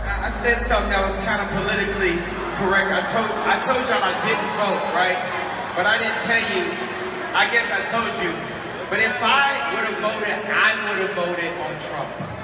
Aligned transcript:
I 0.00 0.30
said 0.30 0.60
something 0.60 0.90
that 0.90 1.04
was 1.04 1.16
kind 1.28 1.40
of 1.40 1.48
politically 1.52 2.16
correct. 2.56 2.90
I 2.90 3.02
told 3.06 3.28
I 3.46 3.56
told 3.60 3.82
y'all 3.86 4.02
I 4.02 4.14
didn't 4.24 4.52
vote, 4.58 4.82
right? 4.96 5.18
But 5.76 5.86
I 5.86 5.98
didn't 5.98 6.20
tell 6.20 6.42
you. 6.52 6.64
I 7.32 7.48
guess 7.48 7.68
I 7.72 7.80
told 7.88 8.12
you. 8.20 8.32
But 8.90 9.00
if 9.00 9.16
I 9.22 9.72
would 9.72 9.88
have 9.88 9.98
voted, 10.04 10.36
I 10.52 10.70
would 10.84 11.00
have 11.08 11.14
voted 11.16 11.52
on 11.64 11.72
Trump. 11.80 12.41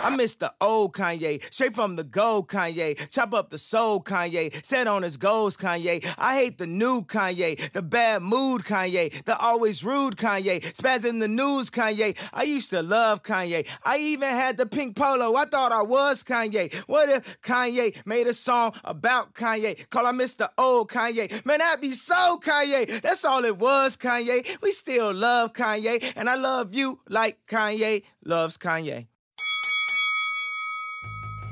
I 0.00 0.10
miss 0.10 0.36
the 0.36 0.54
old 0.60 0.94
Kanye, 0.94 1.42
straight 1.52 1.74
from 1.74 1.96
the 1.96 2.04
gold 2.04 2.48
Kanye. 2.48 3.10
Chop 3.10 3.34
up 3.34 3.50
the 3.50 3.58
soul 3.58 4.00
Kanye, 4.00 4.64
set 4.64 4.86
on 4.86 5.02
his 5.02 5.16
goals 5.16 5.56
Kanye. 5.56 6.06
I 6.16 6.36
hate 6.36 6.58
the 6.58 6.68
new 6.68 7.02
Kanye, 7.02 7.72
the 7.72 7.82
bad 7.82 8.22
mood 8.22 8.62
Kanye, 8.62 9.24
the 9.24 9.36
always 9.36 9.84
rude 9.84 10.16
Kanye, 10.16 10.60
spaz 10.72 11.04
in 11.04 11.18
the 11.18 11.28
news 11.28 11.68
Kanye. 11.68 12.16
I 12.32 12.44
used 12.44 12.70
to 12.70 12.80
love 12.80 13.22
Kanye. 13.22 13.68
I 13.82 13.98
even 13.98 14.28
had 14.28 14.56
the 14.56 14.66
pink 14.66 14.96
polo. 14.96 15.34
I 15.34 15.46
thought 15.46 15.72
I 15.72 15.82
was 15.82 16.22
Kanye. 16.22 16.72
What 16.86 17.08
if 17.08 17.40
Kanye 17.42 18.00
made 18.06 18.28
a 18.28 18.34
song 18.34 18.74
about 18.84 19.34
Kanye? 19.34 19.90
Call 19.90 20.06
I 20.06 20.12
miss 20.12 20.34
the 20.34 20.50
old 20.56 20.90
Kanye. 20.90 21.44
Man, 21.44 21.58
that'd 21.58 21.80
be 21.80 21.90
so 21.90 22.38
Kanye. 22.40 23.00
That's 23.00 23.24
all 23.24 23.44
it 23.44 23.58
was, 23.58 23.96
Kanye. 23.96 24.62
We 24.62 24.70
still 24.70 25.12
love 25.12 25.52
Kanye, 25.52 26.12
and 26.14 26.30
I 26.30 26.36
love 26.36 26.72
you 26.74 27.00
like 27.08 27.46
Kanye 27.46 28.04
loves 28.24 28.56
Kanye. 28.56 29.08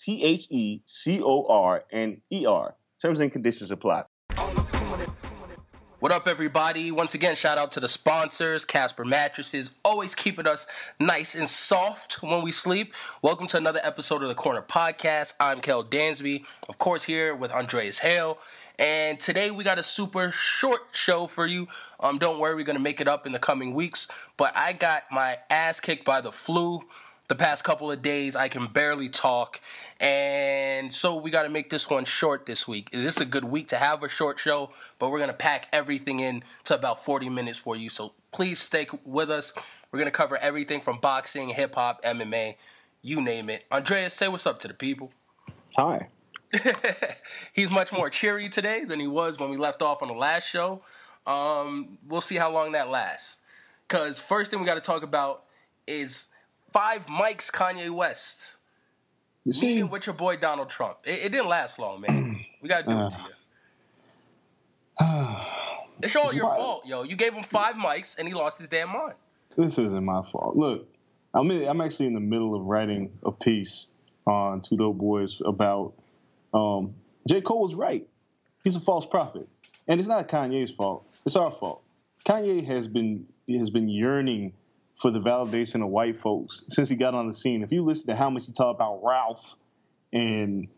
T 0.00 0.24
H 0.24 0.46
E 0.50 0.80
C 0.86 1.20
O 1.22 1.44
R 1.46 1.84
N 1.92 2.22
E 2.32 2.46
R. 2.46 2.74
Terms 3.02 3.20
and 3.20 3.30
conditions 3.30 3.70
apply. 3.70 4.04
What 5.98 6.12
up, 6.12 6.26
everybody? 6.26 6.90
Once 6.90 7.14
again, 7.14 7.36
shout 7.36 7.58
out 7.58 7.72
to 7.72 7.80
the 7.80 7.88
sponsors, 7.88 8.64
Casper 8.64 9.04
Mattresses, 9.04 9.72
always 9.84 10.14
keeping 10.14 10.46
us 10.46 10.66
nice 10.98 11.34
and 11.34 11.46
soft 11.46 12.22
when 12.22 12.42
we 12.42 12.50
sleep. 12.50 12.94
Welcome 13.20 13.46
to 13.48 13.58
another 13.58 13.80
episode 13.82 14.22
of 14.22 14.28
the 14.28 14.34
Corner 14.34 14.62
Podcast. 14.62 15.34
I'm 15.38 15.60
Kel 15.60 15.84
Dansby, 15.84 16.44
of 16.70 16.78
course, 16.78 17.04
here 17.04 17.34
with 17.34 17.50
Andreas 17.52 17.98
Hale. 17.98 18.38
And 18.78 19.20
today 19.20 19.50
we 19.50 19.62
got 19.62 19.78
a 19.78 19.82
super 19.82 20.32
short 20.32 20.80
show 20.92 21.26
for 21.26 21.46
you. 21.46 21.68
Um, 22.00 22.16
don't 22.16 22.38
worry, 22.38 22.54
we're 22.54 22.64
gonna 22.64 22.78
make 22.78 23.02
it 23.02 23.08
up 23.08 23.26
in 23.26 23.32
the 23.32 23.38
coming 23.38 23.74
weeks. 23.74 24.08
But 24.38 24.56
I 24.56 24.72
got 24.72 25.02
my 25.12 25.36
ass 25.50 25.80
kicked 25.80 26.06
by 26.06 26.22
the 26.22 26.32
flu 26.32 26.80
the 27.30 27.36
past 27.36 27.62
couple 27.62 27.92
of 27.92 28.02
days. 28.02 28.34
I 28.34 28.48
can 28.48 28.66
barely 28.66 29.08
talk. 29.08 29.60
And 30.00 30.92
so 30.92 31.14
we 31.14 31.30
got 31.30 31.44
to 31.44 31.48
make 31.48 31.70
this 31.70 31.88
one 31.88 32.04
short 32.04 32.44
this 32.44 32.66
week. 32.66 32.90
This 32.90 33.16
is 33.16 33.22
a 33.22 33.24
good 33.24 33.44
week 33.44 33.68
to 33.68 33.76
have 33.76 34.02
a 34.02 34.08
short 34.08 34.40
show, 34.40 34.70
but 34.98 35.10
we're 35.10 35.18
going 35.18 35.30
to 35.30 35.34
pack 35.34 35.68
everything 35.72 36.18
in 36.18 36.42
to 36.64 36.74
about 36.74 37.04
40 37.04 37.28
minutes 37.28 37.56
for 37.56 37.76
you. 37.76 37.88
So 37.88 38.14
please 38.32 38.58
stay 38.58 38.88
with 39.04 39.30
us. 39.30 39.52
We're 39.92 40.00
going 40.00 40.10
to 40.10 40.16
cover 40.16 40.38
everything 40.38 40.80
from 40.80 40.98
boxing, 40.98 41.50
hip 41.50 41.76
hop, 41.76 42.02
MMA, 42.02 42.56
you 43.00 43.20
name 43.20 43.48
it. 43.48 43.64
Andreas, 43.70 44.12
say 44.12 44.26
what's 44.26 44.46
up 44.46 44.58
to 44.60 44.68
the 44.68 44.74
people. 44.74 45.12
Hi. 45.76 46.08
He's 47.52 47.70
much 47.70 47.92
more 47.92 48.10
cheery 48.10 48.48
today 48.48 48.82
than 48.84 48.98
he 48.98 49.06
was 49.06 49.38
when 49.38 49.50
we 49.50 49.56
left 49.56 49.82
off 49.82 50.02
on 50.02 50.08
the 50.08 50.14
last 50.14 50.48
show. 50.48 50.82
Um, 51.28 51.98
we'll 52.08 52.22
see 52.22 52.36
how 52.36 52.50
long 52.50 52.72
that 52.72 52.90
lasts. 52.90 53.38
Because 53.86 54.18
first 54.18 54.50
thing 54.50 54.58
we 54.58 54.66
got 54.66 54.74
to 54.74 54.80
talk 54.80 55.04
about 55.04 55.44
is 55.86 56.26
five 56.72 57.06
mics 57.06 57.50
Kanye 57.50 57.90
West. 57.90 58.56
You 59.44 59.52
see, 59.52 59.66
Meeting 59.68 59.90
with 59.90 60.06
your 60.06 60.14
boy 60.14 60.36
Donald 60.36 60.68
Trump. 60.68 60.98
It, 61.04 61.24
it 61.24 61.32
didn't 61.32 61.48
last 61.48 61.78
long, 61.78 62.00
man. 62.02 62.44
We 62.62 62.68
got 62.68 62.84
to 62.84 62.90
do 62.90 63.06
it 63.06 63.10
to 63.10 63.18
you. 65.00 65.36
It's 66.02 66.16
all 66.16 66.32
your 66.32 66.54
fault, 66.54 66.86
yo. 66.86 67.02
You 67.02 67.14
gave 67.14 67.34
him 67.34 67.44
five 67.44 67.74
mics 67.74 68.18
and 68.18 68.26
he 68.26 68.32
lost 68.32 68.58
his 68.58 68.70
damn 68.70 68.88
mind. 68.88 69.14
This 69.56 69.78
isn't 69.78 70.04
my 70.04 70.22
fault. 70.22 70.56
Look, 70.56 70.88
I'm 71.34 71.50
in, 71.50 71.68
I'm 71.68 71.80
actually 71.80 72.06
in 72.06 72.14
the 72.14 72.20
middle 72.20 72.54
of 72.54 72.62
writing 72.62 73.10
a 73.22 73.32
piece 73.32 73.90
on 74.26 74.62
Two 74.62 74.76
Dope 74.76 74.96
Boys 74.96 75.42
about 75.44 75.92
um, 76.54 76.94
J. 77.28 77.40
Cole 77.40 77.62
was 77.62 77.74
right. 77.74 78.06
He's 78.64 78.76
a 78.76 78.80
false 78.80 79.06
prophet, 79.06 79.48
and 79.88 80.00
it's 80.00 80.08
not 80.08 80.28
Kanye's 80.28 80.70
fault. 80.70 81.06
It's 81.24 81.36
our 81.36 81.50
fault. 81.50 81.82
Kanye 82.24 82.64
has 82.66 82.88
been 82.88 83.26
has 83.48 83.70
been 83.70 83.88
yearning 83.88 84.52
for 85.00 85.10
the 85.10 85.18
validation 85.18 85.82
of 85.82 85.88
white 85.88 86.16
folks 86.16 86.64
since 86.68 86.88
he 86.88 86.96
got 86.96 87.14
on 87.14 87.26
the 87.26 87.32
scene. 87.32 87.62
If 87.62 87.72
you 87.72 87.82
listen 87.82 88.08
to 88.08 88.16
how 88.16 88.28
much 88.28 88.46
he 88.46 88.52
talked 88.52 88.76
about 88.76 89.00
Ralph 89.02 89.56
and 90.12 90.68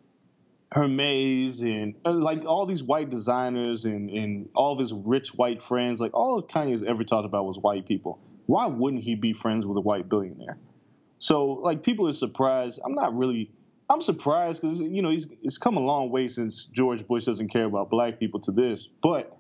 Hermes 0.71 1.63
and 1.63 1.95
uh, 2.05 2.13
like 2.13 2.45
all 2.45 2.65
these 2.65 2.83
white 2.83 3.11
designers 3.11 3.85
and, 3.85 4.11
and 4.11 4.49
all 4.55 4.73
of 4.73 4.79
his 4.79 4.93
rich 4.93 5.35
white 5.35 5.61
friends, 5.61 6.01
like 6.01 6.15
all 6.15 6.41
Kanye's 6.41 6.85
ever 6.85 7.03
talked 7.03 7.27
about 7.27 7.47
was 7.47 7.59
white 7.59 7.87
people. 7.87 8.21
Why 8.47 8.67
wouldn't 8.67 9.03
he 9.03 9.17
be 9.17 9.33
friends 9.33 9.67
with 9.67 9.77
a 9.77 9.81
white 9.81 10.09
billionaire? 10.09 10.57
So 11.19 11.47
like 11.47 11.83
people 11.83 12.09
are 12.09 12.13
surprised. 12.13 12.81
I'm 12.85 12.95
not 12.95 13.17
really. 13.17 13.51
I'm 13.91 14.01
surprised 14.01 14.63
because 14.63 14.81
you 14.81 15.03
know 15.03 15.11
he's 15.11 15.27
it's 15.43 15.59
come 15.59 15.77
a 15.77 15.81
long 15.81 16.11
way 16.11 16.29
since 16.29 16.65
George 16.67 17.07
Bush 17.07 17.25
doesn't 17.25 17.49
care 17.49 17.65
about 17.65 17.91
black 17.91 18.21
people 18.21 18.41
to 18.41 18.53
this, 18.53 18.89
but 19.03 19.37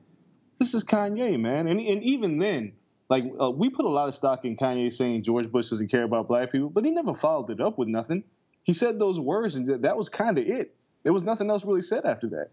this 0.59 0.75
is 0.75 0.85
Kanye, 0.85 1.39
man, 1.41 1.69
and 1.69 1.81
and 1.81 2.03
even 2.03 2.39
then, 2.39 2.73
like 3.09 3.25
uh, 3.41 3.51
we 3.51 3.69
put 3.69 3.85
a 3.85 3.89
lot 3.89 4.09
of 4.09 4.15
stock 4.15 4.45
in 4.45 4.57
Kanye 4.57 4.93
saying 4.93 5.23
George 5.23 5.51
Bush 5.51 5.71
doesn't 5.71 5.91
care 5.91 6.05
about 6.05 6.29
black 6.29 6.53
people, 6.53 6.71
but 6.71 6.85
he 6.85 6.91
never 6.91 7.15
followed 7.15 7.51
it 7.51 7.61
up 7.61 7.79
with 7.79 7.89
nothing. 7.89 8.25
He 8.65 8.73
said 8.73 8.99
those 8.99 9.19
words, 9.19 9.57
and 9.57 9.67
that 9.85 9.97
was 9.97 10.09
kind 10.09 10.39
of 10.39 10.47
it. 10.47 10.75
There 11.03 11.13
was 11.13 11.25
nothing 11.25 11.51
else 11.51 11.65
really 11.65 11.83
said 11.83 12.05
after 12.05 12.29
that. 12.31 12.51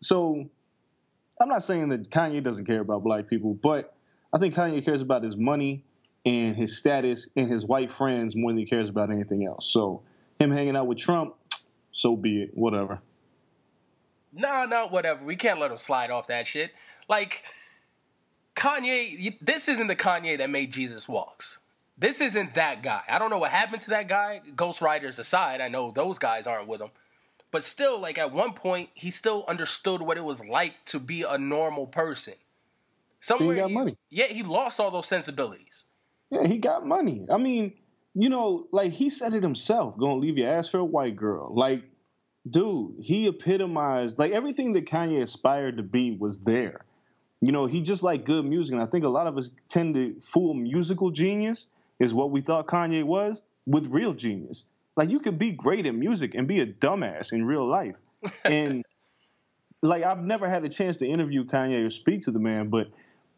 So 0.00 0.48
I'm 1.40 1.48
not 1.48 1.62
saying 1.62 1.90
that 1.90 2.10
Kanye 2.10 2.42
doesn't 2.42 2.64
care 2.64 2.80
about 2.80 3.04
black 3.04 3.28
people, 3.28 3.54
but 3.54 3.94
I 4.32 4.38
think 4.38 4.54
Kanye 4.54 4.84
cares 4.84 5.02
about 5.02 5.22
his 5.22 5.36
money 5.36 5.84
and 6.24 6.56
his 6.56 6.78
status 6.78 7.28
and 7.36 7.50
his 7.50 7.64
white 7.64 7.90
friends 7.90 8.34
more 8.34 8.50
than 8.50 8.58
he 8.58 8.64
cares 8.64 8.88
about 8.88 9.10
anything 9.10 9.44
else. 9.46 9.66
So 9.66 10.02
him 10.38 10.50
hanging 10.50 10.76
out 10.76 10.86
with 10.86 10.98
Trump, 10.98 11.34
so 11.92 12.16
be 12.16 12.42
it. 12.42 12.50
Whatever. 12.54 13.00
No, 14.32 14.64
no, 14.64 14.86
whatever. 14.86 15.24
We 15.24 15.36
can't 15.36 15.60
let 15.60 15.70
him 15.70 15.76
slide 15.76 16.10
off 16.10 16.28
that 16.28 16.46
shit. 16.46 16.72
Like 17.08 17.44
Kanye, 18.54 19.38
this 19.40 19.68
isn't 19.68 19.86
the 19.86 19.96
Kanye 19.96 20.38
that 20.38 20.50
made 20.50 20.72
Jesus 20.72 21.08
walks. 21.08 21.58
This 21.98 22.20
isn't 22.20 22.54
that 22.54 22.82
guy. 22.82 23.02
I 23.08 23.18
don't 23.18 23.30
know 23.30 23.38
what 23.38 23.50
happened 23.50 23.82
to 23.82 23.90
that 23.90 24.08
guy. 24.08 24.40
Ghost 24.56 24.80
Riders 24.80 25.18
aside, 25.18 25.60
I 25.60 25.68
know 25.68 25.90
those 25.90 26.18
guys 26.18 26.46
aren't 26.46 26.68
with 26.68 26.80
him. 26.80 26.90
But 27.50 27.64
still, 27.64 28.00
like 28.00 28.18
at 28.18 28.32
one 28.32 28.54
point, 28.54 28.88
he 28.94 29.10
still 29.10 29.44
understood 29.46 30.00
what 30.00 30.16
it 30.16 30.24
was 30.24 30.44
like 30.44 30.84
to 30.86 30.98
be 30.98 31.22
a 31.22 31.36
normal 31.38 31.86
person. 31.86 32.34
Somewhere, 33.20 33.56
got 33.56 33.70
money. 33.70 33.96
yeah, 34.10 34.26
he 34.26 34.42
lost 34.42 34.80
all 34.80 34.90
those 34.90 35.06
sensibilities. 35.06 35.84
Yeah, 36.30 36.46
he 36.46 36.58
got 36.58 36.84
money. 36.84 37.26
I 37.30 37.36
mean, 37.36 37.74
you 38.14 38.30
know, 38.30 38.66
like 38.72 38.92
he 38.92 39.10
said 39.10 39.34
it 39.34 39.42
himself, 39.42 39.96
gonna 39.96 40.16
leave 40.16 40.38
your 40.38 40.52
ass 40.52 40.68
for 40.68 40.78
a 40.78 40.84
white 40.84 41.14
girl. 41.14 41.54
Like, 41.54 41.84
dude, 42.48 42.96
he 43.00 43.28
epitomized 43.28 44.18
like 44.18 44.32
everything 44.32 44.72
that 44.72 44.86
Kanye 44.86 45.22
aspired 45.22 45.76
to 45.76 45.82
be 45.82 46.16
was 46.16 46.40
there. 46.40 46.84
You 47.42 47.50
know, 47.50 47.66
he 47.66 47.82
just 47.82 48.04
liked 48.04 48.24
good 48.24 48.44
music, 48.44 48.72
and 48.72 48.80
I 48.82 48.86
think 48.86 49.04
a 49.04 49.08
lot 49.08 49.26
of 49.26 49.36
us 49.36 49.50
tend 49.68 49.94
to 49.96 50.14
fool 50.20 50.54
musical 50.54 51.10
genius 51.10 51.66
is 51.98 52.14
what 52.14 52.30
we 52.30 52.40
thought 52.40 52.68
Kanye 52.68 53.02
was 53.02 53.42
with 53.66 53.92
real 53.92 54.14
genius. 54.14 54.64
Like 54.96 55.10
you 55.10 55.18
could 55.18 55.38
be 55.40 55.50
great 55.50 55.84
at 55.84 55.94
music 55.94 56.36
and 56.36 56.46
be 56.46 56.60
a 56.60 56.66
dumbass 56.66 57.32
in 57.32 57.44
real 57.44 57.68
life. 57.68 57.98
And 58.44 58.84
like 59.82 60.04
I've 60.04 60.22
never 60.22 60.48
had 60.48 60.64
a 60.64 60.68
chance 60.68 60.98
to 60.98 61.06
interview 61.06 61.44
Kanye 61.44 61.84
or 61.84 61.90
speak 61.90 62.22
to 62.22 62.30
the 62.30 62.38
man, 62.38 62.68
but 62.68 62.86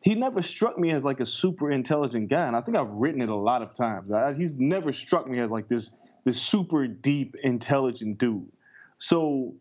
he 0.03 0.15
never 0.15 0.43
struck 0.43 0.79
me 0.79 0.91
as 0.93 1.03
like 1.03 1.21
a 1.21 1.27
super 1.27 1.71
intelligent 1.71 2.29
guy, 2.29 2.47
and 2.47 2.55
I 2.55 2.61
think 2.61 2.77
I've 2.77 2.91
written 2.91 3.23
it 3.23 3.31
a 3.31 3.35
lot 3.35 3.63
of 3.63 3.75
times. 3.75 4.13
I, 4.13 4.35
he's 4.35 4.55
never 4.55 4.93
struck 4.93 5.27
me 5.27 5.41
as 5.41 5.51
like 5.51 5.67
this 5.67 5.91
this 6.25 6.41
super 6.41 6.87
deep 6.87 7.37
intelligent 7.43 8.19
dude. 8.19 8.53
So, 8.99 9.55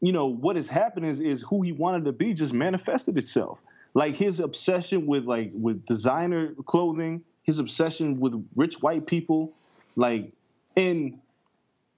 you 0.00 0.12
know, 0.12 0.26
what 0.26 0.54
has 0.54 0.68
happened 0.68 1.06
is 1.06 1.18
is 1.20 1.42
who 1.42 1.62
he 1.62 1.72
wanted 1.72 2.04
to 2.04 2.12
be 2.12 2.32
just 2.32 2.52
manifested 2.52 3.18
itself. 3.18 3.60
Like 3.94 4.16
his 4.16 4.40
obsession 4.40 5.06
with 5.06 5.24
like 5.24 5.50
with 5.54 5.84
designer 5.86 6.54
clothing, 6.64 7.24
his 7.42 7.58
obsession 7.58 8.20
with 8.20 8.46
rich 8.54 8.82
white 8.82 9.06
people, 9.06 9.52
like 9.96 10.32
and 10.76 11.18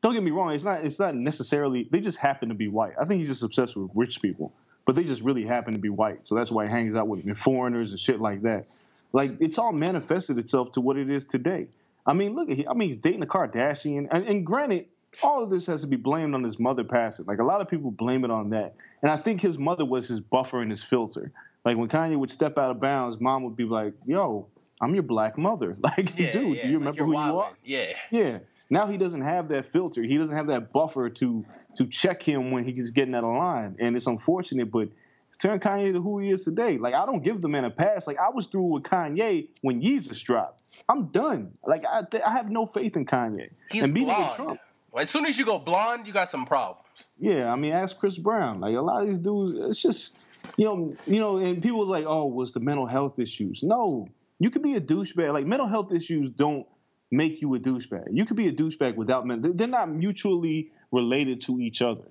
don't 0.03 0.15
get 0.15 0.23
me 0.23 0.31
wrong, 0.31 0.53
it's 0.53 0.65
not 0.65 0.85
it's 0.85 0.99
not 0.99 1.15
necessarily 1.15 1.89
they 1.91 2.01
just 2.01 2.19
happen 2.19 2.49
to 2.49 2.55
be 2.55 2.69
white. 2.69 2.95
I 3.01 3.05
think 3.05 3.19
he's 3.19 3.29
just 3.29 3.43
obsessed 3.43 3.77
with 3.77 3.91
rich 3.95 4.23
people, 4.23 4.53
but 4.87 4.95
they 4.95 5.05
just 5.05 5.23
really 5.23 5.45
happen 5.45 5.75
to 5.75 5.81
be 5.81 5.91
white. 5.91 6.27
So 6.27 6.35
that's 6.35 6.51
why 6.51 6.67
he 6.67 6.71
hangs 6.71 6.95
out 6.95 7.09
with 7.09 7.37
foreigners 7.37 7.91
and 7.91 8.01
shit 8.01 8.21
like 8.21 8.43
that. 8.43 8.67
Like 9.13 9.41
it's 9.41 9.59
all 9.59 9.73
manifested 9.73 10.39
itself 10.39 10.73
to 10.73 10.81
what 10.81 10.97
it 10.97 11.11
is 11.11 11.27
today. 11.27 11.67
I 12.07 12.13
mean, 12.13 12.35
look 12.35 12.51
at 12.51 12.57
him. 12.57 12.67
I 12.69 12.75
mean, 12.75 12.89
he's 12.89 12.97
dating 12.97 13.23
a 13.23 13.27
Kardashian, 13.27 14.09
and, 14.11 14.27
and 14.27 14.47
granted, 14.47 14.87
all 15.23 15.43
of 15.43 15.51
this 15.51 15.67
has 15.67 15.83
to 15.83 15.87
be 15.87 15.97
blamed 15.97 16.35
on 16.35 16.43
his 16.43 16.59
mother 16.59 16.85
passing. 16.85 17.27
Like 17.27 17.41
a 17.41 17.45
lot 17.45 17.61
of 17.61 17.69
people 17.69 17.91
blame 17.91 18.25
it 18.25 18.31
on 18.31 18.51
that, 18.51 18.75
and 19.03 19.11
I 19.11 19.17
think 19.17 19.41
his 19.41 19.59
mother 19.59 19.85
was 19.85 20.09
his 20.09 20.21
buffer 20.21 20.63
and 20.63 20.71
his 20.71 20.83
filter. 20.83 21.31
Like 21.65 21.77
when 21.77 21.89
Kanye 21.89 22.19
would 22.19 22.31
step 22.31 22.59
out 22.59 22.71
of 22.71 22.81
bounds, 22.81 23.21
mom 23.21 23.45
would 23.45 23.57
be 23.57 23.65
like, 23.65 23.95
"Yo, 24.07 24.47
I'm 24.81 24.95
your 24.95 25.03
black 25.03 25.37
mother. 25.39 25.77
Like, 25.83 26.19
Yeah, 26.19 26.33
dude, 26.33 26.57
yeah, 26.57 26.63
do 26.63 26.69
you 26.69 26.79
remember 26.79 26.99
you're 26.99 27.07
who 27.07 27.13
you 27.13 27.39
are?" 27.41 27.53
Yeah. 27.65 27.93
Yeah. 28.11 28.39
Now 28.71 28.87
he 28.87 28.97
doesn't 28.97 29.23
have 29.23 29.49
that 29.49 29.71
filter. 29.71 30.03
He 30.03 30.17
doesn't 30.17 30.35
have 30.37 30.47
that 30.47 30.73
buffer 30.73 31.11
to 31.11 31.45
to 31.77 31.87
check 31.87 32.23
him 32.23 32.51
when 32.51 32.65
he's 32.65 32.91
getting 32.91 33.15
out 33.15 33.25
of 33.25 33.35
line. 33.37 33.77
And 33.79 33.97
it's 33.97 34.07
unfortunate, 34.07 34.71
but 34.71 34.89
it's 35.29 35.39
turned 35.39 35.61
Kanye 35.61 35.93
to 35.93 36.01
who 36.01 36.19
he 36.19 36.31
is 36.31 36.45
today. 36.45 36.79
Like 36.79 36.95
I 36.95 37.05
don't 37.07 37.23
give 37.23 37.41
the 37.41 37.49
man 37.49 37.65
a 37.65 37.71
pass. 37.71 38.07
Like 38.07 38.19
I 38.19 38.31
was 38.31 38.47
through 38.47 38.63
with 38.63 38.83
Kanye 38.85 39.49
when 39.61 39.83
Yeezus 39.83 40.23
dropped. 40.23 40.59
I'm 40.89 41.07
done. 41.07 41.53
Like 41.65 41.85
I, 41.85 42.05
I 42.25 42.33
have 42.33 42.51
no 42.51 42.65
faith 42.65 42.97
in 42.97 43.07
Kanye. 43.07 43.51
He's 43.71 43.85
and 43.85 43.95
blonde. 43.95 44.35
Trump. 44.37 44.61
As 44.97 45.11
soon 45.11 45.27
as 45.27 45.39
you 45.39 45.45
go 45.45 45.59
blonde, 45.59 46.07
you 46.07 46.13
got 46.13 46.29
some 46.29 46.47
problems. 46.47 46.87
Yeah, 47.19 47.53
I 47.53 47.57
mean, 47.57 47.73
ask 47.73 47.97
Chris 47.99 48.19
Brown. 48.19 48.61
Like 48.61 48.75
a 48.75 48.81
lot 48.81 49.03
of 49.03 49.09
these 49.09 49.19
dudes, 49.19 49.59
it's 49.71 49.83
just 49.83 50.17
you 50.57 50.65
know, 50.65 50.97
you 51.07 51.21
know, 51.21 51.39
and 51.39 51.63
people 51.63 51.79
was 51.79 51.89
like, 51.89 52.05
"Oh, 52.07 52.27
was 52.27 52.53
the 52.53 52.61
mental 52.61 52.87
health 52.87 53.19
issues?" 53.19 53.63
No, 53.63 54.09
you 54.39 54.51
could 54.51 54.63
be 54.63 54.75
a 54.75 54.81
douchebag. 54.81 55.33
Like 55.33 55.47
mental 55.47 55.69
health 55.69 55.93
issues 55.93 56.31
don't 56.31 56.67
make 57.11 57.41
you 57.41 57.55
a 57.55 57.59
douchebag. 57.59 58.09
You 58.13 58.25
could 58.25 58.37
be 58.37 58.49
a 58.49 58.53
douchebag 58.53 58.97
without 58.97 59.27
mental. 59.27 59.53
They're 59.53 59.67
not 59.67 59.91
mutually 59.91 60.71
related 60.93 61.43
to 61.43 61.61
each 61.61 61.83
other. 61.83 62.05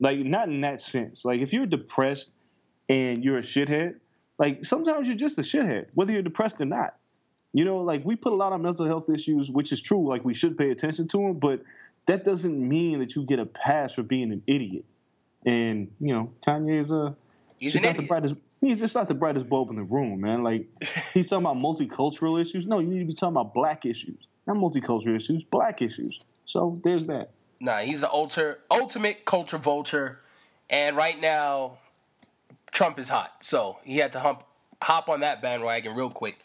Like 0.00 0.18
not 0.18 0.48
in 0.48 0.60
that 0.62 0.80
sense. 0.80 1.24
Like 1.24 1.40
if 1.40 1.52
you're 1.52 1.66
depressed 1.66 2.32
and 2.88 3.24
you're 3.24 3.38
a 3.38 3.42
shithead, 3.42 3.96
like 4.38 4.64
sometimes 4.64 5.06
you're 5.06 5.16
just 5.16 5.38
a 5.38 5.42
shithead, 5.42 5.86
whether 5.94 6.12
you're 6.12 6.22
depressed 6.22 6.60
or 6.60 6.66
not. 6.66 6.96
You 7.52 7.64
know, 7.64 7.78
like 7.78 8.04
we 8.04 8.16
put 8.16 8.32
a 8.32 8.36
lot 8.36 8.52
of 8.52 8.60
mental 8.60 8.86
health 8.86 9.08
issues, 9.08 9.48
which 9.48 9.70
is 9.70 9.80
true. 9.80 10.08
Like 10.08 10.24
we 10.24 10.34
should 10.34 10.58
pay 10.58 10.70
attention 10.70 11.06
to 11.08 11.18
them, 11.18 11.34
but 11.34 11.62
that 12.06 12.24
doesn't 12.24 12.68
mean 12.68 12.98
that 12.98 13.14
you 13.14 13.24
get 13.24 13.38
a 13.38 13.46
pass 13.46 13.94
for 13.94 14.02
being 14.02 14.32
an 14.32 14.42
idiot. 14.46 14.84
And 15.46 15.92
you 16.00 16.12
know, 16.12 16.32
Kanye 16.46 16.80
is 16.80 16.90
a 16.90 17.16
He's 17.58 17.72
just 17.72 17.84
an 17.84 17.90
not 17.92 18.00
the 18.00 18.06
brightest. 18.06 18.34
He's 18.60 18.80
just 18.80 18.94
not 18.94 19.08
the 19.08 19.14
brightest 19.14 19.48
bulb 19.48 19.70
in 19.70 19.76
the 19.76 19.82
room, 19.82 20.20
man. 20.20 20.42
Like 20.42 20.66
he's 21.12 21.28
talking 21.28 21.44
about 21.44 21.56
multicultural 21.56 22.40
issues. 22.40 22.66
No, 22.66 22.78
you 22.78 22.88
need 22.88 23.00
to 23.00 23.04
be 23.04 23.14
talking 23.14 23.36
about 23.36 23.54
black 23.54 23.84
issues, 23.84 24.26
not 24.46 24.56
multicultural 24.56 25.16
issues, 25.16 25.44
black 25.44 25.82
issues. 25.82 26.20
So 26.46 26.80
there's 26.84 27.06
that. 27.06 27.30
Nah, 27.60 27.78
he's 27.78 28.00
the 28.02 28.10
ultra, 28.10 28.56
ultimate 28.70 29.24
culture 29.24 29.58
vulture, 29.58 30.20
and 30.68 30.96
right 30.96 31.18
now, 31.18 31.78
Trump 32.72 32.98
is 32.98 33.08
hot, 33.08 33.32
so 33.40 33.78
he 33.84 33.98
had 33.98 34.12
to 34.12 34.20
hump, 34.20 34.44
hop 34.82 35.08
on 35.08 35.20
that 35.20 35.40
bandwagon 35.40 35.94
real 35.94 36.10
quick. 36.10 36.38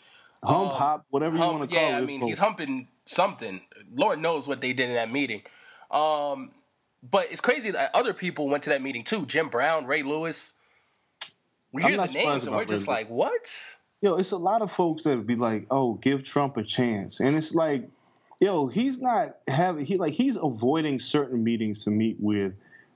Hump, 0.44 0.72
hop, 0.72 1.06
whatever 1.10 1.36
you 1.36 1.44
Um, 1.44 1.60
want 1.60 1.70
to 1.70 1.76
call 1.76 1.86
yeah, 1.86 1.98
it. 1.98 2.02
I 2.02 2.06
mean, 2.06 2.22
he's 2.22 2.40
humping 2.40 2.88
something. 3.06 3.60
Lord 3.94 4.20
knows 4.20 4.48
what 4.48 4.62
they 4.62 4.72
did 4.72 4.88
in 4.90 4.96
that 4.96 5.12
meeting. 5.12 5.42
Um, 5.92 6.52
but 7.04 7.32
it's 7.32 7.42
crazy 7.42 7.72
that 7.72 7.94
other 7.94 8.14
people 8.14 8.48
went 8.48 8.64
to 8.64 8.70
that 8.70 8.82
meeting 8.82 9.04
too. 9.04 9.26
Jim 9.26 9.50
Brown, 9.50 9.86
Ray 9.86 10.04
Lewis. 10.04 10.54
We 11.72 11.84
I'm 11.84 11.90
hear 11.90 11.98
the 12.08 12.14
names 12.14 12.48
and 12.48 12.56
we're 12.56 12.66
just 12.66 12.88
like, 12.88 13.10
what? 13.10 13.54
yo, 14.02 14.16
it's 14.16 14.32
a 14.32 14.38
lot 14.38 14.62
of 14.62 14.72
folks 14.72 15.04
that 15.04 15.18
would 15.18 15.28
be 15.28 15.36
like, 15.36 15.68
"Oh, 15.70 15.94
give 15.94 16.24
Trump 16.24 16.58
a 16.58 16.64
chance," 16.64 17.20
and 17.20 17.36
it's 17.36 17.54
like, 17.54 17.90
yo, 18.40 18.68
he's 18.68 19.00
not 19.00 19.38
having 19.48 19.86
he 19.86 19.98
like 19.98 20.14
he's 20.14 20.38
avoiding 20.38 21.00
certain 21.00 21.44
meetings 21.44 21.84
to 21.84 21.92
meet 21.92 22.18
with 22.20 22.54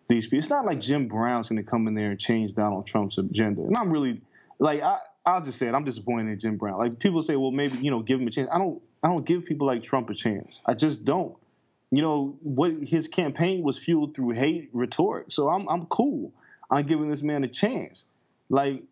these 0.08 0.26
people. 0.26 0.40
It's 0.40 0.50
not 0.50 0.66
like 0.66 0.80
Jim 0.80 1.08
Brown's 1.08 1.50
going 1.50 1.64
to 1.64 1.70
come 1.70 1.88
in 1.88 1.94
there 1.94 2.12
and 2.12 2.20
change 2.20 2.54
Donald 2.54 2.86
Trump's 2.88 3.18
agenda. 3.18 3.62
And 3.64 3.78
I'm 3.78 3.92
really 3.92 4.22
like, 4.60 4.82
I 4.82 5.00
I'll 5.26 5.42
just 5.42 5.58
say 5.58 5.68
it. 5.68 5.74
I'm 5.74 5.86
disappointed 5.86 6.32
in 6.32 6.40
Jim 6.40 6.58
Brown. 6.58 6.78
Like 6.78 7.00
people 7.00 7.22
say, 7.22 7.36
well, 7.36 7.52
maybe 7.52 7.78
you 7.78 7.92
know, 7.92 8.02
give 8.02 8.20
him 8.20 8.28
a 8.28 8.32
chance. 8.32 8.50
I 8.52 8.58
don't 8.58 8.82
I 9.04 9.08
don't 9.08 9.26
give 9.26 9.46
people 9.46 9.68
like 9.68 9.84
Trump 9.84 10.10
a 10.10 10.16
chance. 10.16 10.62
I 10.66 10.74
just 10.74 11.06
don't. 11.06 11.36
You 11.92 12.02
know 12.02 12.38
what? 12.42 12.72
His 12.82 13.08
campaign 13.08 13.62
was 13.62 13.78
fueled 13.78 14.16
through 14.16 14.32
hate 14.32 14.70
rhetoric. 14.74 15.28
So 15.30 15.50
I'm 15.50 15.68
I'm 15.68 15.86
cool. 15.88 16.34
I'm 16.72 16.86
giving 16.88 17.10
this 17.10 17.22
man 17.22 17.44
a 17.44 17.48
chance. 17.48 18.08
Like 18.54 18.84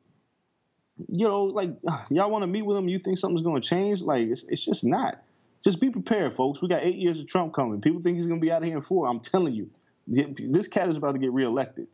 you 1.07 1.27
know, 1.27 1.43
like 1.43 1.69
y'all 2.09 2.31
want 2.31 2.41
to 2.41 2.47
meet 2.47 2.63
with 2.63 2.75
him, 2.75 2.89
you 2.89 2.97
think 2.97 3.19
something's 3.19 3.43
going 3.43 3.61
to 3.61 3.67
change? 3.67 4.01
Like 4.01 4.27
it's, 4.27 4.43
it's 4.49 4.65
just 4.65 4.83
not. 4.83 5.21
Just 5.63 5.79
be 5.79 5.91
prepared, 5.91 6.33
folks. 6.33 6.63
We 6.63 6.67
got 6.67 6.83
eight 6.83 6.95
years 6.95 7.19
of 7.19 7.27
Trump 7.27 7.53
coming. 7.53 7.79
People 7.79 8.01
think 8.01 8.17
he's 8.17 8.25
going 8.25 8.39
to 8.39 8.43
be 8.43 8.51
out 8.51 8.63
of 8.63 8.67
here 8.67 8.77
in 8.77 8.81
four. 8.81 9.07
I'm 9.07 9.19
telling 9.19 9.53
you, 9.53 9.69
this 10.07 10.67
cat 10.67 10.89
is 10.89 10.97
about 10.97 11.13
to 11.13 11.19
get 11.19 11.31
reelected. 11.31 11.87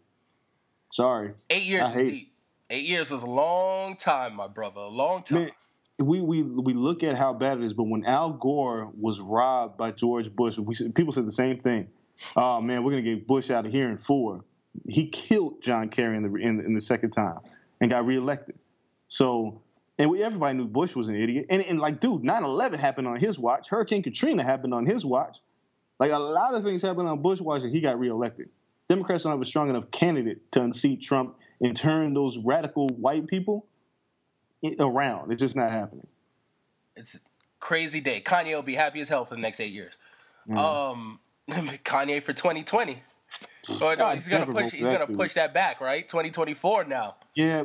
Sorry. 0.89 1.33
Eight 1.49 1.63
years 1.63 1.89
is 1.89 2.09
deep. 2.09 2.33
Eight 2.69 2.85
years 2.85 3.11
is 3.11 3.23
a 3.23 3.29
long 3.29 3.97
time, 3.97 4.33
my 4.33 4.47
brother. 4.47 4.79
A 4.79 4.87
long 4.87 5.23
time. 5.23 5.41
Man, 5.41 5.51
we 5.99 6.21
we 6.21 6.43
we 6.43 6.73
look 6.73 7.03
at 7.03 7.17
how 7.17 7.33
bad 7.33 7.57
it 7.57 7.65
is, 7.65 7.73
but 7.73 7.83
when 7.83 8.05
Al 8.05 8.31
Gore 8.31 8.89
was 8.97 9.19
robbed 9.19 9.77
by 9.77 9.91
George 9.91 10.33
Bush, 10.33 10.57
we 10.57 10.73
people 10.91 11.11
said 11.11 11.27
the 11.27 11.31
same 11.31 11.59
thing. 11.59 11.89
Oh 12.37 12.61
man, 12.61 12.83
we're 12.83 12.91
gonna 12.91 13.01
get 13.01 13.27
Bush 13.27 13.51
out 13.51 13.65
of 13.65 13.73
here 13.73 13.89
in 13.89 13.97
four. 13.97 14.45
He 14.87 15.07
killed 15.07 15.61
John 15.61 15.89
Kerry 15.89 16.15
in 16.15 16.23
the 16.23 16.33
in, 16.35 16.59
in 16.61 16.73
the 16.73 16.81
second 16.81 17.11
time 17.11 17.39
and 17.81 17.89
got 17.89 18.05
reelected. 18.05 18.57
So, 19.07 19.61
and 19.97 20.09
we 20.09 20.23
everybody 20.23 20.57
knew 20.57 20.67
Bush 20.67 20.95
was 20.95 21.07
an 21.07 21.15
idiot. 21.15 21.47
And, 21.49 21.61
and 21.61 21.79
like, 21.79 21.99
dude, 21.99 22.23
9-11 22.23 22.79
happened 22.79 23.07
on 23.07 23.19
his 23.19 23.39
watch. 23.39 23.69
Hurricane 23.69 24.03
Katrina 24.03 24.43
happened 24.43 24.73
on 24.73 24.85
his 24.85 25.05
watch. 25.05 25.37
Like 25.99 26.11
a 26.11 26.19
lot 26.19 26.53
of 26.53 26.63
things 26.63 26.81
happened 26.81 27.07
on 27.07 27.21
Bush 27.21 27.39
watch, 27.39 27.63
and 27.63 27.73
he 27.73 27.81
got 27.81 27.99
reelected. 27.99 28.49
Democrats 28.87 29.23
don't 29.23 29.31
have 29.31 29.41
a 29.41 29.45
strong 29.45 29.69
enough 29.69 29.91
candidate 29.91 30.51
to 30.51 30.61
unseat 30.61 31.01
Trump 31.01 31.35
and 31.59 31.75
turn 31.75 32.13
those 32.13 32.37
radical 32.37 32.87
white 32.89 33.27
people 33.27 33.65
around. 34.79 35.31
It's 35.31 35.41
just 35.41 35.55
not 35.55 35.71
happening. 35.71 36.07
It's 36.95 37.19
crazy 37.59 38.01
day. 38.01 38.21
Kanye 38.21 38.53
will 38.55 38.61
be 38.61 38.75
happy 38.75 39.01
as 39.01 39.09
hell 39.09 39.25
for 39.25 39.35
the 39.35 39.41
next 39.41 39.59
eight 39.59 39.73
years. 39.73 39.97
Mm. 40.49 40.57
Um, 40.57 41.19
Kanye 41.49 42.21
for 42.21 42.33
2020. 42.33 43.03
Oh 43.81 43.95
no, 43.97 44.09
he's 44.11 44.27
gonna 44.27 44.45
push. 44.45 44.71
He's 44.71 44.83
gonna 44.83 45.07
push 45.07 45.33
that 45.33 45.53
back, 45.53 45.81
right? 45.81 46.07
2024 46.07 46.85
now. 46.85 47.15
Yeah, 47.35 47.63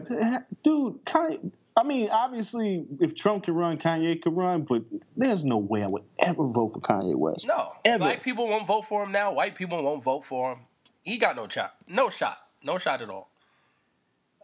dude. 0.62 1.04
Kanye. 1.04 1.52
I 1.74 1.84
mean, 1.84 2.10
obviously, 2.10 2.84
if 3.00 3.14
Trump 3.14 3.44
can 3.44 3.54
run, 3.54 3.78
Kanye 3.78 4.20
can 4.20 4.34
run, 4.34 4.62
but 4.62 4.82
there's 5.16 5.44
no 5.44 5.56
way 5.56 5.82
I 5.82 5.86
would 5.86 6.02
ever 6.18 6.44
vote 6.44 6.74
for 6.74 6.80
Kanye 6.80 7.14
West. 7.14 7.46
No, 7.46 7.72
ever. 7.84 7.98
black 7.98 8.22
people 8.22 8.48
won't 8.48 8.66
vote 8.66 8.82
for 8.82 9.04
him 9.04 9.12
now. 9.12 9.32
White 9.32 9.54
people 9.54 9.82
won't 9.82 10.04
vote 10.04 10.24
for 10.24 10.52
him. 10.52 10.58
He 11.02 11.16
got 11.18 11.34
no 11.34 11.48
shot. 11.48 11.74
No 11.88 12.10
shot. 12.10 12.38
No 12.62 12.78
shot 12.78 13.00
at 13.00 13.08
all. 13.08 13.30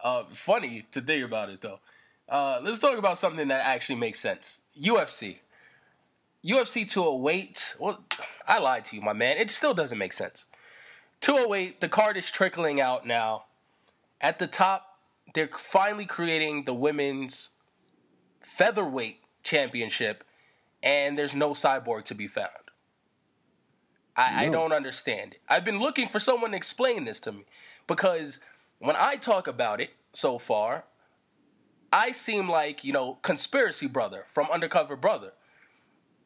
Uh, 0.02 0.24
funny 0.32 0.86
to 0.92 1.00
think 1.00 1.24
about 1.24 1.50
it 1.50 1.60
though. 1.60 1.80
Uh, 2.28 2.60
let's 2.62 2.78
talk 2.78 2.98
about 2.98 3.18
something 3.18 3.48
that 3.48 3.66
actually 3.66 3.96
makes 3.96 4.20
sense. 4.20 4.62
UFC. 4.80 5.38
UFC 6.44 6.88
208. 6.88 7.76
Well, 7.78 8.04
I 8.46 8.58
lied 8.58 8.84
to 8.86 8.96
you, 8.96 9.02
my 9.02 9.12
man. 9.12 9.38
It 9.38 9.50
still 9.50 9.74
doesn't 9.74 9.98
make 9.98 10.12
sense. 10.12 10.46
208, 11.20 11.80
the 11.80 11.88
card 11.88 12.16
is 12.16 12.30
trickling 12.30 12.80
out 12.80 13.06
now. 13.06 13.44
At 14.20 14.38
the 14.38 14.46
top, 14.46 14.98
they're 15.34 15.48
finally 15.48 16.06
creating 16.06 16.64
the 16.64 16.74
women's 16.74 17.50
featherweight 18.40 19.20
championship, 19.42 20.24
and 20.82 21.18
there's 21.18 21.34
no 21.34 21.50
cyborg 21.50 22.04
to 22.04 22.14
be 22.14 22.28
found. 22.28 22.50
I, 24.16 24.30
no. 24.30 24.38
I 24.38 24.48
don't 24.50 24.72
understand 24.72 25.34
it. 25.34 25.40
I've 25.48 25.64
been 25.64 25.78
looking 25.78 26.08
for 26.08 26.18
someone 26.18 26.50
to 26.50 26.56
explain 26.56 27.04
this 27.04 27.20
to 27.20 27.32
me 27.32 27.44
because 27.86 28.40
when 28.80 28.96
I 28.96 29.16
talk 29.16 29.46
about 29.46 29.80
it 29.80 29.90
so 30.12 30.38
far, 30.38 30.84
I 31.92 32.12
seem 32.12 32.48
like, 32.48 32.84
you 32.84 32.92
know, 32.92 33.18
conspiracy 33.22 33.86
brother 33.86 34.24
from 34.28 34.48
Undercover 34.50 34.96
Brother. 34.96 35.32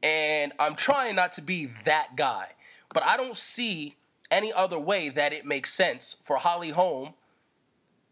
And 0.03 0.53
I'm 0.59 0.75
trying 0.75 1.17
not 1.17 1.33
to 1.35 1.43
be 1.43 1.71
that 1.85 2.17
guy. 2.17 2.53
But 2.93 3.05
I 3.05 3.17
don't 3.17 3.37
see 3.37 3.97
any 4.33 4.53
other 4.53 4.79
way 4.79 5.11
that 5.11 5.33
it 5.33 5.45
makes 5.45 5.73
sense 5.73 6.17
for 6.25 6.39
Holly 6.39 6.71
Holm 6.71 7.15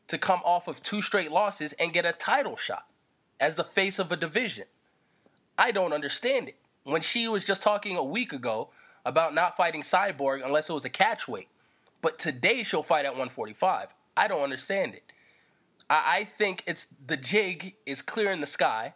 to 0.06 0.18
come 0.18 0.40
off 0.44 0.68
of 0.68 0.82
two 0.82 1.02
straight 1.02 1.32
losses 1.32 1.72
and 1.74 1.92
get 1.92 2.04
a 2.04 2.12
title 2.12 2.56
shot 2.56 2.86
as 3.40 3.56
the 3.56 3.64
face 3.64 3.98
of 3.98 4.12
a 4.12 4.16
division. 4.16 4.66
I 5.56 5.70
don't 5.72 5.92
understand 5.92 6.48
it. 6.48 6.56
When 6.84 7.00
she 7.02 7.26
was 7.26 7.44
just 7.44 7.62
talking 7.62 7.96
a 7.96 8.04
week 8.04 8.32
ago 8.32 8.68
about 9.04 9.34
not 9.34 9.56
fighting 9.56 9.82
Cyborg 9.82 10.44
unless 10.44 10.68
it 10.68 10.74
was 10.74 10.84
a 10.84 10.90
catch 10.90 11.26
weight, 11.26 11.48
but 12.02 12.18
today 12.18 12.62
she'll 12.62 12.82
fight 12.82 13.04
at 13.04 13.12
145. 13.12 13.94
I 14.16 14.28
don't 14.28 14.42
understand 14.42 14.94
it. 14.94 15.04
I, 15.88 16.18
I 16.18 16.24
think 16.24 16.62
it's 16.66 16.86
the 17.06 17.16
jig 17.16 17.74
is 17.86 18.02
clear 18.02 18.30
in 18.30 18.40
the 18.40 18.46
sky, 18.46 18.94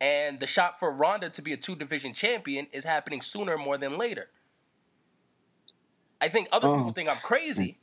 and 0.00 0.40
the 0.40 0.46
shot 0.46 0.78
for 0.78 0.92
Ronda 0.92 1.30
to 1.30 1.42
be 1.42 1.52
a 1.52 1.56
two 1.56 1.76
division 1.76 2.12
champion 2.14 2.66
is 2.72 2.84
happening 2.84 3.22
sooner 3.22 3.56
more 3.56 3.78
than 3.78 3.96
later. 3.96 4.28
I 6.22 6.28
think 6.28 6.48
other 6.52 6.68
oh. 6.68 6.76
people 6.76 6.92
think 6.92 7.08
I'm 7.08 7.16
crazy, 7.16 7.78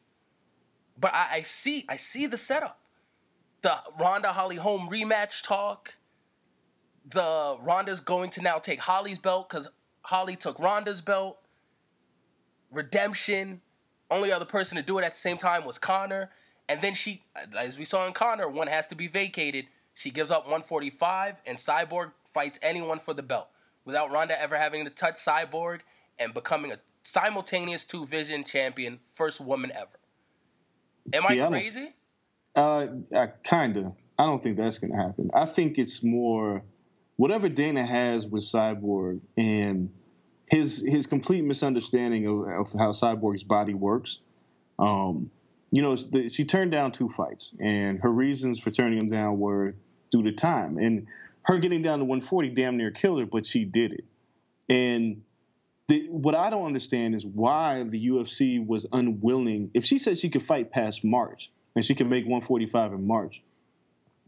but 0.98 1.14
I, 1.14 1.28
I, 1.32 1.42
see 1.42 1.86
I 1.90 1.98
see 1.98 2.26
the 2.26 2.38
setup. 2.38 2.80
The 3.62 3.76
Ronda 4.00 4.32
Holly 4.32 4.56
Holm 4.56 4.90
rematch 4.90 5.44
talk. 5.44 5.96
The 7.06 7.58
Ronda's 7.62 8.00
going 8.00 8.30
to 8.32 8.42
now 8.42 8.58
take 8.60 8.80
Holly's 8.80 9.20
belt 9.20 9.50
because 9.50 9.70
Holly 10.04 10.38
took 10.38 10.58
Ronda's 10.58 11.02
belt. 11.02 11.40
Redemption. 12.72 13.60
Only 14.10 14.32
other 14.32 14.46
person 14.46 14.78
to 14.78 14.82
do 14.82 14.98
it 14.98 15.04
at 15.04 15.12
the 15.12 15.20
same 15.20 15.38
time 15.38 15.66
was 15.66 15.78
Conor. 15.78 16.32
And 16.70 16.82
then 16.82 16.94
she, 16.94 17.24
as 17.58 17.78
we 17.78 17.84
saw 17.84 18.08
in 18.08 18.14
Conor, 18.14 18.48
one 18.48 18.68
has 18.68 18.88
to 18.88 18.96
be 18.96 19.08
vacated. 19.08 19.66
She 19.94 20.12
gives 20.12 20.32
up 20.32 20.44
145, 20.44 21.42
and 21.46 21.58
Cyborg 21.58 22.14
fights 22.26 22.58
anyone 22.62 23.00
for 23.00 23.14
the 23.14 23.24
belt 23.24 23.50
without 23.84 24.12
Ronda 24.12 24.40
ever 24.40 24.58
having 24.58 24.86
to 24.86 24.92
touch 24.92 25.18
Cyborg 25.18 25.82
and 26.18 26.34
becoming 26.34 26.72
a 26.72 26.80
simultaneous 27.10 27.86
two 27.86 28.06
vision 28.06 28.44
champion, 28.44 29.00
first 29.14 29.42
woman 29.42 29.72
ever. 29.74 30.00
Am 31.14 31.26
I 31.28 31.34
yeah, 31.34 31.48
crazy? 31.48 31.94
Uh, 32.56 32.88
uh, 33.16 33.28
kinda. 33.44 33.94
I 34.18 34.26
don't 34.26 34.42
think 34.42 34.58
that's 34.58 34.80
gonna 34.80 35.02
happen. 35.02 35.32
I 35.34 35.46
think 35.46 35.78
it's 35.78 36.04
more 36.04 36.64
whatever 37.16 37.50
Dana 37.50 37.86
has 37.86 38.26
with 38.26 38.44
Cyborg 38.44 39.22
and 39.38 39.90
his 40.46 40.86
his 40.86 41.08
complete 41.08 41.44
misunderstanding 41.44 42.28
of, 42.28 42.48
of 42.48 42.74
how 42.80 42.92
Cyborg's 42.92 43.44
body 43.44 43.74
works. 43.74 44.20
Um, 44.78 45.32
you 45.72 45.82
know, 45.82 45.96
she 45.96 46.46
turned 46.46 46.72
down 46.72 46.92
two 46.92 47.10
fights, 47.10 47.56
and 47.60 48.00
her 48.00 48.12
reasons 48.12 48.60
for 48.60 48.72
turning 48.72 49.00
them 49.00 49.10
down 49.10 49.40
were 49.40 49.76
due 50.12 50.24
to 50.24 50.32
time. 50.32 50.78
And 50.78 51.08
her 51.44 51.60
getting 51.60 51.82
down 51.82 52.00
to 52.00 52.06
140 52.06 52.50
damn 52.50 52.78
near 52.78 52.92
killed 52.92 53.20
her, 53.20 53.26
but 53.26 53.46
she 53.46 53.66
did 53.66 53.94
it. 53.94 54.06
And 54.68 55.22
the, 55.90 56.06
what 56.10 56.36
I 56.36 56.52
don't 56.52 56.68
understand 56.68 57.16
is 57.16 57.26
why 57.26 57.84
the 57.84 58.10
UFC 58.10 58.66
was 58.66 58.86
unwilling. 58.94 59.72
If 59.74 59.86
she 59.86 59.98
said 59.98 60.20
she 60.20 60.30
could 60.30 60.44
fight 60.44 60.72
past 60.72 61.04
March 61.04 61.52
and 61.76 61.84
she 61.84 61.96
can 61.96 62.10
make 62.10 62.26
145 62.26 62.94
in 62.94 63.08
March, 63.08 63.42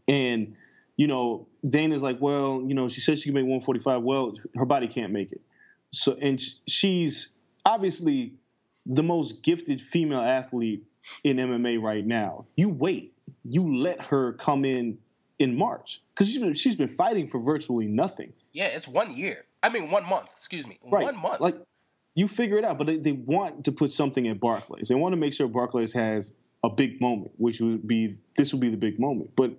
and 0.08 0.56
you 0.96 1.06
know 1.06 1.46
Dana's 1.66 2.02
like, 2.02 2.20
well, 2.20 2.64
you 2.66 2.74
know, 2.74 2.88
she 2.88 3.00
said 3.00 3.20
she 3.20 3.26
can 3.26 3.34
make 3.34 3.44
145. 3.44 4.02
Well, 4.02 4.34
her 4.56 4.64
body 4.64 4.88
can't 4.88 5.12
make 5.12 5.30
it. 5.30 5.40
So, 5.92 6.18
and 6.20 6.42
she's 6.66 7.30
obviously 7.64 8.34
the 8.84 9.04
most 9.04 9.42
gifted 9.44 9.80
female 9.80 10.20
athlete 10.20 10.84
in 11.22 11.36
MMA 11.36 11.80
right 11.80 12.04
now. 12.04 12.46
You 12.56 12.70
wait. 12.70 13.14
You 13.44 13.76
let 13.76 14.00
her 14.06 14.32
come 14.32 14.64
in 14.64 14.98
in 15.38 15.56
March 15.56 16.02
because 16.12 16.28
she's 16.28 16.40
been, 16.40 16.54
she's 16.54 16.74
been 16.74 16.88
fighting 16.88 17.28
for 17.28 17.38
virtually 17.38 17.86
nothing. 17.86 18.32
Yeah, 18.52 18.66
it's 18.66 18.88
one 18.88 19.16
year. 19.16 19.44
I 19.62 19.68
mean, 19.68 19.90
one 19.90 20.08
month. 20.08 20.28
Excuse 20.32 20.66
me, 20.66 20.78
right. 20.82 21.04
one 21.04 21.16
month. 21.16 21.40
Like 21.40 21.56
you 22.14 22.28
figure 22.28 22.58
it 22.58 22.64
out, 22.64 22.78
but 22.78 22.86
they, 22.86 22.96
they 22.98 23.12
want 23.12 23.64
to 23.64 23.72
put 23.72 23.92
something 23.92 24.24
in 24.24 24.38
Barclays. 24.38 24.88
They 24.88 24.94
want 24.94 25.12
to 25.12 25.16
make 25.16 25.32
sure 25.32 25.48
Barclays 25.48 25.92
has 25.94 26.34
a 26.62 26.68
big 26.68 27.00
moment, 27.00 27.32
which 27.36 27.60
would 27.60 27.86
be 27.86 28.18
this 28.36 28.52
would 28.52 28.60
be 28.60 28.70
the 28.70 28.76
big 28.76 28.98
moment. 28.98 29.30
But 29.36 29.52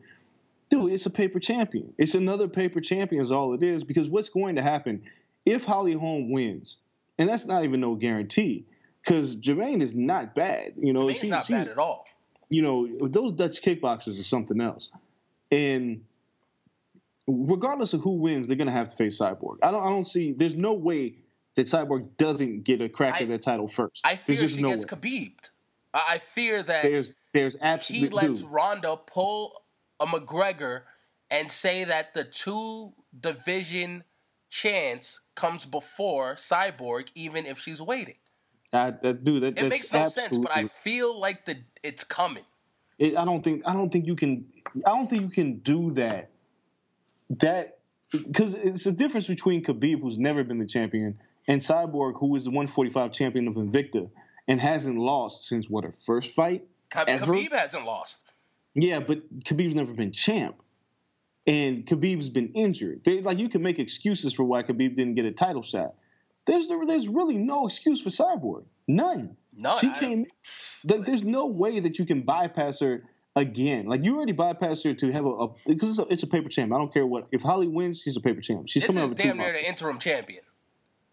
dude, 0.69 0.91
it's 0.91 1.05
a 1.05 1.10
paper 1.10 1.39
champion. 1.39 1.93
It's 1.98 2.15
another 2.15 2.48
paper 2.48 2.81
champion 2.81 3.22
is 3.22 3.31
all 3.31 3.53
it 3.53 3.63
is 3.63 3.83
because 3.83 4.10
what's 4.10 4.29
going 4.29 4.55
to 4.55 4.62
happen 4.62 5.03
if 5.45 5.65
Holly 5.65 5.93
Holm 5.93 6.31
wins, 6.31 6.77
and 7.17 7.29
that's 7.29 7.45
not 7.45 7.63
even 7.63 7.81
no 7.81 7.95
guarantee 7.95 8.65
because 9.03 9.36
Germaine 9.36 9.81
is 9.81 9.93
not 9.93 10.36
bad. 10.36 10.74
You 10.77 10.93
know, 10.93 11.01
Germaine's 11.01 11.19
she, 11.19 11.29
not 11.29 11.48
bad 11.48 11.67
at 11.67 11.77
all. 11.77 12.05
You 12.50 12.62
know, 12.62 13.07
those 13.07 13.31
Dutch 13.31 13.62
kickboxers 13.62 14.19
are 14.19 14.24
something 14.24 14.62
else, 14.62 14.89
and 15.51 16.03
regardless 17.27 17.94
of 17.94 18.01
who 18.01 18.18
wins, 18.18 18.48
they're 18.48 18.58
going 18.58 18.68
to 18.68 18.74
have 18.74 18.89
to 18.89 18.96
face 18.96 19.20
Cyborg. 19.20 19.58
I 19.63 19.72
don't. 19.72 19.84
I 19.84 19.89
don't 19.89 20.06
see. 20.06 20.34
There's 20.34 20.56
no 20.56 20.74
way 20.74 21.15
that 21.56 21.68
Cyborg 21.68 22.18
doesn't 22.18 22.63
get 22.63 22.82
a 22.82 22.89
crack 22.89 23.22
at 23.22 23.27
that 23.27 23.42
title 23.42 23.68
first. 23.68 24.01
I 24.06 24.15
fear 24.15 24.48
she 24.48 24.62
no 24.62 24.70
gets 24.70 24.86
Khabib. 24.86 25.34
I 25.94 26.18
fear 26.18 26.63
that 26.63 26.84
there's 26.84 27.13
there's 27.34 27.56
absolutely 27.62 28.08
he 28.10 28.13
lets 28.27 28.42
dude. 28.42 28.51
Ronda 28.51 28.98
pull 28.98 29.63
a 30.00 30.06
McGregor 30.06 30.82
and 31.30 31.51
say 31.51 31.84
that 31.84 32.13
the 32.13 32.24
two 32.24 32.94
division 33.18 34.03
chance 34.50 35.22
comes 35.36 35.65
before 35.65 36.36
Cyborg, 36.36 37.10
even 37.15 37.46
if 37.46 37.60
she's 37.60 37.82
waiting. 37.82 38.15
That, 38.72 39.01
that 39.01 39.24
dude, 39.24 39.44
that, 39.44 39.58
it 39.58 39.70
makes 39.70 39.94
no 39.94 40.08
sense, 40.10 40.36
but 40.36 40.56
I 40.56 40.68
feel 40.68 41.20
like 41.20 41.46
the 41.46 41.58
it's 41.84 42.03
coming. 42.03 42.44
It, 42.98 43.15
I 43.15 43.24
don't 43.24 43.44
think 43.44 43.62
I 43.68 43.74
don't 43.74 43.92
think 43.92 44.08
you 44.08 44.15
can 44.15 44.46
I 44.86 44.89
don't 44.89 45.08
think 45.08 45.22
you 45.22 45.30
can 45.30 45.60
do 45.60 45.92
that. 45.92 46.32
That 47.30 47.80
because 48.12 48.53
it's 48.53 48.86
a 48.86 48.92
difference 48.92 49.27
between 49.27 49.63
Khabib, 49.63 50.01
who's 50.01 50.20
never 50.20 50.44
been 50.44 50.60
the 50.60 50.68
champion, 50.68 51.20
and 51.48 51.62
Cyborg, 51.62 52.20
who 52.20 52.36
is 52.36 52.46
the 52.46 52.51
145 52.51 53.12
champion 53.12 53.48
of 53.48 53.56
Invicta 53.56 54.10
and 54.48 54.62
hasn't 54.62 54.98
lost 54.98 55.48
since 55.48 55.70
what 55.70 55.84
her 55.84 55.92
first 55.92 56.36
fight. 56.36 56.65
Khabib 56.92 57.51
hasn't 57.51 57.86
lost. 57.86 58.22
Yeah, 58.75 59.00
but 59.00 59.44
Khabib's 59.44 59.75
never 59.75 59.94
been 59.94 60.12
champ, 60.12 60.56
and 61.46 61.86
Khabib's 61.86 62.30
been 62.30 62.53
injured. 62.53 63.01
They, 63.03 63.22
like 63.22 63.38
you 63.38 63.50
can 63.50 63.62
make 63.62 63.80
excuses 63.80 64.34
for 64.34 64.44
why 64.44 64.63
Khabib 64.63 64.96
didn't 64.96 65.15
get 65.15 65.25
a 65.25 65.32
title 65.32 65.63
shot, 65.63 65.96
there's 66.46 66.68
there's 66.68 67.08
really 67.08 67.38
no 67.38 67.65
excuse 67.68 68.01
for 68.01 68.10
Cyborg. 68.10 68.65
None. 68.88 69.38
No, 69.56 69.77
she 69.77 69.92
came. 69.94 70.25
there's 70.84 71.24
no 71.24 71.46
way 71.46 71.80
that 71.80 72.00
you 72.00 72.06
can 72.06 72.22
bypass 72.22 72.80
her 72.80 73.03
again. 73.35 73.85
Like 73.85 74.03
you 74.03 74.15
already 74.15 74.33
bypassed 74.33 74.83
her 74.85 74.93
to 74.93 75.11
have 75.11 75.25
a, 75.25 75.47
because 75.65 75.89
it's 75.89 75.99
a, 75.99 76.05
it's 76.09 76.23
a 76.23 76.27
paper 76.27 76.49
champ. 76.49 76.71
I 76.73 76.77
don't 76.77 76.93
care 76.93 77.05
what. 77.05 77.27
If 77.31 77.41
Holly 77.41 77.67
wins, 77.67 78.01
she's 78.01 78.17
a 78.17 78.21
paper 78.21 78.41
champ. 78.41 78.65
She's 78.67 78.83
This 78.83 78.87
coming 78.87 79.03
over 79.03 79.15
damn 79.15 79.37
near 79.37 79.47
months. 79.47 79.57
the 79.61 79.67
interim 79.67 79.99
champion. 79.99 80.43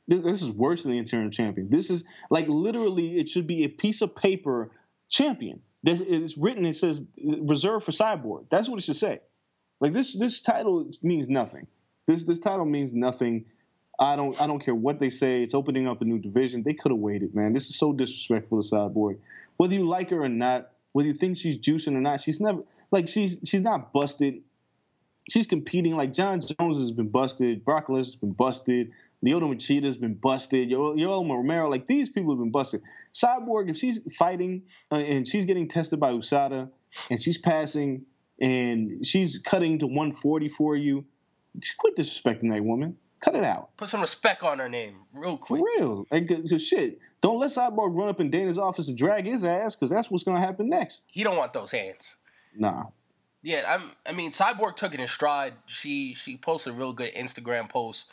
This, 0.08 0.24
this 0.24 0.42
is 0.42 0.50
worse 0.50 0.82
than 0.82 0.92
the 0.92 0.98
interim 0.98 1.30
champion. 1.30 1.70
This 1.70 1.90
is 1.90 2.04
like 2.30 2.48
literally, 2.48 3.18
it 3.18 3.28
should 3.28 3.46
be 3.46 3.64
a 3.64 3.68
piece 3.68 4.02
of 4.02 4.14
paper 4.14 4.70
champion. 5.08 5.60
This 5.82 6.00
it's 6.00 6.36
written. 6.36 6.66
It 6.66 6.76
says 6.76 7.04
reserved 7.18 7.84
for 7.86 7.92
Cyborg. 7.92 8.46
That's 8.50 8.68
what 8.68 8.78
it 8.78 8.82
should 8.82 8.96
say. 8.96 9.20
Like 9.80 9.94
this, 9.94 10.18
this 10.18 10.42
title 10.42 10.90
means 11.02 11.28
nothing. 11.28 11.66
This 12.06 12.24
this 12.24 12.38
title 12.38 12.66
means 12.66 12.92
nothing. 12.92 13.46
I 13.98 14.16
don't 14.16 14.38
I 14.40 14.46
don't 14.46 14.62
care 14.62 14.74
what 14.74 14.98
they 15.00 15.08
say. 15.10 15.42
It's 15.42 15.54
opening 15.54 15.86
up 15.88 16.02
a 16.02 16.04
new 16.04 16.18
division. 16.18 16.62
They 16.64 16.74
could 16.74 16.90
have 16.90 16.98
waited, 16.98 17.34
man. 17.34 17.54
This 17.54 17.70
is 17.70 17.78
so 17.78 17.92
disrespectful 17.94 18.62
to 18.62 18.68
Cyborg. 18.68 19.18
Whether 19.56 19.74
you 19.74 19.88
like 19.88 20.10
her 20.10 20.22
or 20.22 20.28
not, 20.28 20.70
whether 20.92 21.08
you 21.08 21.14
think 21.14 21.36
she's 21.36 21.58
juicing 21.58 21.94
or 21.94 22.00
not, 22.00 22.20
she's 22.20 22.40
never 22.40 22.62
like 22.90 23.08
she's 23.08 23.38
she's 23.44 23.60
not 23.62 23.92
busted. 23.92 24.42
She's 25.30 25.46
competing 25.46 25.96
like 25.96 26.12
Jon 26.12 26.40
Jones 26.40 26.78
has 26.78 26.90
been 26.90 27.08
busted. 27.08 27.64
Brock 27.64 27.86
Lesnar's 27.88 28.16
been 28.16 28.32
busted. 28.32 28.90
Lyoto 29.24 29.42
Machida's 29.54 29.96
been 29.96 30.14
busted. 30.14 30.70
Yo- 30.70 30.94
Yoel 30.96 31.28
Romero, 31.28 31.68
like 31.68 31.86
these 31.86 32.08
people 32.08 32.32
have 32.32 32.40
been 32.40 32.50
busted. 32.50 32.82
Cyborg, 33.14 33.68
if 33.68 33.76
she's 33.76 34.00
fighting 34.18 34.62
uh, 34.90 34.96
and 34.96 35.28
she's 35.28 35.44
getting 35.44 35.68
tested 35.68 36.00
by 36.00 36.10
USADA 36.12 36.70
and 37.10 37.22
she's 37.22 37.38
passing 37.38 38.06
and 38.40 39.06
she's 39.06 39.38
cutting 39.38 39.78
to 39.80 39.86
140 39.86 40.48
for 40.48 40.74
you, 40.74 41.04
just 41.58 41.76
quit 41.76 41.96
disrespecting 41.96 42.50
that 42.52 42.64
woman. 42.64 42.96
Cut 43.20 43.34
it 43.34 43.44
out. 43.44 43.76
Put 43.76 43.88
some 43.90 44.00
respect 44.00 44.42
on 44.42 44.58
her 44.58 44.68
name, 44.68 44.96
real 45.12 45.36
For 45.36 45.58
quick. 45.58 45.62
real. 45.76 46.06
Like, 46.10 46.26
'cause 46.28 46.62
shit. 46.66 46.98
Don't 47.20 47.38
let 47.38 47.50
Cyborg 47.50 47.94
run 47.94 48.08
up 48.08 48.18
in 48.20 48.30
Dana's 48.30 48.58
office 48.58 48.88
and 48.88 48.96
drag 48.96 49.26
his 49.26 49.44
ass 49.44 49.74
because 49.74 49.90
that's 49.90 50.10
what's 50.10 50.24
going 50.24 50.40
to 50.40 50.46
happen 50.46 50.68
next. 50.70 51.02
He 51.06 51.22
don't 51.22 51.36
want 51.36 51.52
those 51.52 51.70
hands. 51.70 52.16
Nah. 52.56 52.84
Yeah, 53.42 53.64
I'm. 53.66 53.92
I 54.06 54.12
mean, 54.12 54.30
Cyborg 54.30 54.76
took 54.76 54.94
it 54.94 55.00
in 55.00 55.08
stride. 55.08 55.54
She 55.66 56.14
she 56.14 56.36
posted 56.36 56.72
a 56.74 56.76
real 56.76 56.92
good 56.92 57.14
Instagram 57.14 57.68
post, 57.70 58.08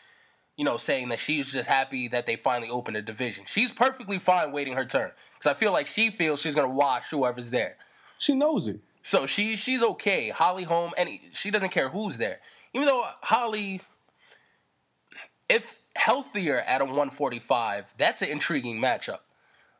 you 0.56 0.64
know, 0.66 0.78
saying 0.78 1.10
that 1.10 1.20
she's 1.20 1.52
just 1.52 1.68
happy 1.70 2.08
that 2.10 2.26
they 2.26 2.36
finally 2.38 2.70
opened 2.70 2.96
a 2.98 3.02
division. 3.02 3.44
She's 3.46 3.74
perfectly 3.74 4.20
fine 4.20 4.52
waiting 4.54 4.74
her 4.76 4.86
turn 4.86 5.12
because 5.38 5.50
I 5.50 5.54
feel 5.54 5.74
like 5.74 5.88
she 5.88 6.12
feels 6.12 6.40
she's 6.42 6.56
gonna 6.56 6.70
wash 6.70 7.10
whoever's 7.10 7.50
there. 7.50 7.76
She 8.18 8.36
knows 8.36 8.68
it. 8.70 8.80
So 9.04 9.26
she 9.26 9.56
she's 9.58 9.84
okay. 9.84 10.30
Holly 10.30 10.64
Holm, 10.64 10.92
and 10.98 11.10
she 11.34 11.52
doesn't 11.52 11.70
care 11.70 11.90
who's 11.90 12.18
there. 12.18 12.40
Even 12.74 12.88
though 12.88 13.06
Holly, 13.22 13.82
if 15.50 15.80
healthier 15.96 16.60
at 16.62 16.82
a 16.82 16.86
145, 16.86 17.94
that's 17.98 18.22
an 18.22 18.30
intriguing 18.30 18.80
matchup. 18.80 19.20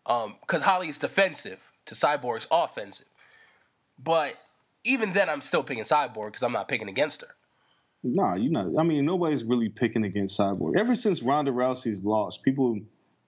Um, 0.06 0.36
because 0.42 0.62
Holly 0.62 0.88
is 0.90 0.98
defensive 0.98 1.60
to 1.86 1.96
Cyborg's 1.96 2.48
offensive. 2.50 3.08
But 4.02 4.36
even 4.84 5.12
then, 5.14 5.30
I'm 5.30 5.42
still 5.42 5.64
picking 5.64 5.84
Cyborg 5.84 6.28
because 6.28 6.44
I'm 6.44 6.54
not 6.54 6.68
picking 6.68 6.88
against 6.88 7.22
her. 7.22 7.28
Nah, 8.04 8.36
you're 8.36 8.52
not. 8.52 8.68
I 8.80 8.84
mean, 8.84 9.06
nobody's 9.06 9.44
really 9.44 9.70
picking 9.70 10.06
against 10.06 10.40
Cyborg. 10.40 10.78
Ever 10.78 10.96
since 10.96 11.22
Ronda 11.22 11.52
Rousey's 11.52 12.04
loss, 12.04 12.38
people 12.38 12.80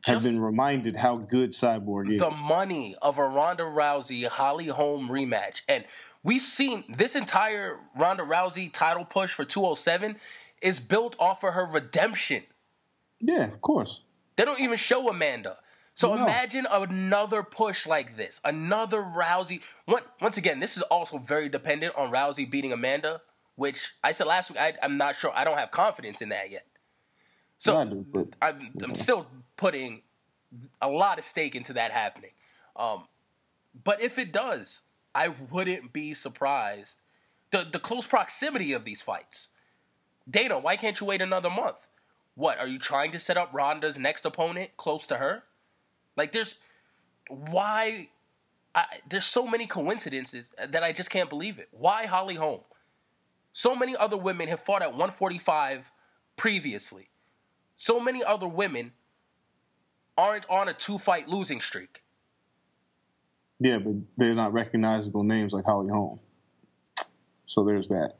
have 0.05 0.15
Just- 0.17 0.25
been 0.25 0.39
reminded 0.39 0.95
how 0.95 1.17
good 1.17 1.51
Cyborg 1.51 2.13
is. 2.13 2.19
the 2.21 2.31
money 2.31 2.95
of 3.01 3.17
a 3.17 3.27
Ronda 3.27 3.63
Rousey 3.63 4.25
Holly 4.27 4.67
Holm 4.67 5.09
rematch. 5.09 5.63
And 5.67 5.83
we've 6.23 6.41
seen 6.41 6.85
this 6.87 7.15
entire 7.15 7.79
Ronda 7.97 8.23
Rousey 8.23 8.71
title 8.71 9.03
push 9.03 9.33
for 9.33 9.43
207 9.43 10.15
is 10.61 10.79
built 10.79 11.15
off 11.19 11.43
of 11.43 11.53
her 11.53 11.65
redemption. 11.65 12.43
yeah, 13.19 13.45
of 13.45 13.61
course. 13.61 14.01
They 14.35 14.45
don't 14.45 14.59
even 14.61 14.77
show 14.77 15.09
Amanda. 15.09 15.57
So 15.95 16.13
No. 16.15 16.23
imagine 16.23 16.65
another 16.71 17.43
push 17.43 17.85
like 17.85 18.15
this. 18.15 18.39
Another 18.45 19.01
Rousey. 19.01 19.61
Once 20.21 20.37
again, 20.37 20.61
this 20.61 20.77
is 20.77 20.83
also 20.83 21.17
very 21.17 21.49
dependent 21.49 21.93
on 21.97 22.09
Rousey 22.09 22.49
beating 22.49 22.71
Amanda, 22.71 23.21
which 23.55 23.91
I 24.01 24.13
said 24.13 24.27
last 24.27 24.49
week, 24.49 24.59
I, 24.59 24.73
I'm 24.81 24.95
not 24.97 25.17
sure. 25.17 25.33
I 25.35 25.43
don't 25.43 25.57
have 25.57 25.71
confidence 25.71 26.21
in 26.21 26.29
that 26.29 26.49
yet. 26.51 26.65
So 27.57 27.77
I 27.77 27.83
do, 27.85 28.05
but- 28.09 28.27
I'm, 28.41 28.71
I'm 28.81 28.95
still 28.95 29.27
putting 29.57 30.03
a 30.81 30.89
lot 30.89 31.17
of 31.19 31.25
stake 31.25 31.53
into 31.55 31.73
that 31.73 31.91
happening. 31.91 32.31
Um, 32.77 33.03
but 33.83 34.01
if 34.01 34.17
it 34.17 34.31
does, 34.31 34.81
I 35.13 35.27
wouldn't 35.51 35.91
be 35.91 36.13
surprised. 36.13 36.99
The 37.51 37.67
the 37.69 37.79
close 37.79 38.07
proximity 38.07 38.71
of 38.73 38.83
these 38.85 39.01
fights. 39.01 39.49
Dana, 40.29 40.59
why 40.59 40.75
can't 40.75 40.99
you 40.99 41.07
wait 41.07 41.21
another 41.21 41.49
month? 41.49 41.87
What 42.35 42.59
are 42.59 42.67
you 42.67 42.79
trying 42.79 43.11
to 43.11 43.19
set 43.19 43.37
up 43.37 43.49
Ronda's 43.53 43.97
next 43.97 44.25
opponent 44.25 44.77
close 44.77 45.07
to 45.07 45.17
her? 45.17 45.43
Like 46.15 46.31
there's 46.31 46.55
why 47.29 48.09
I, 48.75 48.85
there's 49.09 49.25
so 49.25 49.47
many 49.47 49.67
coincidences 49.67 50.51
that 50.57 50.83
I 50.83 50.91
just 50.91 51.09
can't 51.09 51.29
believe 51.29 51.59
it. 51.59 51.69
Why 51.71 52.05
Holly 52.05 52.35
Holm? 52.35 52.61
So 53.53 53.75
many 53.75 53.95
other 53.95 54.17
women 54.17 54.47
have 54.47 54.59
fought 54.59 54.81
at 54.81 54.91
145 54.91 55.91
previously. 56.37 57.09
So 57.75 57.99
many 57.99 58.23
other 58.23 58.47
women 58.47 58.93
aren't 60.17 60.49
on 60.49 60.67
a 60.67 60.73
two 60.73 60.97
fight 60.97 61.27
losing 61.27 61.61
streak. 61.61 62.03
Yeah, 63.59 63.79
but 63.79 63.93
they're 64.17 64.35
not 64.35 64.53
recognizable 64.53 65.23
names 65.23 65.51
like 65.51 65.65
Holly 65.65 65.89
Holm. 65.89 66.19
So 67.47 67.63
there's 67.63 67.87
that. 67.89 68.13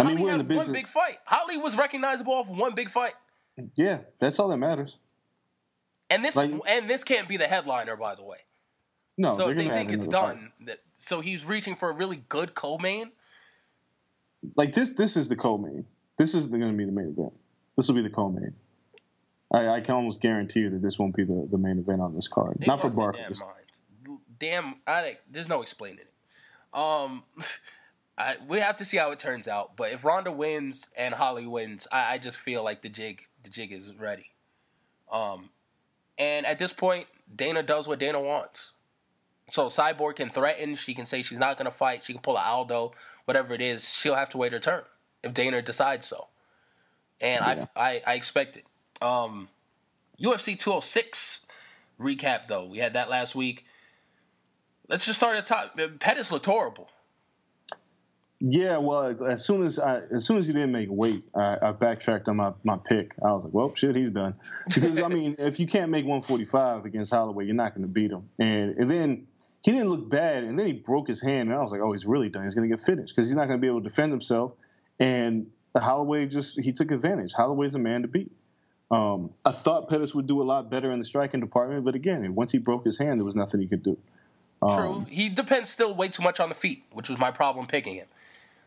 I 0.00 0.08
mean, 0.08 0.16
Holly 0.16 0.22
we're 0.24 0.34
in 0.34 0.40
had 0.40 0.48
the 0.48 0.56
one 0.56 0.72
big 0.72 0.86
fight. 0.88 1.18
Holly 1.24 1.56
was 1.56 1.76
recognizable 1.76 2.34
off 2.34 2.48
one 2.48 2.74
big 2.74 2.88
fight. 2.88 3.14
Yeah, 3.76 3.98
that's 4.18 4.38
all 4.38 4.48
that 4.48 4.56
matters. 4.56 4.96
And 6.08 6.24
this 6.24 6.36
Like- 6.36 6.52
and 6.66 6.88
this 6.88 7.04
can't 7.04 7.28
be 7.28 7.36
the 7.36 7.46
headliner, 7.46 7.96
by 7.96 8.14
the 8.14 8.24
way. 8.24 8.38
No, 9.16 9.36
so 9.36 9.48
if 9.50 9.56
they 9.56 9.68
think 9.68 9.92
it's 9.92 10.06
done, 10.06 10.52
that, 10.62 10.78
so 10.96 11.20
he's 11.20 11.44
reaching 11.44 11.74
for 11.76 11.90
a 11.90 11.92
really 11.92 12.16
good 12.28 12.54
co-main. 12.54 13.12
Like 14.56 14.72
this, 14.72 14.90
this 14.90 15.16
is 15.16 15.28
the 15.28 15.36
co-main. 15.36 15.84
This 16.16 16.34
is 16.34 16.46
going 16.46 16.62
to 16.62 16.72
be 16.72 16.86
the 16.86 16.92
main 16.92 17.08
event. 17.08 17.34
This 17.76 17.88
will 17.88 17.96
be 17.96 18.02
the 18.02 18.10
co-main. 18.10 18.54
I, 19.52 19.68
I 19.68 19.80
can 19.80 19.94
almost 19.94 20.20
guarantee 20.20 20.60
you 20.60 20.70
that 20.70 20.80
this 20.80 20.98
won't 20.98 21.14
be 21.14 21.24
the, 21.24 21.46
the 21.50 21.58
main 21.58 21.78
event 21.78 22.00
on 22.00 22.14
this 22.14 22.28
card. 22.28 22.56
They 22.60 22.66
Not 22.66 22.80
for 22.80 22.90
Barclays. 22.90 23.40
Damn, 23.40 24.14
minds. 24.14 24.22
damn 24.38 24.74
I, 24.86 25.18
there's 25.30 25.48
no 25.48 25.60
explaining 25.60 25.98
it. 26.00 26.78
Um, 26.78 27.24
I, 28.20 28.36
we 28.48 28.60
have 28.60 28.76
to 28.76 28.84
see 28.84 28.96
how 28.96 29.10
it 29.10 29.18
turns 29.18 29.48
out. 29.48 29.76
But 29.76 29.92
if 29.92 30.04
Ronda 30.04 30.32
wins 30.32 30.88
and 30.96 31.14
Holly 31.14 31.46
wins, 31.46 31.86
I, 31.90 32.14
I 32.14 32.18
just 32.18 32.36
feel 32.36 32.62
like 32.62 32.82
the 32.82 32.88
jig 32.88 33.22
the 33.42 33.50
jig 33.50 33.72
is 33.72 33.94
ready. 33.96 34.30
Um, 35.10 35.50
and 36.18 36.46
at 36.46 36.58
this 36.58 36.72
point, 36.72 37.06
Dana 37.34 37.62
does 37.62 37.88
what 37.88 37.98
Dana 37.98 38.20
wants. 38.20 38.74
So 39.50 39.66
Cyborg 39.66 40.16
can 40.16 40.30
threaten. 40.30 40.76
She 40.76 40.94
can 40.94 41.06
say 41.06 41.22
she's 41.22 41.38
not 41.38 41.56
going 41.56 41.64
to 41.64 41.76
fight. 41.76 42.04
She 42.04 42.12
can 42.12 42.22
pull 42.22 42.36
a 42.36 42.40
Aldo, 42.40 42.92
whatever 43.24 43.52
it 43.54 43.60
is. 43.60 43.92
She'll 43.92 44.14
have 44.14 44.28
to 44.30 44.38
wait 44.38 44.52
her 44.52 44.60
turn 44.60 44.82
if 45.22 45.34
Dana 45.34 45.62
decides 45.62 46.06
so. 46.06 46.28
And 47.20 47.44
Yeah. 47.44 47.66
I, 47.74 47.82
I 47.82 48.02
I 48.06 48.14
expect 48.14 48.56
it. 48.56 48.64
Um, 49.02 49.48
UFC 50.20 50.58
206 50.58 51.46
recap 51.98 52.46
though. 52.48 52.66
We 52.66 52.78
had 52.78 52.92
that 52.94 53.10
last 53.10 53.34
week. 53.34 53.64
Let's 54.88 55.06
just 55.06 55.18
start 55.18 55.36
at 55.36 55.46
the 55.46 55.54
top. 55.54 56.00
Pettis 56.00 56.32
looked 56.32 56.46
horrible. 56.46 56.90
Yeah, 58.42 58.78
well, 58.78 59.22
as 59.26 59.44
soon 59.44 59.66
as 59.66 59.78
I, 59.78 60.00
as 60.10 60.24
soon 60.24 60.38
as 60.38 60.46
he 60.46 60.54
didn't 60.54 60.72
make 60.72 60.88
weight, 60.90 61.24
I, 61.34 61.58
I 61.60 61.72
backtracked 61.72 62.26
on 62.26 62.36
my, 62.36 62.52
my 62.64 62.78
pick. 62.78 63.14
I 63.22 63.32
was 63.32 63.44
like, 63.44 63.52
well, 63.52 63.74
shit, 63.74 63.94
he's 63.94 64.10
done. 64.10 64.34
Because 64.64 65.02
I 65.02 65.08
mean, 65.08 65.36
if 65.38 65.60
you 65.60 65.66
can't 65.66 65.90
make 65.90 66.06
145 66.06 66.86
against 66.86 67.12
Holloway, 67.12 67.44
you're 67.44 67.54
not 67.54 67.74
going 67.74 67.86
to 67.86 67.92
beat 67.92 68.10
him. 68.10 68.30
And 68.38 68.76
and 68.78 68.90
then 68.90 69.26
he 69.62 69.72
didn't 69.72 69.90
look 69.90 70.08
bad, 70.08 70.44
and 70.44 70.58
then 70.58 70.66
he 70.66 70.72
broke 70.72 71.06
his 71.06 71.20
hand, 71.20 71.50
and 71.50 71.58
I 71.58 71.62
was 71.62 71.70
like, 71.70 71.82
oh, 71.82 71.92
he's 71.92 72.06
really 72.06 72.30
done. 72.30 72.44
He's 72.44 72.54
going 72.54 72.68
to 72.68 72.74
get 72.74 72.82
finished 72.82 73.14
because 73.14 73.28
he's 73.28 73.36
not 73.36 73.46
going 73.46 73.58
to 73.58 73.60
be 73.60 73.66
able 73.66 73.82
to 73.82 73.88
defend 73.88 74.10
himself. 74.10 74.52
And 74.98 75.50
Holloway 75.76 76.24
just 76.24 76.58
he 76.58 76.72
took 76.72 76.90
advantage. 76.92 77.34
Holloway's 77.34 77.74
a 77.74 77.78
man 77.78 78.02
to 78.02 78.08
beat. 78.08 78.32
Um, 78.90 79.30
I 79.44 79.52
thought 79.52 79.88
Pettis 79.90 80.14
would 80.14 80.26
do 80.26 80.40
a 80.40 80.44
lot 80.44 80.70
better 80.70 80.90
in 80.92 80.98
the 80.98 81.04
striking 81.04 81.40
department, 81.40 81.84
but 81.84 81.94
again, 81.94 82.34
once 82.34 82.52
he 82.52 82.58
broke 82.58 82.86
his 82.86 82.96
hand, 82.96 83.20
there 83.20 83.24
was 83.24 83.36
nothing 83.36 83.60
he 83.60 83.66
could 83.66 83.82
do. 83.82 83.98
True. 84.68 85.06
He 85.08 85.28
depends 85.28 85.70
still 85.70 85.94
way 85.94 86.08
too 86.08 86.22
much 86.22 86.38
on 86.38 86.48
the 86.50 86.54
feet, 86.54 86.84
which 86.92 87.08
was 87.08 87.18
my 87.18 87.30
problem 87.30 87.66
picking 87.66 87.94
him. 87.94 88.06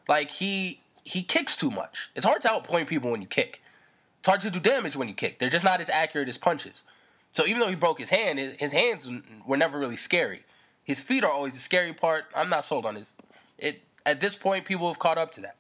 Like 0.08 0.32
he 0.32 0.82
he 1.04 1.24
kicks 1.24 1.56
too 1.56 1.72
much. 1.72 2.10
It's 2.16 2.26
hard 2.26 2.42
to 2.42 2.48
outpoint 2.48 2.88
people 2.88 3.12
when 3.12 3.22
you 3.22 3.28
kick. 3.28 3.62
It's 4.20 4.28
hard 4.28 4.42
to 4.42 4.50
do 4.50 4.60
damage 4.60 4.96
when 4.96 5.10
you 5.10 5.14
kick. 5.14 5.40
They're 5.40 5.50
just 5.50 5.66
not 5.66 5.82
as 5.82 5.90
accurate 5.90 6.30
as 6.30 6.38
punches. 6.38 6.84
So 7.34 7.46
even 7.46 7.60
though 7.60 7.68
he 7.68 7.76
broke 7.76 8.00
his 8.00 8.10
hand, 8.10 8.40
his 8.40 8.72
hands 8.72 9.10
were 9.46 9.58
never 9.58 9.78
really 9.78 9.98
scary. 9.98 10.44
His 10.84 11.00
feet 11.00 11.24
are 11.24 11.32
always 11.32 11.54
the 11.54 11.60
scary 11.60 11.94
part. 11.94 12.26
I'm 12.36 12.50
not 12.50 12.64
sold 12.64 12.86
on 12.86 12.96
his. 12.96 13.16
It 13.58 13.82
at 14.06 14.20
this 14.20 14.36
point, 14.36 14.66
people 14.66 14.88
have 14.88 15.00
caught 15.00 15.18
up 15.18 15.32
to 15.34 15.42
that. 15.42 15.56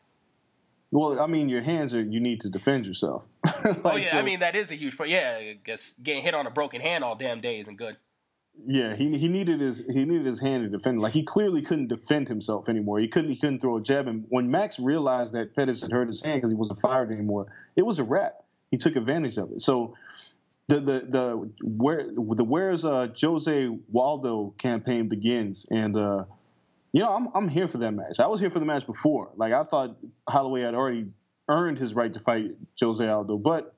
Well, 0.92 1.20
I 1.20 1.26
mean, 1.26 1.50
your 1.50 1.62
hands 1.62 1.96
are 1.96 2.02
you 2.02 2.20
need 2.20 2.42
to 2.42 2.50
defend 2.50 2.86
yourself. 2.86 3.24
oh 3.48 3.76
Like, 3.84 4.06
yeah, 4.06 4.18
I 4.18 4.22
mean 4.22 4.42
that 4.42 4.56
is 4.56 4.72
a 4.72 4.76
huge 4.76 4.96
part. 4.96 5.10
Yeah, 5.10 5.38
I 5.40 5.58
guess 5.64 5.96
getting 6.04 6.22
hit 6.22 6.36
on 6.36 6.46
a 6.46 6.52
broken 6.52 6.82
hand 6.82 7.04
all 7.04 7.16
damn 7.16 7.42
day 7.42 7.60
isn't 7.60 7.78
good. 7.78 7.98
Yeah, 8.66 8.96
he 8.96 9.18
he 9.18 9.28
needed 9.30 9.60
his 9.62 9.80
he 9.80 10.06
needed 10.06 10.26
his 10.26 10.40
hand 10.40 10.64
to 10.64 10.70
defend. 10.78 11.02
Like 11.02 11.14
he 11.14 11.24
clearly 11.24 11.62
couldn't 11.62 11.88
defend 11.88 12.28
himself 12.30 12.70
anymore. 12.70 13.00
He 13.00 13.08
couldn't 13.08 13.32
he 13.32 13.38
couldn't 13.38 13.60
throw 13.60 13.78
a 13.78 13.82
jab. 13.82 14.08
And 14.08 14.26
when 14.30 14.52
Max 14.52 14.80
realized 14.80 15.34
that 15.34 15.56
Pettis 15.56 15.82
had 15.82 15.92
hurt 15.92 16.08
his 16.08 16.22
hand 16.22 16.38
because 16.38 16.52
he 16.52 16.58
wasn't 16.58 16.80
fired 16.80 17.12
anymore, 17.12 17.48
it 17.76 17.84
was 17.84 18.00
a 18.00 18.04
wrap. 18.04 18.44
He 18.72 18.78
took 18.78 18.96
advantage 18.96 19.38
of 19.38 19.52
it. 19.52 19.62
So 19.62 19.96
the 20.68 20.80
the 20.80 21.02
the 21.10 21.52
where 21.64 22.08
the 22.12 22.44
where's 22.44 22.86
uh, 22.86 23.10
Jose 23.20 23.68
Waldo 23.92 24.54
campaign 24.58 25.10
begins, 25.10 25.68
and 25.70 25.98
uh, 25.98 26.26
You 26.94 27.02
know, 27.02 27.14
I'm 27.16 27.28
I'm 27.36 27.50
here 27.50 27.68
for 27.68 27.80
that 27.80 27.92
match. 27.92 28.20
I 28.20 28.28
was 28.28 28.40
here 28.40 28.50
for 28.52 28.60
the 28.60 28.66
match 28.66 28.86
before. 28.86 29.32
Like 29.36 29.54
I 29.54 29.64
thought 29.64 29.98
Holloway 30.28 30.62
had 30.62 30.76
already 30.76 31.08
earned 31.50 31.80
his 31.80 31.94
right 31.94 32.14
to 32.14 32.20
fight 32.20 32.52
Jose 32.80 33.08
Aldo, 33.08 33.38
but 33.38 33.74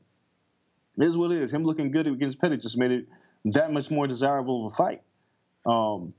it 0.97 1.05
is 1.05 1.17
what 1.17 1.31
it 1.31 1.41
is. 1.41 1.53
Him 1.53 1.63
looking 1.63 1.91
good 1.91 2.07
against 2.07 2.39
Pettis 2.39 2.63
just 2.63 2.77
made 2.77 2.91
it 2.91 3.07
that 3.45 3.71
much 3.71 3.89
more 3.89 4.07
desirable 4.07 4.67
of 4.67 4.73
a 4.73 4.75
fight. 4.75 5.01
Um, 5.65 6.13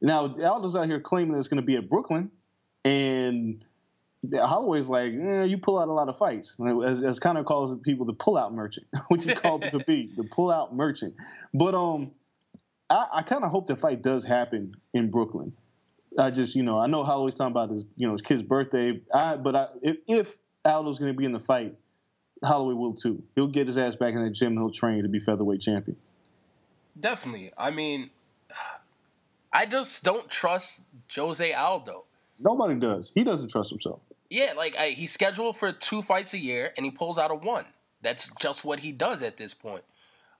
now 0.00 0.34
Aldo's 0.42 0.76
out 0.76 0.86
here 0.86 1.00
claiming 1.00 1.32
that 1.32 1.38
it's 1.38 1.48
going 1.48 1.60
to 1.60 1.66
be 1.66 1.76
at 1.76 1.88
Brooklyn, 1.88 2.30
and 2.84 3.64
Holloway's 4.32 4.88
like, 4.88 5.12
eh, 5.12 5.44
you 5.44 5.58
pull 5.58 5.78
out 5.78 5.88
a 5.88 5.92
lot 5.92 6.08
of 6.08 6.18
fights, 6.18 6.56
as, 6.86 7.02
as 7.02 7.18
Conor 7.18 7.44
calls 7.44 7.76
people 7.82 8.06
the 8.06 8.12
pull-out 8.12 8.52
merchant, 8.52 8.86
which 9.08 9.26
is 9.26 9.38
called 9.38 9.62
be 9.86 10.10
the 10.16 10.24
pull-out 10.24 10.74
merchant. 10.74 11.14
But 11.54 11.74
um, 11.74 12.12
I, 12.90 13.06
I 13.14 13.22
kind 13.22 13.44
of 13.44 13.50
hope 13.50 13.66
the 13.66 13.76
fight 13.76 14.02
does 14.02 14.24
happen 14.24 14.74
in 14.92 15.10
Brooklyn. 15.10 15.52
I 16.18 16.30
just, 16.30 16.56
you 16.56 16.64
know, 16.64 16.78
I 16.78 16.88
know 16.88 17.04
Holloway's 17.04 17.36
talking 17.36 17.52
about 17.52 17.70
his, 17.70 17.84
you 17.96 18.06
know, 18.06 18.12
his 18.12 18.22
kid's 18.22 18.42
birthday. 18.42 19.00
I, 19.14 19.36
but 19.36 19.54
I, 19.54 19.66
if, 19.82 19.96
if 20.08 20.36
Aldo's 20.64 20.98
going 20.98 21.12
to 21.12 21.16
be 21.16 21.24
in 21.24 21.32
the 21.32 21.38
fight, 21.38 21.76
Holloway 22.42 22.74
will 22.74 22.94
too. 22.94 23.22
He'll 23.34 23.46
get 23.46 23.66
his 23.66 23.78
ass 23.78 23.94
back 23.94 24.14
in 24.14 24.24
the 24.24 24.30
gym 24.30 24.52
and 24.52 24.58
he'll 24.58 24.72
train 24.72 25.02
to 25.02 25.08
be 25.08 25.20
featherweight 25.20 25.60
champion. 25.60 25.96
Definitely. 26.98 27.52
I 27.56 27.70
mean, 27.70 28.10
I 29.52 29.66
just 29.66 30.02
don't 30.04 30.28
trust 30.28 30.82
Jose 31.14 31.52
Aldo. 31.52 32.04
Nobody 32.38 32.74
does. 32.76 33.12
He 33.14 33.24
doesn't 33.24 33.48
trust 33.48 33.70
himself. 33.70 34.00
Yeah, 34.30 34.52
like 34.56 34.76
I, 34.76 34.90
he's 34.90 35.12
scheduled 35.12 35.56
for 35.56 35.72
two 35.72 36.02
fights 36.02 36.34
a 36.34 36.38
year, 36.38 36.72
and 36.76 36.84
he 36.84 36.92
pulls 36.92 37.18
out 37.18 37.30
a 37.30 37.34
one. 37.34 37.64
That's 38.02 38.30
just 38.40 38.64
what 38.64 38.80
he 38.80 38.92
does 38.92 39.22
at 39.22 39.36
this 39.36 39.54
point. 39.54 39.84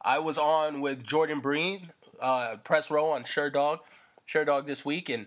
I 0.01 0.19
was 0.19 0.39
on 0.39 0.81
with 0.81 1.03
Jordan 1.03 1.41
Breen, 1.41 1.91
uh, 2.21 2.57
press 2.63 2.91
row 2.91 3.11
on 3.11 3.25
Sherdog, 3.25 3.79
Sure 4.27 4.45
Dog 4.45 4.67
this 4.67 4.85
week, 4.85 5.09
and 5.09 5.27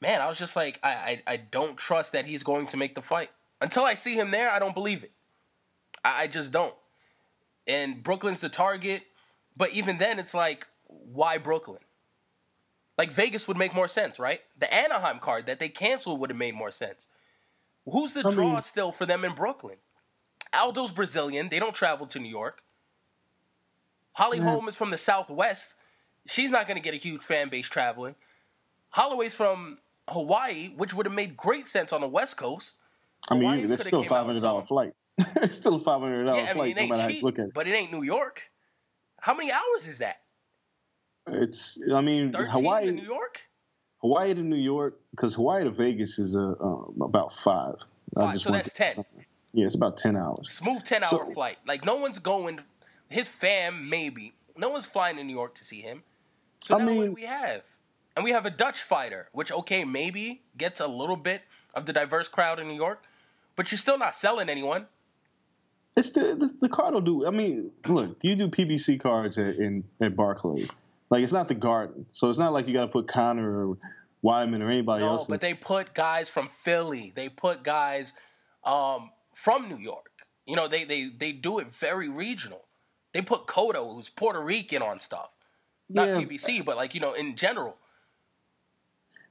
man, 0.00 0.20
I 0.20 0.28
was 0.28 0.38
just 0.38 0.54
like, 0.54 0.78
I, 0.82 0.90
I, 0.92 1.22
I 1.26 1.36
don't 1.36 1.76
trust 1.76 2.12
that 2.12 2.26
he's 2.26 2.42
going 2.42 2.66
to 2.66 2.76
make 2.76 2.94
the 2.94 3.02
fight 3.02 3.30
until 3.60 3.84
I 3.84 3.94
see 3.94 4.14
him 4.14 4.30
there. 4.30 4.50
I 4.50 4.58
don't 4.58 4.74
believe 4.74 5.02
it. 5.02 5.12
I, 6.04 6.22
I 6.22 6.26
just 6.26 6.52
don't. 6.52 6.74
And 7.66 8.02
Brooklyn's 8.02 8.40
the 8.40 8.50
target, 8.50 9.02
but 9.56 9.70
even 9.70 9.98
then, 9.98 10.18
it's 10.18 10.34
like, 10.34 10.66
why 10.86 11.38
Brooklyn? 11.38 11.80
Like 12.96 13.10
Vegas 13.10 13.48
would 13.48 13.56
make 13.56 13.74
more 13.74 13.88
sense, 13.88 14.18
right? 14.18 14.40
The 14.58 14.72
Anaheim 14.72 15.18
card 15.18 15.46
that 15.46 15.58
they 15.58 15.68
canceled 15.68 16.20
would 16.20 16.30
have 16.30 16.38
made 16.38 16.54
more 16.54 16.70
sense. 16.70 17.08
Who's 17.86 18.12
the 18.12 18.26
I 18.26 18.30
draw 18.30 18.52
mean, 18.52 18.62
still 18.62 18.92
for 18.92 19.04
them 19.04 19.24
in 19.24 19.34
Brooklyn? 19.34 19.76
Aldo's 20.52 20.92
Brazilian. 20.92 21.48
They 21.48 21.58
don't 21.58 21.74
travel 21.74 22.06
to 22.08 22.18
New 22.18 22.28
York. 22.28 22.62
Holly 24.12 24.38
yeah. 24.38 24.44
Holm 24.44 24.68
is 24.68 24.76
from 24.76 24.90
the 24.90 24.98
Southwest. 24.98 25.74
She's 26.26 26.50
not 26.50 26.66
going 26.66 26.76
to 26.76 26.82
get 26.82 26.94
a 26.94 26.98
huge 26.98 27.22
fan 27.22 27.48
base 27.48 27.68
traveling. 27.68 28.14
Holloway's 28.90 29.34
from 29.34 29.78
Hawaii, 30.08 30.68
which 30.76 30.94
would 30.94 31.06
have 31.06 31.14
made 31.14 31.36
great 31.36 31.66
sense 31.66 31.92
on 31.92 32.00
the 32.00 32.08
West 32.08 32.36
Coast. 32.36 32.78
I 33.28 33.36
mean, 33.36 33.58
it's 33.58 33.86
still 33.86 34.02
a 34.02 34.08
five 34.08 34.26
hundred 34.26 34.42
dollar 34.42 34.64
flight. 34.64 34.94
it's 35.18 35.56
still 35.56 35.74
a 35.74 35.80
five 35.80 36.00
hundred 36.00 36.24
dollar 36.24 36.38
yeah, 36.38 36.50
I 36.50 36.54
mean, 36.54 36.74
flight, 36.74 36.76
no 36.76 36.88
matter 36.88 36.94
cheap, 36.94 37.02
how 37.02 37.08
you 37.08 37.22
look 37.22 37.38
at 37.38 37.46
it. 37.46 37.54
But 37.54 37.66
it 37.66 37.74
ain't 37.74 37.92
New 37.92 38.02
York. 38.02 38.50
How 39.24 39.32
many 39.32 39.50
hours 39.50 39.88
is 39.88 39.98
that? 40.00 40.20
It's 41.26 41.82
I 41.90 42.02
mean 42.02 42.34
Hawaii 42.34 42.84
to 42.84 42.92
New 42.92 43.06
York. 43.06 43.40
Hawaii 44.02 44.34
to 44.34 44.42
New 44.42 44.54
York 44.54 45.00
because 45.12 45.34
Hawaii 45.34 45.64
to 45.64 45.70
Vegas 45.70 46.18
is 46.18 46.36
uh, 46.36 46.52
about 47.00 47.32
five. 47.32 47.76
Five, 48.14 48.38
so 48.38 48.50
that's 48.50 48.70
ten. 48.70 48.92
Yeah, 49.54 49.64
it's 49.64 49.76
about 49.76 49.96
ten 49.96 50.14
hours. 50.14 50.52
Smooth 50.52 50.84
ten 50.84 51.02
hour 51.04 51.08
so, 51.08 51.32
flight. 51.32 51.56
Like 51.66 51.86
no 51.86 51.96
one's 51.96 52.18
going. 52.18 52.60
His 53.08 53.26
fam 53.26 53.88
maybe. 53.88 54.34
No 54.58 54.68
one's 54.68 54.84
flying 54.84 55.16
to 55.16 55.24
New 55.24 55.32
York 55.32 55.54
to 55.54 55.64
see 55.64 55.80
him. 55.80 56.02
So 56.60 56.74
I 56.74 56.80
now 56.80 56.84
mean, 56.84 56.96
what 56.98 57.06
do 57.06 57.12
we 57.12 57.24
have? 57.24 57.62
And 58.16 58.26
we 58.26 58.32
have 58.32 58.44
a 58.44 58.50
Dutch 58.50 58.82
fighter, 58.82 59.30
which 59.32 59.50
okay 59.50 59.84
maybe 59.84 60.42
gets 60.58 60.80
a 60.80 60.86
little 60.86 61.16
bit 61.16 61.44
of 61.72 61.86
the 61.86 61.94
diverse 61.94 62.28
crowd 62.28 62.60
in 62.60 62.68
New 62.68 62.76
York, 62.76 63.02
but 63.56 63.72
you're 63.72 63.78
still 63.78 63.96
not 63.96 64.14
selling 64.14 64.50
anyone. 64.50 64.88
It's 65.96 66.10
the 66.10 66.34
the, 66.34 66.52
the 66.60 66.68
card 66.68 66.94
will 66.94 67.00
do. 67.00 67.26
I 67.26 67.30
mean, 67.30 67.70
look, 67.86 68.18
you 68.22 68.34
do 68.34 68.48
PBC 68.48 69.00
cards 69.00 69.38
at, 69.38 69.56
in 69.56 69.84
at 70.00 70.16
Barclays. 70.16 70.68
Like 71.10 71.22
it's 71.22 71.32
not 71.32 71.48
the 71.48 71.54
Garden, 71.54 72.06
so 72.12 72.30
it's 72.30 72.38
not 72.38 72.52
like 72.52 72.66
you 72.66 72.72
got 72.72 72.86
to 72.86 72.92
put 72.92 73.06
Conor 73.06 73.68
or 73.68 73.78
Weidman 74.24 74.62
or 74.62 74.70
anybody 74.70 75.04
no, 75.04 75.12
else. 75.12 75.26
but 75.26 75.40
they 75.40 75.54
put 75.54 75.94
guys 75.94 76.28
from 76.28 76.48
Philly. 76.48 77.12
They 77.14 77.28
put 77.28 77.62
guys 77.62 78.14
um, 78.64 79.10
from 79.34 79.68
New 79.68 79.76
York. 79.76 80.10
You 80.46 80.56
know, 80.56 80.66
they 80.66 80.84
they 80.84 81.10
they 81.16 81.32
do 81.32 81.58
it 81.58 81.68
very 81.68 82.08
regional. 82.08 82.64
They 83.12 83.22
put 83.22 83.46
Cotto, 83.46 83.94
who's 83.94 84.08
Puerto 84.08 84.42
Rican, 84.42 84.82
on 84.82 84.98
stuff. 84.98 85.30
Not 85.88 86.08
yeah. 86.08 86.14
PBC, 86.16 86.64
but 86.64 86.76
like 86.76 86.94
you 86.94 87.00
know, 87.00 87.12
in 87.12 87.36
general. 87.36 87.76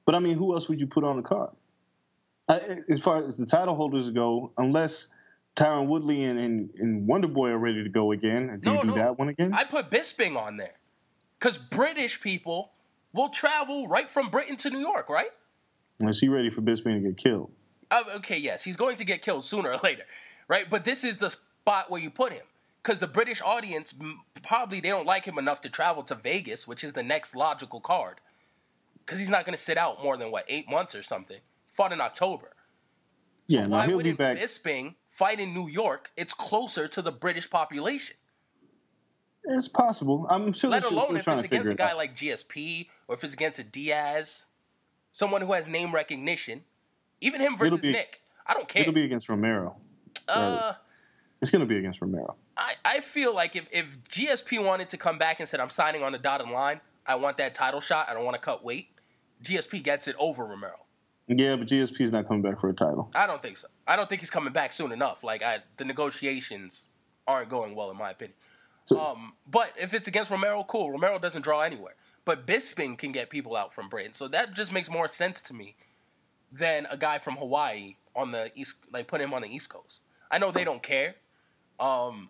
But 0.06 0.15
I 0.15 0.19
mean, 0.19 0.38
who 0.38 0.54
else 0.54 0.69
would 0.69 0.80
you 0.80 0.88
put 0.88 1.04
on 1.04 1.17
the 1.17 1.23
card? 1.23 1.49
as 2.49 3.02
far 3.02 3.26
as 3.26 3.38
the 3.38 3.45
title 3.45 3.73
holders 3.73 4.10
go, 4.10 4.52
unless 4.58 5.08
Tyron 5.56 5.88
Woodley 5.88 6.24
and, 6.24 6.39
and, 6.39 6.70
and 6.78 7.08
Wonder 7.08 7.28
Boy 7.28 7.50
are 7.50 7.58
ready 7.58 7.84
to 7.84 7.89
go 7.89 8.12
again, 8.12 8.60
do 8.62 8.70
no, 8.70 8.76
you 8.76 8.82
do 8.82 8.88
no. 8.88 8.96
that 8.96 9.20
one 9.20 9.30
again? 9.30 9.54
I 9.54 9.63
put 9.63 9.92
Bisping 9.92 10.36
on 10.36 10.58
there. 10.58 10.74
Because 11.38 11.58
British 11.58 12.22
people 12.22 12.72
will 13.12 13.30
travel 13.30 13.88
right 13.88 14.10
from 14.10 14.30
Britain 14.30 14.56
to 14.58 14.70
New 14.70 14.80
York, 14.80 15.10
right? 15.10 15.30
Is 16.02 16.20
he 16.20 16.30
ready 16.30 16.50
for 16.50 16.62
Bisping 16.62 17.02
to 17.04 17.10
get 17.10 17.18
killed? 17.18 17.52
Uh, 17.92 18.04
okay, 18.16 18.38
yes, 18.38 18.63
he's 18.63 18.78
going 18.78 18.96
to 18.96 19.06
get 19.06 19.22
killed 19.22 19.46
sooner 19.46 19.72
or 19.72 19.78
later, 19.84 20.04
right? 20.48 20.70
But 20.70 20.86
this 20.86 21.04
is 21.04 21.18
the 21.18 21.30
spot 21.30 21.92
where 21.92 22.02
you 22.02 22.10
put 22.10 22.32
him 22.32 22.46
because 22.82 23.00
the 23.00 23.08
British 23.08 23.42
audience 23.42 23.94
probably 24.42 24.80
they 24.80 24.89
don't 24.89 25.06
like 25.06 25.26
him 25.26 25.38
enough 25.38 25.62
to 25.62 25.70
travel 25.70 26.04
to 26.04 26.16
Vegas, 26.16 26.68
which 26.68 26.84
is 26.84 26.94
the 26.94 27.04
next 27.04 27.36
logical 27.36 27.80
card, 27.80 28.20
because 29.00 29.20
he's 29.20 29.30
not 29.30 29.46
going 29.46 29.56
to 29.56 29.62
sit 29.62 29.78
out 29.78 30.02
more 30.02 30.18
than 30.18 30.32
what 30.32 30.46
eight 30.48 30.70
months 30.70 30.96
or 30.96 31.04
something. 31.04 31.39
Fought 31.68 31.92
in 31.92 32.02
October. 32.02 32.54
So 33.50 33.60
yeah, 33.60 33.68
why 33.68 33.88
wouldn't 33.88 34.18
Bisping 34.18 34.96
fight 35.13 35.39
in 35.39 35.54
New 35.54 35.69
York? 35.69 36.12
It's 36.17 36.34
closer 36.34 36.88
to 36.89 37.02
the 37.02 37.12
British 37.12 37.49
population. 37.49 38.17
It's 39.45 39.67
possible. 39.67 40.26
I'm 40.30 40.54
sure. 40.54 40.69
Let 40.69 40.86
alone 40.86 41.17
if 41.17 41.28
it's 41.28 41.43
against 41.43 41.69
a 41.69 41.76
guy 41.76 41.91
out. 41.91 41.97
like 41.97 42.15
GSP 42.15 42.88
or 43.08 43.15
if 43.15 43.23
it's 43.23 43.34
against 43.34 43.60
a 43.60 43.63
Diaz, 43.63 44.45
someone 45.12 45.41
who 45.41 45.54
has 45.54 45.67
name 45.67 45.93
recognition. 45.93 46.63
Even 47.21 47.39
him 47.39 47.58
versus 47.58 47.80
be, 47.80 47.91
Nick, 47.91 48.21
I 48.45 48.54
don't 48.54 48.67
care. 48.67 48.82
It'll 48.82 48.93
be 48.93 49.06
against 49.06 49.30
Romero. 49.30 49.78
Uh, 50.28 50.73
it's 51.41 51.52
going 51.52 51.62
to 51.62 51.65
be 51.65 51.78
against 51.78 52.02
Romero. 52.02 52.36
I, 52.58 52.73
I 52.84 52.99
feel 52.99 53.34
like 53.34 53.56
if, 53.56 53.67
if 53.71 53.97
GSP 54.10 54.63
wanted 54.63 54.89
to 54.89 54.97
come 54.97 55.17
back 55.17 55.39
and 55.39 55.47
said, 55.47 55.60
I'm 55.60 55.69
signing 55.69 56.04
on 56.04 56.12
the 56.12 56.17
dotted 56.17 56.49
line, 56.49 56.82
I 57.06 57.15
want 57.15 57.38
that 57.38 57.54
title 57.54 57.82
shot, 57.82 58.10
I 58.10 58.13
don't 58.13 58.26
want 58.26 58.36
to 58.36 58.41
cut 58.41 58.63
weight, 58.63 58.89
GSP 59.43 59.84
gets 59.84 60.08
it 60.08 60.15
over 60.19 60.45
Romero. 60.45 60.83
Yeah, 61.28 61.56
but 61.56 61.68
GSP's 61.68 62.12
not 62.12 62.28
coming 62.28 62.42
back 62.42 62.60
for 62.60 62.70
a 62.70 62.74
title. 62.74 63.10
I 63.16 63.28
don't 63.28 63.42
think 63.42 63.58
so. 63.58 63.68
I 63.88 63.96
don't 63.96 64.10
think 64.10 64.22
he's 64.22 64.30
coming 64.30 64.52
back 64.52 64.74
soon 64.74 64.92
enough. 64.92 65.24
Like 65.24 65.42
I, 65.42 65.60
the 65.78 65.86
negotiations 65.86 66.88
aren't 67.28 67.50
going 67.50 67.76
well, 67.76 67.92
in 67.92 67.98
my 67.98 68.12
opinion. 68.12 68.36
So, 68.86 69.00
um, 69.00 69.34
but 69.50 69.72
if 69.80 69.94
it's 69.94 70.10
against 70.10 70.30
Romero, 70.30 70.64
cool. 70.64 70.92
Romero 70.92 71.18
doesn't 71.18 71.42
draw 71.42 71.62
anywhere. 71.62 71.96
But 72.26 72.46
Bisping 72.46 72.98
can 72.98 73.12
get 73.12 73.30
people 73.30 73.56
out 73.56 73.74
from 73.74 73.90
Britain, 73.90 74.14
so 74.14 74.28
that 74.30 74.54
just 74.54 74.72
makes 74.72 74.90
more 74.90 75.08
sense 75.08 75.42
to 75.44 75.54
me 75.54 75.76
than 76.52 76.86
a 76.90 76.98
guy 76.98 77.20
from 77.20 77.36
Hawaii 77.36 77.96
on 78.16 78.32
the 78.32 78.52
east, 78.56 78.78
like 78.92 79.08
put 79.08 79.22
him 79.22 79.34
on 79.34 79.42
the 79.42 79.54
East 79.54 79.70
Coast. 79.70 80.02
I 80.30 80.38
know 80.38 80.52
they 80.52 80.64
don't 80.64 80.84
care. 80.84 81.16
Um, 81.80 82.30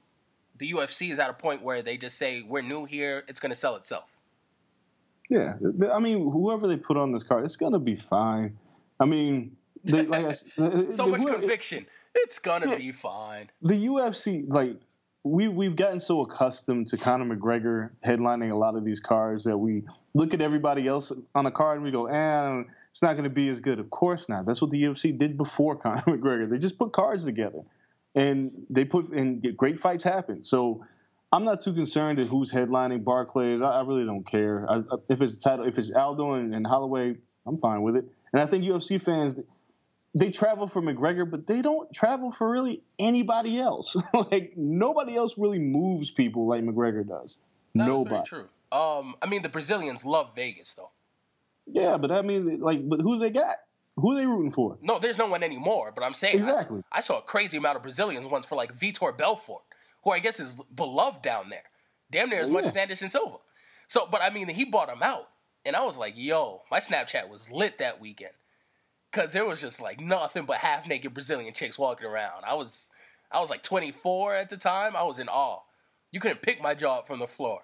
the 0.57 0.71
UFC 0.71 1.11
is 1.11 1.19
at 1.19 1.29
a 1.29 1.33
point 1.33 1.61
where 1.61 1.81
they 1.81 1.97
just 1.97 2.17
say 2.17 2.41
we're 2.41 2.61
new 2.61 2.85
here; 2.85 3.23
it's 3.27 3.39
going 3.39 3.51
to 3.51 3.55
sell 3.55 3.75
itself. 3.75 4.17
Yeah, 5.29 5.53
I 5.91 5.99
mean, 5.99 6.31
whoever 6.31 6.67
they 6.67 6.77
put 6.77 6.97
on 6.97 7.11
this 7.11 7.23
card, 7.23 7.45
it's 7.45 7.55
going 7.55 7.73
to 7.73 7.79
be 7.79 7.95
fine. 7.95 8.57
I 8.99 9.05
mean, 9.05 9.55
they, 9.83 10.03
like 10.03 10.25
I, 10.25 10.31
so 10.91 11.07
much 11.07 11.21
whoever, 11.21 11.39
conviction. 11.39 11.85
It's 12.15 12.39
gonna 12.39 12.71
yeah, 12.71 12.77
be 12.77 12.91
fine. 12.91 13.49
The 13.61 13.85
UFC, 13.87 14.45
like 14.47 14.77
we 15.23 15.47
we've 15.47 15.75
gotten 15.75 15.99
so 15.99 16.21
accustomed 16.21 16.87
to 16.87 16.97
Conor 16.97 17.35
McGregor 17.35 17.89
headlining 18.05 18.51
a 18.51 18.55
lot 18.55 18.75
of 18.75 18.83
these 18.83 18.99
cards 18.99 19.43
that 19.45 19.57
we 19.57 19.83
look 20.13 20.33
at 20.33 20.41
everybody 20.41 20.87
else 20.87 21.11
on 21.33 21.45
a 21.45 21.51
card 21.51 21.77
and 21.77 21.85
we 21.85 21.91
go, 21.91 22.07
"Eh, 22.07 22.63
it's 22.91 23.01
not 23.01 23.13
going 23.13 23.23
to 23.23 23.29
be 23.29 23.49
as 23.49 23.59
good." 23.59 23.79
Of 23.79 23.89
course 23.89 24.29
not. 24.29 24.45
That's 24.45 24.61
what 24.61 24.71
the 24.71 24.81
UFC 24.83 25.17
did 25.17 25.37
before 25.37 25.75
Conor 25.77 26.03
McGregor. 26.05 26.49
They 26.49 26.57
just 26.57 26.77
put 26.77 26.91
cards 26.91 27.25
together, 27.25 27.63
and 28.15 28.51
they 28.69 28.85
put 28.85 29.09
and 29.09 29.55
great 29.57 29.79
fights 29.79 30.03
happen. 30.03 30.43
So 30.43 30.85
I'm 31.31 31.45
not 31.45 31.61
too 31.61 31.73
concerned 31.73 32.19
at 32.19 32.27
who's 32.27 32.51
headlining 32.51 33.03
Barclays. 33.03 33.61
I, 33.63 33.79
I 33.79 33.81
really 33.81 34.05
don't 34.05 34.25
care. 34.25 34.69
I, 34.69 34.83
if 35.09 35.21
it's 35.21 35.37
title, 35.39 35.65
if 35.65 35.79
it's 35.79 35.91
Aldo 35.91 36.33
and, 36.33 36.53
and 36.53 36.67
Holloway, 36.67 37.15
I'm 37.45 37.57
fine 37.57 37.81
with 37.81 37.95
it. 37.95 38.05
And 38.31 38.41
I 38.41 38.45
think 38.45 38.63
UFC 38.63 39.01
fans 39.01 39.39
they 40.15 40.29
travel 40.29 40.67
for 40.67 40.81
McGregor, 40.81 41.29
but 41.29 41.47
they 41.47 41.61
don't 41.61 41.91
travel 41.91 42.31
for 42.31 42.49
really 42.49 42.83
anybody 42.99 43.59
else. 43.59 43.95
like 44.31 44.53
nobody 44.55 45.15
else 45.15 45.37
really 45.37 45.59
moves 45.59 46.11
people 46.11 46.47
like 46.47 46.63
McGregor 46.63 47.07
does. 47.07 47.39
That 47.73 47.87
nobody. 47.87 48.27
true. 48.27 48.47
Um, 48.71 49.15
I 49.21 49.27
mean, 49.27 49.41
the 49.41 49.49
Brazilians 49.49 50.05
love 50.05 50.35
Vegas, 50.35 50.73
though. 50.75 50.91
Yeah, 51.65 51.97
but 51.97 52.11
I 52.11 52.21
mean, 52.21 52.59
like, 52.59 52.87
but 52.87 53.01
who 53.01 53.17
they 53.17 53.29
got? 53.29 53.55
Who 53.95 54.11
are 54.11 54.15
they 54.15 54.25
rooting 54.25 54.51
for? 54.51 54.77
No, 54.81 54.99
there's 54.99 55.17
no 55.17 55.27
one 55.27 55.43
anymore. 55.43 55.91
But 55.95 56.03
I'm 56.03 56.13
saying 56.13 56.35
exactly. 56.35 56.83
I, 56.91 56.97
I 56.97 57.01
saw 57.01 57.19
a 57.19 57.21
crazy 57.21 57.57
amount 57.57 57.77
of 57.77 57.83
Brazilians 57.83 58.25
once 58.25 58.45
for 58.45 58.55
like 58.55 58.77
Vitor 58.77 59.15
Belfort, 59.15 59.61
who 60.03 60.11
I 60.11 60.19
guess 60.19 60.39
is 60.39 60.57
beloved 60.75 61.21
down 61.21 61.49
there, 61.49 61.63
damn 62.11 62.29
near 62.29 62.41
as 62.41 62.49
yeah. 62.49 62.53
much 62.53 62.65
as 62.65 62.75
Anderson 62.75 63.09
Silva. 63.09 63.37
So, 63.87 64.07
but 64.11 64.21
I 64.21 64.31
mean, 64.31 64.49
he 64.49 64.65
bought 64.65 64.89
him 64.89 65.03
out, 65.03 65.29
and 65.65 65.75
I 65.75 65.83
was 65.83 65.97
like, 65.97 66.13
yo, 66.17 66.61
my 66.69 66.79
Snapchat 66.79 67.29
was 67.29 67.51
lit 67.51 67.77
that 67.79 68.01
weekend 68.01 68.33
Cause 69.13 69.31
there 69.31 69.45
was 69.45 69.61
just 69.61 69.79
like 69.79 70.01
nothing 70.01 70.45
but 70.45 70.57
half 70.57 70.87
naked 70.87 71.13
Brazilian 71.13 71.53
chicks 71.53 71.77
walking 71.77 72.07
around. 72.07 72.43
I 72.45 72.55
was 72.55 72.89
I 73.31 73.39
was 73.39 73.51
like 73.51 73.61
24 73.61 74.35
at 74.35 74.49
the 74.49 74.57
time. 74.57 74.95
I 74.95 75.03
was 75.03 75.19
in 75.19 75.29
awe. 75.29 75.59
You 76.11 76.19
couldn't 76.19 76.41
pick 76.41 76.59
my 76.61 76.73
jaw 76.73 76.97
up 76.97 77.07
from 77.07 77.19
the 77.19 77.27
floor. 77.27 77.61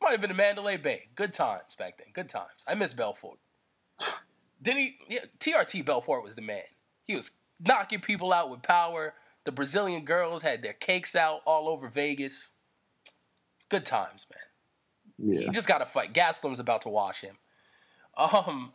Might 0.00 0.12
have 0.12 0.20
been 0.20 0.30
a 0.30 0.34
Mandalay 0.34 0.76
Bay. 0.76 1.08
Good 1.16 1.32
times 1.32 1.74
back 1.76 1.98
then. 1.98 2.06
Good 2.12 2.28
times. 2.28 2.64
I 2.68 2.76
miss 2.76 2.94
Belfort. 2.94 3.38
Didn't 4.62 4.78
he? 4.78 4.96
Yeah, 5.08 5.24
TRT 5.40 5.84
Belfort 5.84 6.22
was 6.22 6.36
the 6.36 6.42
man. 6.42 6.62
He 7.02 7.16
was 7.16 7.32
knocking 7.58 8.00
people 8.00 8.32
out 8.32 8.48
with 8.48 8.62
power. 8.62 9.14
The 9.44 9.52
Brazilian 9.52 10.04
girls 10.04 10.42
had 10.42 10.62
their 10.62 10.72
cakes 10.72 11.16
out 11.16 11.40
all 11.46 11.68
over 11.68 11.88
Vegas. 11.88 12.52
It's 13.56 13.66
good 13.68 13.84
times, 13.84 14.26
man. 14.30 15.34
Yeah. 15.34 15.46
He 15.46 15.50
just 15.50 15.66
got 15.66 15.78
to 15.78 15.86
fight. 15.86 16.12
Gastelum's 16.14 16.60
about 16.60 16.82
to 16.82 16.88
wash 16.88 17.22
him. 17.22 17.34
Um, 18.16 18.72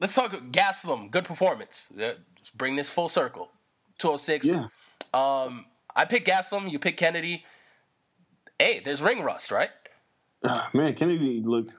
let's 0.00 0.14
talk 0.14 0.32
Gastelum. 0.50 1.10
Good 1.10 1.24
performance. 1.24 1.92
Uh, 1.96 2.14
Let's 2.36 2.50
bring 2.50 2.74
this 2.74 2.90
full 2.90 3.08
circle. 3.08 3.50
206. 3.98 4.46
Yeah. 4.46 4.66
Um, 5.14 5.66
I 5.94 6.04
pick 6.06 6.24
Gastelum. 6.24 6.68
You 6.70 6.80
pick 6.80 6.96
Kennedy. 6.96 7.44
Hey, 8.58 8.80
there's 8.84 9.00
ring 9.00 9.22
rust, 9.22 9.52
right? 9.52 9.70
Ah, 10.44 10.68
man, 10.74 10.94
Kennedy 10.94 11.40
looked 11.44 11.74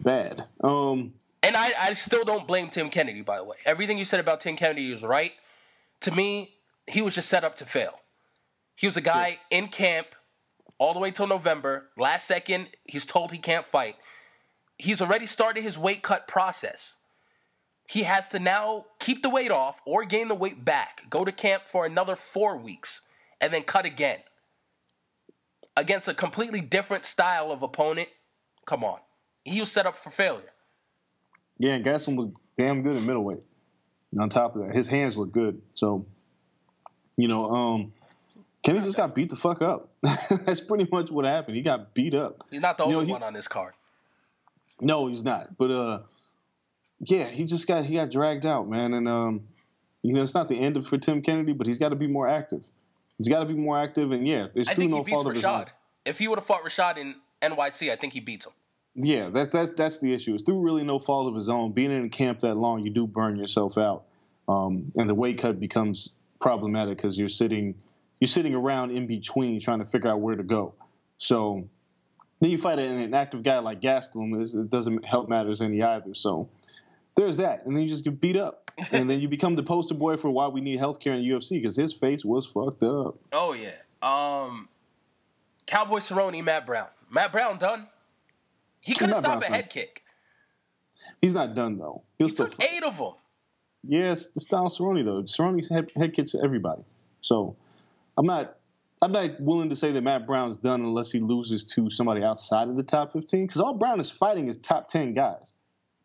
bad. 0.00 0.44
Um, 0.62 1.14
And 1.42 1.56
I, 1.56 1.72
I 1.80 1.92
still 1.94 2.24
don't 2.24 2.46
blame 2.46 2.68
Tim 2.68 2.90
Kennedy, 2.90 3.22
by 3.22 3.38
the 3.38 3.44
way. 3.44 3.56
Everything 3.64 3.96
you 3.96 4.04
said 4.04 4.20
about 4.20 4.40
Tim 4.40 4.54
Kennedy 4.54 4.92
is 4.92 5.02
right. 5.02 5.32
To 6.00 6.10
me, 6.12 6.56
he 6.86 7.00
was 7.00 7.14
just 7.14 7.30
set 7.30 7.42
up 7.42 7.56
to 7.56 7.64
fail. 7.64 8.00
He 8.76 8.86
was 8.86 8.98
a 8.98 9.00
guy 9.02 9.38
in 9.50 9.68
camp 9.68 10.08
all 10.76 10.92
the 10.92 11.00
way 11.00 11.10
till 11.10 11.26
November. 11.26 11.86
Last 11.96 12.26
second, 12.26 12.68
he's 12.84 13.06
told 13.06 13.32
he 13.32 13.38
can't 13.38 13.64
fight. 13.64 13.96
He's 14.78 15.00
already 15.02 15.26
started 15.26 15.62
his 15.62 15.78
weight 15.78 16.02
cut 16.02 16.26
process. 16.26 16.96
He 17.88 18.04
has 18.04 18.28
to 18.30 18.38
now 18.38 18.86
keep 18.98 19.22
the 19.22 19.28
weight 19.30 19.50
off 19.50 19.80
or 19.84 20.04
gain 20.04 20.28
the 20.28 20.34
weight 20.34 20.64
back, 20.64 21.02
go 21.10 21.24
to 21.24 21.32
camp 21.32 21.64
for 21.66 21.84
another 21.84 22.16
four 22.16 22.56
weeks, 22.56 23.02
and 23.40 23.52
then 23.52 23.62
cut 23.64 23.84
again. 23.84 24.18
Against 25.76 26.06
a 26.08 26.14
completely 26.14 26.60
different 26.60 27.04
style 27.04 27.50
of 27.50 27.62
opponent. 27.62 28.08
Come 28.66 28.84
on. 28.84 28.98
He 29.44 29.58
was 29.60 29.72
set 29.72 29.86
up 29.86 29.96
for 29.96 30.10
failure. 30.10 30.50
yeah, 31.58 31.78
Gaston 31.78 32.16
looked 32.16 32.36
damn 32.56 32.82
good 32.82 32.96
at 32.96 33.02
middleweight. 33.02 33.42
And 34.12 34.20
on 34.20 34.28
top 34.28 34.54
of 34.54 34.66
that, 34.66 34.74
his 34.74 34.86
hands 34.88 35.16
look 35.16 35.32
good. 35.32 35.62
So, 35.72 36.06
you 37.16 37.26
know, 37.28 37.50
um, 37.50 37.92
Kennedy 38.62 38.84
just 38.84 38.96
got 38.98 39.14
beat 39.14 39.30
the 39.30 39.36
fuck 39.36 39.62
up. 39.62 39.88
That's 40.02 40.60
pretty 40.60 40.86
much 40.92 41.10
what 41.10 41.24
happened. 41.24 41.56
He 41.56 41.62
got 41.62 41.94
beat 41.94 42.14
up. 42.14 42.44
He's 42.50 42.60
not 42.60 42.76
the 42.76 42.84
You 42.84 42.90
know, 42.92 42.96
only 42.98 43.06
he- 43.06 43.12
one 43.12 43.22
on 43.22 43.32
this 43.32 43.48
card. 43.48 43.72
No, 44.82 45.06
he's 45.06 45.22
not. 45.22 45.56
But 45.56 45.70
uh, 45.70 46.00
yeah, 47.00 47.30
he 47.30 47.44
just 47.44 47.66
got 47.66 47.84
he 47.84 47.94
got 47.94 48.10
dragged 48.10 48.44
out, 48.44 48.68
man. 48.68 48.92
And 48.92 49.08
um, 49.08 49.42
you 50.02 50.12
know, 50.12 50.22
it's 50.22 50.34
not 50.34 50.48
the 50.48 50.58
end 50.58 50.76
of 50.76 50.86
for 50.86 50.98
Tim 50.98 51.22
Kennedy, 51.22 51.52
but 51.52 51.66
he's 51.66 51.78
got 51.78 51.90
to 51.90 51.96
be 51.96 52.08
more 52.08 52.28
active. 52.28 52.64
He's 53.16 53.28
got 53.28 53.40
to 53.40 53.46
be 53.46 53.54
more 53.54 53.78
active, 53.78 54.10
and 54.10 54.26
yeah, 54.26 54.48
it's 54.54 54.68
I 54.68 54.74
through 54.74 54.88
no 54.88 55.04
fault 55.04 55.26
of 55.26 55.34
his 55.34 55.44
own. 55.44 55.66
If 56.04 56.18
he 56.18 56.26
would 56.26 56.38
have 56.38 56.46
fought 56.46 56.64
Rashad 56.64 56.98
in 56.98 57.14
NYC, 57.40 57.92
I 57.92 57.96
think 57.96 58.12
he 58.12 58.20
beats 58.20 58.46
him. 58.46 58.52
Yeah, 58.94 59.30
that's 59.30 59.50
that's 59.50 59.70
that's 59.76 59.98
the 60.00 60.12
issue. 60.12 60.34
It's 60.34 60.42
through 60.42 60.60
really 60.60 60.82
no 60.82 60.98
fault 60.98 61.28
of 61.28 61.36
his 61.36 61.48
own. 61.48 61.72
Being 61.72 61.92
in 61.92 62.10
camp 62.10 62.40
that 62.40 62.56
long, 62.56 62.84
you 62.84 62.90
do 62.90 63.06
burn 63.06 63.36
yourself 63.36 63.78
out, 63.78 64.04
um, 64.48 64.92
and 64.96 65.08
the 65.08 65.14
weight 65.14 65.38
cut 65.38 65.60
becomes 65.60 66.10
problematic 66.40 66.96
because 66.96 67.16
you're 67.16 67.28
sitting 67.28 67.76
you're 68.18 68.28
sitting 68.28 68.54
around 68.54 68.90
in 68.90 69.06
between 69.06 69.60
trying 69.60 69.78
to 69.78 69.86
figure 69.86 70.10
out 70.10 70.20
where 70.20 70.34
to 70.34 70.42
go. 70.42 70.74
So 71.18 71.68
then 72.42 72.50
you 72.50 72.58
fight 72.58 72.80
an, 72.80 72.98
an 72.98 73.14
active 73.14 73.44
guy 73.44 73.60
like 73.60 73.80
Gastelum. 73.80 74.42
It 74.42 74.68
doesn't 74.68 75.04
help 75.04 75.28
matters 75.28 75.62
any 75.62 75.80
either. 75.80 76.12
So 76.12 76.48
there's 77.14 77.36
that, 77.36 77.64
and 77.64 77.76
then 77.76 77.84
you 77.84 77.88
just 77.88 78.02
get 78.02 78.20
beat 78.20 78.36
up, 78.36 78.72
and 78.92 79.08
then 79.08 79.20
you 79.20 79.28
become 79.28 79.54
the 79.54 79.62
poster 79.62 79.94
boy 79.94 80.16
for 80.16 80.28
why 80.28 80.48
we 80.48 80.60
need 80.60 80.80
healthcare 80.80 81.16
in 81.16 81.22
the 81.22 81.28
UFC 81.28 81.50
because 81.50 81.76
his 81.76 81.92
face 81.92 82.24
was 82.24 82.44
fucked 82.44 82.82
up. 82.82 83.14
Oh 83.32 83.52
yeah. 83.52 83.70
Um, 84.02 84.68
Cowboy 85.66 85.98
Cerrone, 85.98 86.42
Matt 86.42 86.66
Brown. 86.66 86.88
Matt 87.08 87.30
Brown 87.30 87.58
done. 87.58 87.86
He 88.80 88.94
couldn't 88.94 89.14
stop 89.14 89.40
a 89.40 89.46
head 89.46 89.60
done. 89.66 89.68
kick. 89.68 90.02
He's 91.20 91.34
not 91.34 91.54
done 91.54 91.78
though. 91.78 92.02
He'll 92.18 92.26
He 92.26 92.32
still 92.32 92.48
took 92.48 92.60
eight 92.60 92.82
of 92.82 92.98
them. 92.98 93.12
Yes, 93.84 94.26
the 94.32 94.40
style 94.40 94.68
Cerrone 94.68 95.04
though. 95.04 95.22
Cerrone's 95.22 95.68
head, 95.68 95.92
head 95.94 96.12
kicks 96.12 96.34
everybody. 96.34 96.82
So 97.20 97.54
I'm 98.16 98.26
not 98.26 98.56
I'm 99.02 99.10
not 99.10 99.40
willing 99.40 99.68
to 99.70 99.76
say 99.76 99.90
that 99.90 100.00
Matt 100.00 100.26
Brown's 100.26 100.58
done 100.58 100.80
unless 100.80 101.10
he 101.10 101.18
loses 101.18 101.64
to 101.74 101.90
somebody 101.90 102.22
outside 102.22 102.68
of 102.68 102.76
the 102.76 102.84
top 102.84 103.12
15 103.12 103.46
because 103.46 103.60
all 103.60 103.74
Brown 103.74 104.00
is 104.00 104.10
fighting 104.10 104.48
is 104.48 104.56
top 104.56 104.86
10 104.86 105.12
guys. 105.12 105.54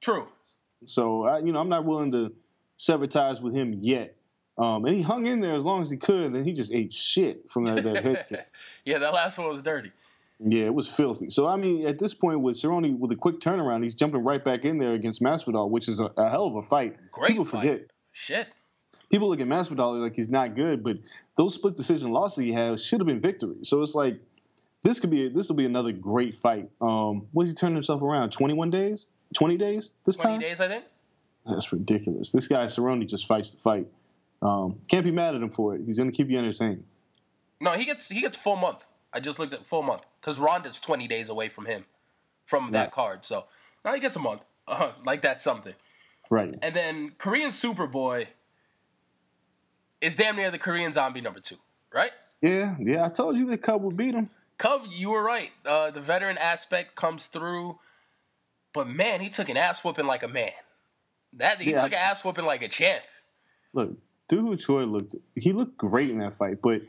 True. 0.01 0.27
So 0.88 1.25
I, 1.25 1.39
you 1.39 1.51
know 1.51 1.60
I'm 1.60 1.69
not 1.69 1.86
willing 1.86 2.12
to 2.13 2.33
sever 2.75 3.07
ties 3.07 3.39
with 3.39 3.53
him 3.53 3.79
yet. 3.81 4.15
Um, 4.57 4.86
and 4.86 4.95
he 4.95 5.03
hung 5.03 5.27
in 5.27 5.39
there 5.39 5.53
as 5.53 5.63
long 5.63 5.83
as 5.83 5.89
he 5.91 5.97
could. 5.97 6.25
And 6.25 6.36
then 6.36 6.43
he 6.43 6.53
just 6.53 6.73
ate 6.73 6.91
shit 6.91 7.49
from 7.51 7.65
that, 7.65 7.83
that 7.83 8.03
head 8.03 8.25
kick. 8.27 8.47
yeah, 8.86 8.97
that 8.97 9.13
last 9.13 9.38
one 9.38 9.47
was 9.49 9.62
dirty. 9.62 9.91
Yeah, 10.39 10.65
it 10.65 10.73
was 10.73 10.88
filthy. 10.88 11.29
So 11.29 11.47
I 11.47 11.55
mean, 11.55 11.88
at 11.88 11.99
this 11.99 12.15
point 12.15 12.41
with 12.41 12.55
Cerrone 12.57 12.97
with 12.97 13.12
a 13.12 13.15
quick 13.15 13.39
turnaround, 13.39 13.83
he's 13.83 13.95
jumping 13.95 14.23
right 14.23 14.43
back 14.43 14.65
in 14.65 14.79
there 14.79 14.93
against 14.93 15.21
Masvidal, 15.21 15.69
which 15.69 15.88
is 15.88 15.99
a, 15.99 16.05
a 16.17 16.29
hell 16.29 16.47
of 16.47 16.55
a 16.55 16.63
fight. 16.63 16.97
Great 17.12 17.29
People 17.29 17.45
fight. 17.45 17.62
forget 17.62 17.91
Shit. 18.12 18.47
People 19.10 19.30
look 19.30 19.39
at 19.39 19.48
Masvidal 19.48 20.02
like 20.02 20.15
he's 20.15 20.30
not 20.30 20.56
good, 20.56 20.84
but 20.84 20.98
those 21.36 21.54
split 21.54 21.76
decision 21.76 22.12
losses 22.12 22.43
he 22.43 22.52
had 22.52 22.80
should 22.80 23.00
have 23.00 23.08
been 23.08 23.20
victories. 23.22 23.70
So 23.70 23.82
it's 23.82 23.96
like 23.96 24.20
this 24.84 25.00
could 25.00 25.10
be 25.10 25.30
this 25.30 25.50
will 25.50 25.56
be 25.56 25.65
another 25.65 25.91
great 25.91 26.36
fight. 26.36 26.70
Um, 26.82 27.28
what 27.32 27.48
he 27.48 27.54
turn 27.54 27.74
himself 27.74 28.02
around? 28.02 28.32
Twenty 28.32 28.54
one 28.54 28.70
days, 28.70 29.08
twenty 29.34 29.58
days 29.58 29.91
this 30.06 30.17
Twenty 30.17 30.36
time. 30.36 30.41
days, 30.41 30.62
I 30.62 30.67
think. 30.67 30.86
That's 31.46 31.72
ridiculous. 31.72 32.32
This 32.32 32.48
guy 32.48 32.65
Cerrone 32.65 33.08
just 33.08 33.28
fights 33.28 33.54
the 33.54 33.62
fight. 33.62 33.88
Um, 34.41 34.80
can't 34.89 35.04
be 35.04 35.12
mad 35.12 35.34
at 35.34 35.41
him 35.41 35.50
for 35.50 35.76
it. 35.76 35.82
He's 35.86 35.98
going 35.98 36.12
to 36.12 36.15
keep 36.15 36.30
you 36.30 36.38
entertained. 36.38 36.84
No, 37.60 37.72
he 37.72 37.86
gets 37.86 38.10
he 38.10 38.22
gets 38.22 38.38
full 38.38 38.56
month. 38.56 38.86
I 39.13 39.20
just 39.20 39.39
looked 39.39 39.54
at 39.54 39.65
full 39.65 39.82
month 39.82 40.04
because 40.22 40.38
Ronda's 40.39 40.80
twenty 40.80 41.08
days 41.08 41.30
away 41.30 41.50
from 41.50 41.65
him, 41.65 41.86
from 42.46 42.72
that 42.74 42.91
card. 42.91 43.26
So 43.26 43.46
now 43.84 43.93
he 43.93 44.00
gets 44.00 44.15
a 44.15 44.20
month. 44.20 44.43
Uh, 44.67 44.91
like 45.06 45.22
that's 45.22 45.43
something. 45.43 45.74
Right. 46.30 46.54
And 46.62 46.76
then 46.76 47.13
Korean 47.17 47.50
Superboy 47.50 48.28
is 50.01 50.15
damn 50.15 50.36
near 50.36 50.51
the 50.51 50.57
Korean 50.60 50.93
Zombie 50.93 51.21
number 51.21 51.39
two, 51.39 51.55
right? 51.93 52.12
Yeah, 52.41 52.75
yeah. 52.79 53.05
I 53.05 53.10
told 53.10 53.38
you 53.38 53.45
that 53.47 53.62
Cub 53.62 53.81
would 53.83 53.97
beat 53.97 54.13
him. 54.13 54.29
Cub, 54.57 54.83
you 54.89 55.10
were 55.10 55.23
right. 55.23 55.51
Uh, 55.65 55.91
the 55.91 56.01
veteran 56.01 56.38
aspect 56.38 56.95
comes 56.95 57.25
through, 57.27 57.77
but 58.73 58.88
man, 58.88 59.21
he 59.21 59.29
took 59.29 59.49
an 59.49 59.57
ass 59.57 59.83
whooping 59.83 60.05
like 60.07 60.23
a 60.23 60.27
man. 60.27 60.51
That 61.33 61.60
he 61.62 61.71
Yeah. 61.71 61.77
took 61.83 61.91
an 61.91 61.99
ass 61.99 62.23
whooping 62.23 62.45
like 62.45 62.62
a 62.62 62.67
champ. 62.67 63.03
Look, 63.73 63.91
Doo 64.29 64.45
Ho 64.47 64.55
Choi 64.55 64.83
looked 64.86 65.15
he 65.36 65.53
looked 65.53 65.77
great 65.77 66.10
in 66.10 66.19
that 66.19 66.33
fight, 66.36 66.62
but 66.62 66.81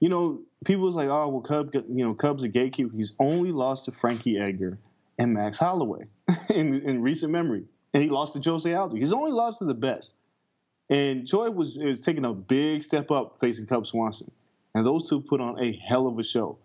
you 0.00 0.08
know, 0.08 0.40
people 0.64 0.84
was 0.84 0.94
like, 0.94 1.08
oh 1.08 1.28
well, 1.28 1.40
Cub, 1.40 1.74
you 1.74 2.04
know, 2.04 2.14
Cub's 2.14 2.44
a 2.44 2.48
gatekeeper. 2.48 2.94
He's 2.94 3.12
only 3.18 3.50
lost 3.52 3.86
to 3.86 3.92
Frankie 3.92 4.38
Edgar 4.38 4.78
and 5.18 5.32
Max 5.32 5.58
Holloway 5.58 6.06
in 6.50 6.80
in 6.82 7.02
recent 7.02 7.32
memory, 7.32 7.64
and 7.94 8.02
he 8.02 8.08
lost 8.10 8.40
to 8.40 8.50
Jose 8.50 8.72
Aldo. 8.72 8.96
He's 8.96 9.12
only 9.12 9.32
lost 9.32 9.58
to 9.60 9.64
the 9.64 9.74
best. 9.74 10.14
And 10.88 11.26
Choi 11.26 11.50
was 11.50 11.78
is 11.78 12.04
taking 12.04 12.24
a 12.24 12.32
big 12.32 12.82
step 12.82 13.10
up 13.10 13.40
facing 13.40 13.66
Cub 13.66 13.86
Swanson, 13.86 14.30
and 14.74 14.86
those 14.86 15.08
two 15.08 15.20
put 15.20 15.40
on 15.40 15.58
a 15.62 15.72
hell 15.76 16.06
of 16.06 16.18
a 16.18 16.22
show. 16.22 16.58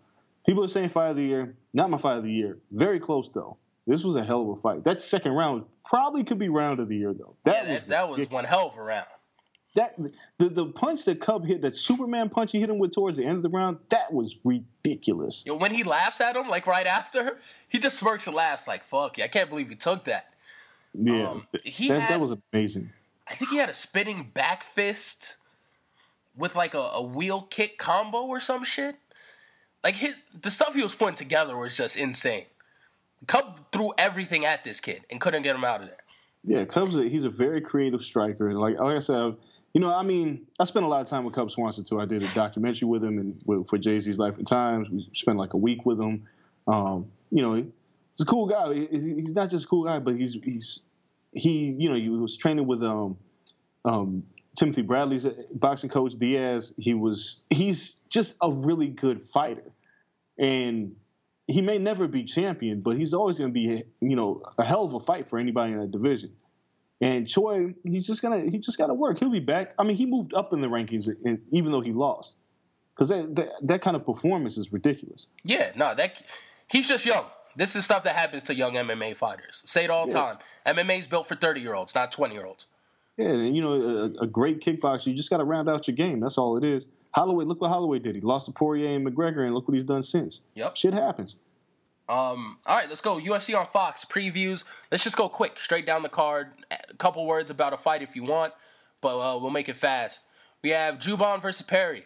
People 0.46 0.62
are 0.64 0.68
saying 0.68 0.90
fight 0.90 1.10
of 1.10 1.16
the 1.16 1.22
year, 1.24 1.54
not 1.72 1.90
my 1.90 1.98
fight 1.98 2.18
of 2.18 2.24
the 2.24 2.32
year. 2.32 2.58
Very 2.70 3.00
close 3.00 3.28
though. 3.30 3.56
This 3.86 4.04
was 4.04 4.14
a 4.14 4.22
hell 4.24 4.42
of 4.42 4.48
a 4.50 4.56
fight. 4.60 4.84
That 4.84 5.02
second 5.02 5.32
round 5.32 5.64
probably 5.84 6.22
could 6.22 6.38
be 6.38 6.48
round 6.48 6.78
of 6.78 6.88
the 6.88 6.96
year 6.96 7.12
though. 7.12 7.34
Yeah, 7.44 7.64
That 7.64 7.88
that, 7.88 8.08
was 8.08 8.16
that 8.18 8.20
was 8.20 8.30
one 8.30 8.44
hell 8.44 8.68
of 8.68 8.78
a 8.78 8.82
round. 8.82 9.06
that 9.74 9.96
the 10.38 10.48
the 10.48 10.66
punch 10.66 11.04
that 11.06 11.20
Cub 11.20 11.44
hit, 11.44 11.62
that 11.62 11.76
Superman 11.76 12.28
punch 12.28 12.52
he 12.52 12.60
hit 12.60 12.70
him 12.70 12.78
with 12.78 12.92
towards 12.92 13.18
the 13.18 13.24
end 13.24 13.38
of 13.38 13.42
the 13.42 13.48
round, 13.48 13.78
that 13.88 14.12
was 14.12 14.36
ridiculous. 14.44 15.44
Yo, 15.44 15.56
when 15.56 15.72
he 15.74 15.82
laughs 15.82 16.20
at 16.20 16.36
him, 16.36 16.48
like 16.48 16.68
right 16.68 16.86
after, 16.86 17.38
he 17.68 17.80
just 17.80 17.98
smirks 17.98 18.28
and 18.28 18.36
laughs, 18.36 18.68
like 18.68 18.84
"fuck 18.84 19.18
yeah, 19.18 19.24
I 19.24 19.28
can't 19.28 19.48
believe 19.50 19.68
he 19.68 19.74
took 19.74 20.04
that." 20.04 20.32
Yeah, 20.94 21.30
Um, 21.30 21.46
he 21.64 21.88
that, 21.88 22.00
had- 22.00 22.10
that 22.12 22.20
was 22.20 22.32
amazing. 22.52 22.90
I 23.28 23.34
think 23.34 23.50
he 23.50 23.56
had 23.58 23.68
a 23.68 23.74
spinning 23.74 24.30
back 24.34 24.62
fist 24.62 25.36
with 26.36 26.56
like 26.56 26.74
a, 26.74 26.78
a 26.78 27.02
wheel 27.02 27.42
kick 27.42 27.78
combo 27.78 28.22
or 28.22 28.40
some 28.40 28.64
shit. 28.64 28.96
Like 29.84 29.96
his 29.96 30.24
the 30.40 30.50
stuff 30.50 30.74
he 30.74 30.82
was 30.82 30.94
putting 30.94 31.14
together 31.16 31.56
was 31.56 31.76
just 31.76 31.96
insane. 31.96 32.46
Cub 33.26 33.60
threw 33.72 33.92
everything 33.98 34.44
at 34.44 34.64
this 34.64 34.80
kid 34.80 35.02
and 35.10 35.20
couldn't 35.20 35.42
get 35.42 35.54
him 35.54 35.64
out 35.64 35.80
of 35.82 35.88
there. 35.88 35.96
Yeah, 36.44 36.64
Cub's 36.64 36.96
a, 36.96 37.04
he's 37.08 37.24
a 37.24 37.30
very 37.30 37.60
creative 37.60 38.02
striker, 38.02 38.48
and 38.48 38.58
like, 38.58 38.76
like 38.78 38.96
I 38.96 38.98
said, 38.98 39.36
you 39.74 39.80
know, 39.80 39.94
I 39.94 40.02
mean, 40.02 40.46
I 40.58 40.64
spent 40.64 40.84
a 40.84 40.88
lot 40.88 41.00
of 41.00 41.06
time 41.06 41.24
with 41.24 41.34
Cub 41.34 41.50
Swanson 41.50 41.84
too. 41.84 42.00
I 42.00 42.04
did 42.04 42.22
a 42.24 42.34
documentary 42.34 42.88
with 42.88 43.04
him 43.04 43.18
and 43.18 43.40
with, 43.44 43.68
for 43.68 43.78
Jay 43.78 43.98
Z's 44.00 44.18
Life 44.18 44.36
and 44.38 44.46
Times. 44.46 44.90
We 44.90 45.08
spent 45.14 45.38
like 45.38 45.54
a 45.54 45.56
week 45.56 45.86
with 45.86 46.00
him. 46.00 46.24
Um, 46.66 47.06
you 47.30 47.42
know, 47.42 47.54
he's 47.54 48.20
a 48.20 48.24
cool 48.26 48.46
guy. 48.46 48.74
He- 48.74 48.86
He's, 48.86 49.04
he's 49.04 49.34
not 49.34 49.50
just 49.50 49.64
a 49.66 49.68
cool 49.68 49.84
guy, 49.84 50.00
but 50.00 50.16
he's 50.16 50.34
he's 50.34 50.82
he 51.32 51.74
you 51.78 51.88
know 51.88 51.96
he 51.96 52.08
was 52.08 52.36
training 52.36 52.66
with 52.66 52.82
um 52.82 53.16
um 53.84 54.24
Timothy 54.56 54.82
Bradley's 54.82 55.26
boxing 55.52 55.90
coach 55.90 56.14
Diaz. 56.14 56.74
He 56.78 56.94
was 56.94 57.42
he's 57.50 58.00
just 58.08 58.36
a 58.42 58.50
really 58.50 58.88
good 58.88 59.22
fighter, 59.22 59.72
and 60.38 60.94
he 61.46 61.60
may 61.60 61.78
never 61.78 62.06
be 62.06 62.24
champion, 62.24 62.80
but 62.80 62.96
he's 62.96 63.14
always 63.14 63.38
going 63.38 63.50
to 63.50 63.54
be 63.54 63.84
you 64.00 64.16
know 64.16 64.42
a 64.58 64.64
hell 64.64 64.84
of 64.84 64.94
a 64.94 65.00
fight 65.00 65.28
for 65.28 65.38
anybody 65.38 65.72
in 65.72 65.80
that 65.80 65.90
division. 65.90 66.32
And 67.00 67.26
Choi, 67.26 67.74
he's 67.82 68.06
just 68.06 68.22
gonna 68.22 68.42
he 68.48 68.58
just 68.58 68.78
got 68.78 68.86
to 68.86 68.94
work. 68.94 69.18
He'll 69.18 69.30
be 69.30 69.40
back. 69.40 69.74
I 69.78 69.82
mean, 69.82 69.96
he 69.96 70.06
moved 70.06 70.34
up 70.34 70.52
in 70.52 70.60
the 70.60 70.68
rankings, 70.68 71.08
even 71.50 71.72
though 71.72 71.80
he 71.80 71.92
lost, 71.92 72.36
because 72.94 73.08
that, 73.08 73.34
that 73.34 73.48
that 73.62 73.82
kind 73.82 73.96
of 73.96 74.06
performance 74.06 74.56
is 74.56 74.72
ridiculous. 74.72 75.26
Yeah, 75.42 75.72
no, 75.74 75.94
that 75.96 76.22
he's 76.68 76.86
just 76.86 77.04
young. 77.04 77.24
This 77.56 77.76
is 77.76 77.84
stuff 77.84 78.04
that 78.04 78.16
happens 78.16 78.42
to 78.44 78.54
young 78.54 78.74
MMA 78.74 79.16
fighters. 79.16 79.62
Say 79.66 79.84
it 79.84 79.90
all 79.90 80.06
the 80.06 80.14
yeah. 80.14 80.36
time. 80.64 80.76
MMA 80.76 81.00
is 81.00 81.06
built 81.06 81.28
for 81.28 81.34
thirty 81.34 81.60
year 81.60 81.74
olds, 81.74 81.94
not 81.94 82.12
twenty 82.12 82.34
year 82.34 82.46
olds. 82.46 82.66
Yeah, 83.16 83.28
and 83.28 83.54
you 83.54 83.62
know, 83.62 83.72
a, 83.72 84.24
a 84.24 84.26
great 84.26 84.60
kickboxer, 84.60 85.08
you 85.08 85.14
just 85.14 85.30
got 85.30 85.38
to 85.38 85.44
round 85.44 85.68
out 85.68 85.86
your 85.86 85.94
game. 85.94 86.20
That's 86.20 86.38
all 86.38 86.56
it 86.56 86.64
is. 86.64 86.86
Holloway, 87.10 87.44
look 87.44 87.60
what 87.60 87.68
Holloway 87.68 87.98
did. 87.98 88.14
He 88.14 88.22
lost 88.22 88.46
to 88.46 88.52
Poirier 88.52 88.96
and 88.96 89.06
McGregor, 89.06 89.44
and 89.44 89.54
look 89.54 89.68
what 89.68 89.74
he's 89.74 89.84
done 89.84 90.02
since. 90.02 90.40
Yep, 90.54 90.76
shit 90.76 90.94
happens. 90.94 91.36
Um, 92.08 92.58
all 92.66 92.76
right, 92.76 92.88
let's 92.88 93.00
go. 93.00 93.18
UFC 93.18 93.58
on 93.58 93.66
Fox 93.66 94.04
previews. 94.04 94.64
Let's 94.90 95.04
just 95.04 95.16
go 95.16 95.28
quick, 95.28 95.58
straight 95.58 95.86
down 95.86 96.02
the 96.02 96.08
card. 96.08 96.48
A 96.70 96.94
couple 96.94 97.24
words 97.26 97.50
about 97.50 97.72
a 97.72 97.76
fight 97.76 98.02
if 98.02 98.16
you 98.16 98.24
want, 98.24 98.54
but 99.00 99.18
uh, 99.18 99.38
we'll 99.38 99.50
make 99.50 99.68
it 99.68 99.76
fast. 99.76 100.26
We 100.62 100.70
have 100.70 100.98
Jouban 100.98 101.40
versus 101.40 101.62
Perry. 101.62 102.04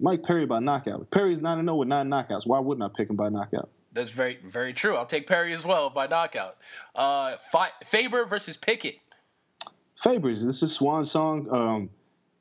Mike 0.00 0.22
Perry 0.22 0.46
by 0.46 0.60
knockout. 0.60 1.10
Perry's 1.10 1.40
9 1.40 1.64
0 1.64 1.74
with 1.74 1.88
nine 1.88 2.08
knockouts. 2.08 2.46
Why 2.46 2.60
wouldn't 2.60 2.84
I 2.84 2.94
pick 2.94 3.10
him 3.10 3.16
by 3.16 3.28
knockout? 3.28 3.68
That's 3.92 4.12
very, 4.12 4.38
very 4.44 4.72
true. 4.72 4.96
I'll 4.96 5.06
take 5.06 5.26
Perry 5.26 5.54
as 5.54 5.64
well 5.64 5.90
by 5.90 6.06
knockout. 6.06 6.56
Uh, 6.94 7.36
Fi- 7.50 7.72
Faber 7.84 8.24
versus 8.26 8.56
Pickett. 8.56 8.98
Faber's. 9.96 10.44
This 10.44 10.62
is 10.62 10.72
Swan 10.72 11.04
Song. 11.04 11.48
Um, 11.50 11.90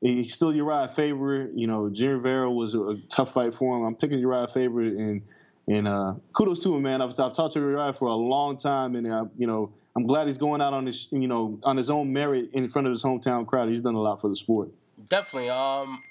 he's 0.02 0.34
still 0.34 0.54
Uriah 0.54 0.90
Faber. 0.90 1.50
You 1.54 1.68
know, 1.68 1.90
Jim 1.90 2.10
Rivera 2.10 2.52
was 2.52 2.74
a, 2.74 2.82
a, 2.82 2.98
tough 3.10 3.34
fight 3.34 3.54
for 3.54 3.78
him. 3.78 3.86
I'm 3.86 3.96
picking 3.96 4.20
Uriah 4.20 4.48
Faber, 4.48 4.82
and 4.82 5.22
and 5.68 5.88
uh, 5.88 6.14
kudos 6.34 6.64
to 6.64 6.76
him, 6.76 6.84
man. 6.84 7.02
I've, 7.02 7.20
I've 7.20 7.34
talked 7.34 7.54
to 7.54 7.60
Uriah 7.60 7.94
for 7.94 8.08
a 8.08 8.16
long 8.16 8.58
time, 8.58 8.96
and 8.96 9.12
uh, 9.12 9.26
you 9.38 9.48
know, 9.48 9.72
I'm 9.96 10.06
glad 10.06 10.28
he's 10.28 10.38
going 10.38 10.62
out 10.62 10.74
on 10.74 10.86
his 10.86 11.08
you 11.12 11.28
know 11.28 11.60
on 11.64 11.78
his 11.78 11.90
own 11.90 12.14
merit 12.14 12.50
in 12.54 12.68
front 12.68 12.88
of 12.88 12.92
his 12.92 13.04
hometown 13.04 13.48
crowd. 13.48 13.70
He's 13.70 13.82
done 13.82 13.96
a 13.96 14.02
lot 14.02 14.22
for 14.22 14.30
the 14.30 14.36
sport. 14.36 14.70
Definitely. 15.10 15.50
Um, 15.50 16.04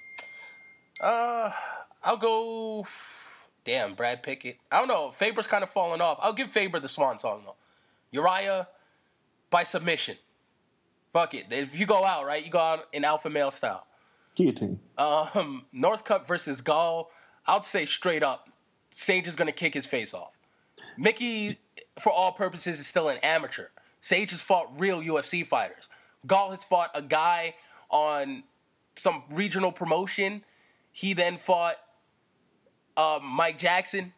uh, 1.00 1.52
I'll 2.02 2.16
go. 2.16 2.86
Damn, 3.66 3.94
Brad 3.94 4.22
Pickett. 4.22 4.58
I 4.70 4.78
don't 4.78 4.86
know. 4.86 5.10
Faber's 5.10 5.48
kind 5.48 5.64
of 5.64 5.70
falling 5.70 6.00
off. 6.00 6.18
I'll 6.22 6.32
give 6.32 6.50
Faber 6.52 6.78
the 6.78 6.88
swan 6.88 7.18
song 7.18 7.42
though. 7.44 7.56
Uriah 8.12 8.68
by 9.50 9.64
submission. 9.64 10.16
Fuck 11.12 11.34
it. 11.34 11.46
If 11.50 11.78
you 11.78 11.84
go 11.84 12.04
out, 12.04 12.24
right, 12.24 12.44
you 12.44 12.50
go 12.50 12.60
out 12.60 12.86
in 12.92 13.04
alpha 13.04 13.28
male 13.28 13.50
style. 13.50 13.84
Guillotine. 14.36 14.78
Um, 14.96 15.64
Northcutt 15.74 16.28
versus 16.28 16.60
Gall. 16.60 17.10
I'd 17.44 17.64
say 17.64 17.86
straight 17.86 18.22
up, 18.22 18.48
Sage 18.92 19.26
is 19.26 19.34
gonna 19.34 19.50
kick 19.50 19.74
his 19.74 19.84
face 19.84 20.14
off. 20.14 20.38
Mickey, 20.96 21.58
for 21.98 22.12
all 22.12 22.30
purposes, 22.32 22.78
is 22.78 22.86
still 22.86 23.08
an 23.08 23.18
amateur. 23.18 23.66
Sage 24.00 24.30
has 24.30 24.40
fought 24.40 24.68
real 24.78 25.00
UFC 25.02 25.44
fighters. 25.44 25.88
Gall 26.24 26.52
has 26.52 26.62
fought 26.62 26.90
a 26.94 27.02
guy 27.02 27.56
on 27.90 28.44
some 28.94 29.24
regional 29.28 29.72
promotion. 29.72 30.44
He 30.92 31.14
then 31.14 31.36
fought 31.36 31.76
um, 32.96 33.24
Mike 33.24 33.58
Jackson 33.58 34.12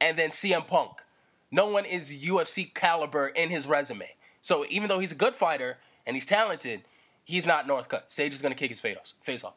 and 0.00 0.18
then 0.18 0.30
CM 0.30 0.66
Punk. 0.66 1.02
No 1.50 1.66
one 1.66 1.84
is 1.84 2.10
UFC 2.10 2.72
caliber 2.72 3.28
in 3.28 3.50
his 3.50 3.66
resume. 3.66 4.08
So 4.40 4.64
even 4.68 4.88
though 4.88 4.98
he's 4.98 5.12
a 5.12 5.16
good 5.16 5.34
fighter, 5.34 5.78
and 6.06 6.16
he's 6.16 6.26
talented, 6.26 6.82
he's 7.24 7.46
not 7.46 7.66
Northcutt. 7.66 8.02
Sage 8.08 8.34
is 8.34 8.42
going 8.42 8.52
to 8.52 8.58
kick 8.58 8.70
his 8.70 8.80
face 8.80 9.44
off. 9.44 9.54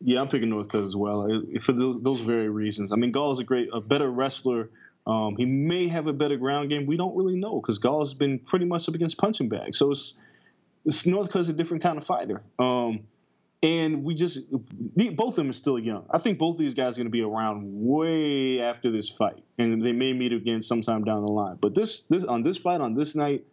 Yeah, 0.00 0.20
I'm 0.20 0.28
picking 0.28 0.48
Northcutt 0.48 0.84
as 0.84 0.94
well 0.94 1.28
for 1.60 1.72
those 1.72 2.00
those 2.00 2.20
very 2.20 2.48
reasons. 2.48 2.92
I 2.92 2.96
mean, 2.96 3.10
Gall 3.10 3.32
is 3.32 3.40
a 3.40 3.44
great, 3.44 3.68
a 3.72 3.80
better 3.80 4.10
wrestler. 4.10 4.70
Um, 5.06 5.36
he 5.36 5.44
may 5.44 5.88
have 5.88 6.06
a 6.06 6.12
better 6.12 6.36
ground 6.36 6.68
game. 6.68 6.86
We 6.86 6.96
don't 6.96 7.16
really 7.16 7.34
know 7.34 7.60
because 7.60 7.78
Gall 7.78 8.00
has 8.00 8.14
been 8.14 8.38
pretty 8.38 8.66
much 8.66 8.88
up 8.88 8.94
against 8.94 9.16
punching 9.16 9.48
bags. 9.48 9.78
So 9.78 9.90
it's, 9.90 10.20
it's 10.84 11.04
Northcutt's 11.04 11.48
a 11.48 11.54
different 11.54 11.82
kind 11.82 11.96
of 11.96 12.04
fighter. 12.04 12.42
Um, 12.58 13.00
and 13.62 14.04
we 14.04 14.14
just 14.14 14.50
both 14.50 15.30
of 15.30 15.36
them 15.36 15.50
are 15.50 15.54
still 15.54 15.78
young. 15.78 16.04
I 16.10 16.18
think 16.18 16.38
both 16.38 16.54
of 16.54 16.58
these 16.58 16.74
guys 16.74 16.94
are 16.94 17.00
going 17.00 17.06
to 17.06 17.10
be 17.10 17.22
around 17.22 17.64
way 17.64 18.60
after 18.60 18.90
this 18.90 19.08
fight, 19.08 19.42
and 19.58 19.82
they 19.82 19.92
may 19.92 20.12
meet 20.12 20.32
again 20.32 20.62
sometime 20.62 21.04
down 21.04 21.24
the 21.24 21.32
line. 21.32 21.58
But 21.60 21.74
this 21.74 22.00
this 22.02 22.24
on 22.24 22.42
this 22.42 22.56
fight 22.56 22.80
on 22.80 22.94
this 22.94 23.16
night, 23.16 23.44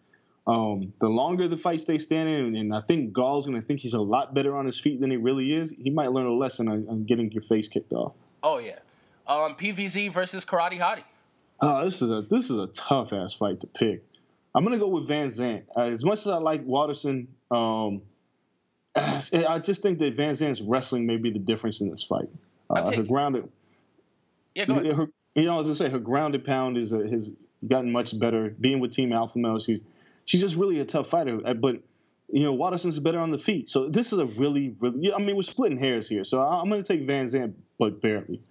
um, 0.46 0.94
the 1.02 1.08
longer 1.08 1.48
the 1.48 1.58
fight 1.58 1.82
stays 1.82 2.04
standing, 2.04 2.56
and 2.56 2.76
I 2.76 2.82
think 2.82 3.14
Gall's 3.14 3.48
going 3.48 3.60
to 3.60 3.66
think 3.66 3.80
he's 3.80 3.94
a 3.94 4.00
lot 4.00 4.34
better 4.36 4.56
on 4.56 4.66
his 4.66 4.80
feet 4.80 5.02
than 5.02 5.10
he 5.10 5.18
really 5.18 5.52
is. 5.52 5.72
He 5.72 5.90
might 5.90 6.12
learn 6.12 6.28
a 6.28 6.34
lesson 6.34 6.68
on, 6.70 6.88
on 6.88 7.06
getting 7.06 7.32
your 7.32 7.44
face 7.44 7.68
kicked 7.68 7.92
off. 7.92 8.14
Oh 8.44 8.60
yeah, 8.60 8.80
um, 9.28 9.56
PVZ 9.56 10.12
versus 10.14 10.46
Karate 10.46 10.80
Hottie. 10.80 11.04
Oh, 11.62 11.84
this 11.84 12.02
is 12.04 12.12
a 12.12 12.22
this 12.22 12.52
is 12.52 12.58
a 12.58 12.68
tough 12.68 13.12
ass 13.12 13.34
fight 13.34 13.62
to 13.62 13.68
pick. 13.68 14.04
I'm 14.54 14.64
gonna 14.64 14.78
go 14.78 14.88
with 14.88 15.08
VanZant. 15.08 15.64
Uh, 15.76 15.82
as 15.86 16.06
much 16.06 16.20
as 16.20 16.28
I 16.28 16.38
like 16.38 16.64
Waterson, 16.64 17.28
um, 17.50 18.04
I 19.50 19.60
just 19.60 19.82
think 19.82 20.00
that 20.00 20.16
VanZant's 20.16 20.62
wrestling 20.62 21.06
may 21.06 21.18
be 21.18 21.32
the 21.32 21.40
difference 21.40 21.82
in 21.82 21.90
this 21.90 22.04
fight. 22.04 22.30
Uh, 22.70 22.90
her 22.92 23.04
grounded, 23.04 23.50
yeah, 24.56 24.66
go 24.66 24.76
ahead. 24.76 24.96
Her, 24.96 25.08
you 25.36 25.44
know, 25.44 25.60
as 25.60 25.70
I 25.70 25.74
say, 25.74 25.90
her 25.90 26.00
grounded 26.00 26.46
pound 26.46 26.78
is 26.78 26.94
a, 26.94 27.08
has 27.08 27.32
gotten 27.68 27.92
much 27.92 28.18
better. 28.18 28.56
Being 28.60 28.80
with 28.80 28.92
Team 28.92 29.12
Alpha 29.14 29.38
Male, 29.38 29.60
she's 29.60 29.84
she's 30.24 30.42
just 30.42 30.56
really 30.56 30.80
a 30.80 30.86
tough 30.86 31.10
fighter. 31.10 31.40
Uh, 31.46 31.54
but 31.54 31.78
you 32.32 32.44
know, 32.44 32.54
Waterson's 32.54 32.98
better 33.00 33.20
on 33.20 33.32
the 33.32 33.38
feet. 33.38 33.70
So 33.70 33.88
this 33.90 34.12
is 34.14 34.20
a 34.20 34.26
really, 34.26 34.76
really. 34.80 35.14
I 35.14 35.20
mean, 35.20 35.36
we're 35.36 35.44
splitting 35.44 35.78
hairs 35.78 36.10
here. 36.10 36.24
So 36.24 36.42
I'm 36.42 36.70
going 36.70 36.82
to 36.82 36.88
take 36.88 37.08
VanZant, 37.08 37.54
but 37.78 38.02
barely. 38.02 38.42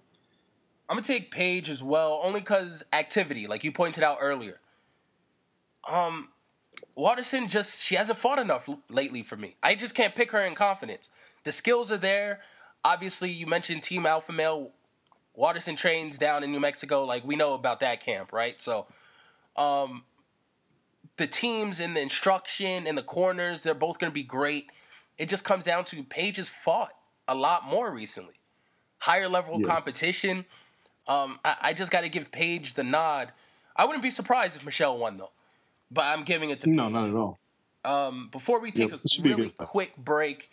I'm 0.87 0.97
gonna 0.97 1.03
take 1.03 1.31
Paige 1.31 1.69
as 1.69 1.81
well, 1.81 2.21
only 2.23 2.41
because 2.41 2.83
activity, 2.93 3.47
like 3.47 3.63
you 3.63 3.71
pointed 3.71 4.03
out 4.03 4.19
earlier. 4.21 4.59
Um, 5.89 6.29
Waterson 6.95 7.49
just 7.49 7.83
she 7.83 7.95
hasn't 7.95 8.17
fought 8.17 8.39
enough 8.39 8.69
lately 8.89 9.21
for 9.21 9.35
me. 9.35 9.55
I 9.61 9.75
just 9.75 9.95
can't 9.95 10.15
pick 10.15 10.31
her 10.31 10.45
in 10.45 10.55
confidence. 10.55 11.11
The 11.43 11.51
skills 11.51 11.91
are 11.91 11.97
there. 11.97 12.41
Obviously, 12.83 13.31
you 13.31 13.47
mentioned 13.47 13.83
Team 13.83 14.05
Alpha 14.05 14.31
Male. 14.31 14.71
Waterson 15.33 15.75
trains 15.75 16.17
down 16.17 16.43
in 16.43 16.51
New 16.51 16.61
Mexico. 16.61 17.03
Like 17.03 17.25
we 17.25 17.35
know 17.35 17.53
about 17.53 17.81
that 17.81 17.99
camp, 17.99 18.31
right? 18.31 18.61
So, 18.61 18.87
um, 19.57 20.03
the 21.17 21.27
teams 21.27 21.79
and 21.81 21.95
the 21.95 22.01
instruction 22.01 22.87
and 22.87 22.97
the 22.97 23.03
corners, 23.03 23.63
they're 23.63 23.73
both 23.73 23.99
going 23.99 24.11
to 24.11 24.13
be 24.13 24.23
great. 24.23 24.69
It 25.17 25.29
just 25.29 25.43
comes 25.43 25.65
down 25.65 25.85
to 25.85 26.03
Paige 26.03 26.37
has 26.37 26.49
fought 26.49 26.93
a 27.27 27.35
lot 27.35 27.65
more 27.65 27.91
recently. 27.93 28.35
Higher 28.99 29.29
level 29.29 29.59
yeah. 29.59 29.67
competition. 29.67 30.45
Um, 31.07 31.39
I, 31.43 31.57
I 31.61 31.73
just 31.73 31.91
got 31.91 32.01
to 32.01 32.09
give 32.09 32.31
Paige 32.31 32.73
the 32.73 32.83
nod. 32.83 33.31
I 33.75 33.85
wouldn't 33.85 34.03
be 34.03 34.09
surprised 34.09 34.55
if 34.55 34.65
Michelle 34.65 34.97
won, 34.97 35.17
though. 35.17 35.31
But 35.91 36.05
I'm 36.05 36.23
giving 36.23 36.49
it 36.49 36.59
to 36.61 36.69
No, 36.69 36.85
Paige. 36.85 36.93
not 36.93 37.09
at 37.09 37.15
all. 37.15 37.39
Um, 37.83 38.29
before 38.31 38.59
we 38.59 38.71
take 38.71 38.91
yep, 38.91 38.99
a 38.99 39.21
really 39.21 39.49
quick 39.49 39.95
break, 39.97 40.49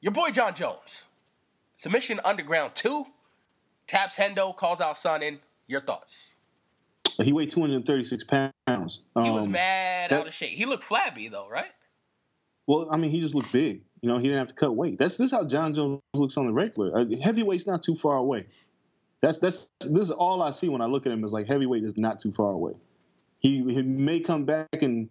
your 0.00 0.12
boy 0.12 0.30
Jon 0.30 0.54
Jones. 0.54 1.08
Submission 1.76 2.20
Underground 2.24 2.74
2. 2.74 3.06
Taps 3.86 4.16
Hendo, 4.16 4.54
calls 4.56 4.80
out 4.80 4.96
Sonnen. 4.96 5.38
Your 5.66 5.80
thoughts? 5.80 6.34
He 7.22 7.32
weighed 7.32 7.50
236 7.50 8.24
pounds. 8.24 9.02
Um, 9.16 9.24
he 9.24 9.30
was 9.30 9.46
um, 9.46 9.52
mad 9.52 10.10
that, 10.10 10.20
out 10.20 10.26
of 10.26 10.34
shape. 10.34 10.50
He 10.50 10.64
looked 10.64 10.84
flabby 10.84 11.28
though, 11.28 11.48
right? 11.48 11.72
Well, 12.66 12.88
I 12.90 12.96
mean, 12.96 13.10
he 13.10 13.20
just 13.20 13.34
looked 13.34 13.52
big. 13.52 13.82
You 14.02 14.08
know, 14.08 14.18
he 14.18 14.24
didn't 14.24 14.38
have 14.38 14.48
to 14.48 14.54
cut 14.54 14.76
weight. 14.76 14.98
That's 14.98 15.16
this 15.16 15.26
is 15.26 15.32
how 15.32 15.44
Jon 15.44 15.74
Jones 15.74 16.00
looks 16.14 16.36
on 16.36 16.46
the 16.46 16.52
regular. 16.52 17.00
Uh, 17.00 17.04
heavyweight's 17.22 17.66
not 17.66 17.82
too 17.82 17.96
far 17.96 18.16
away. 18.16 18.46
That's 19.20 19.38
that's 19.38 19.68
this 19.80 20.04
is 20.04 20.10
all 20.10 20.42
I 20.42 20.50
see 20.50 20.68
when 20.68 20.80
I 20.80 20.86
look 20.86 21.06
at 21.06 21.12
him 21.12 21.24
is 21.24 21.32
like 21.32 21.48
heavyweight 21.48 21.82
is 21.82 21.96
not 21.96 22.20
too 22.20 22.32
far 22.32 22.52
away. 22.52 22.72
He 23.40 23.58
he 23.58 23.82
may 23.82 24.20
come 24.20 24.44
back 24.44 24.68
and 24.72 25.08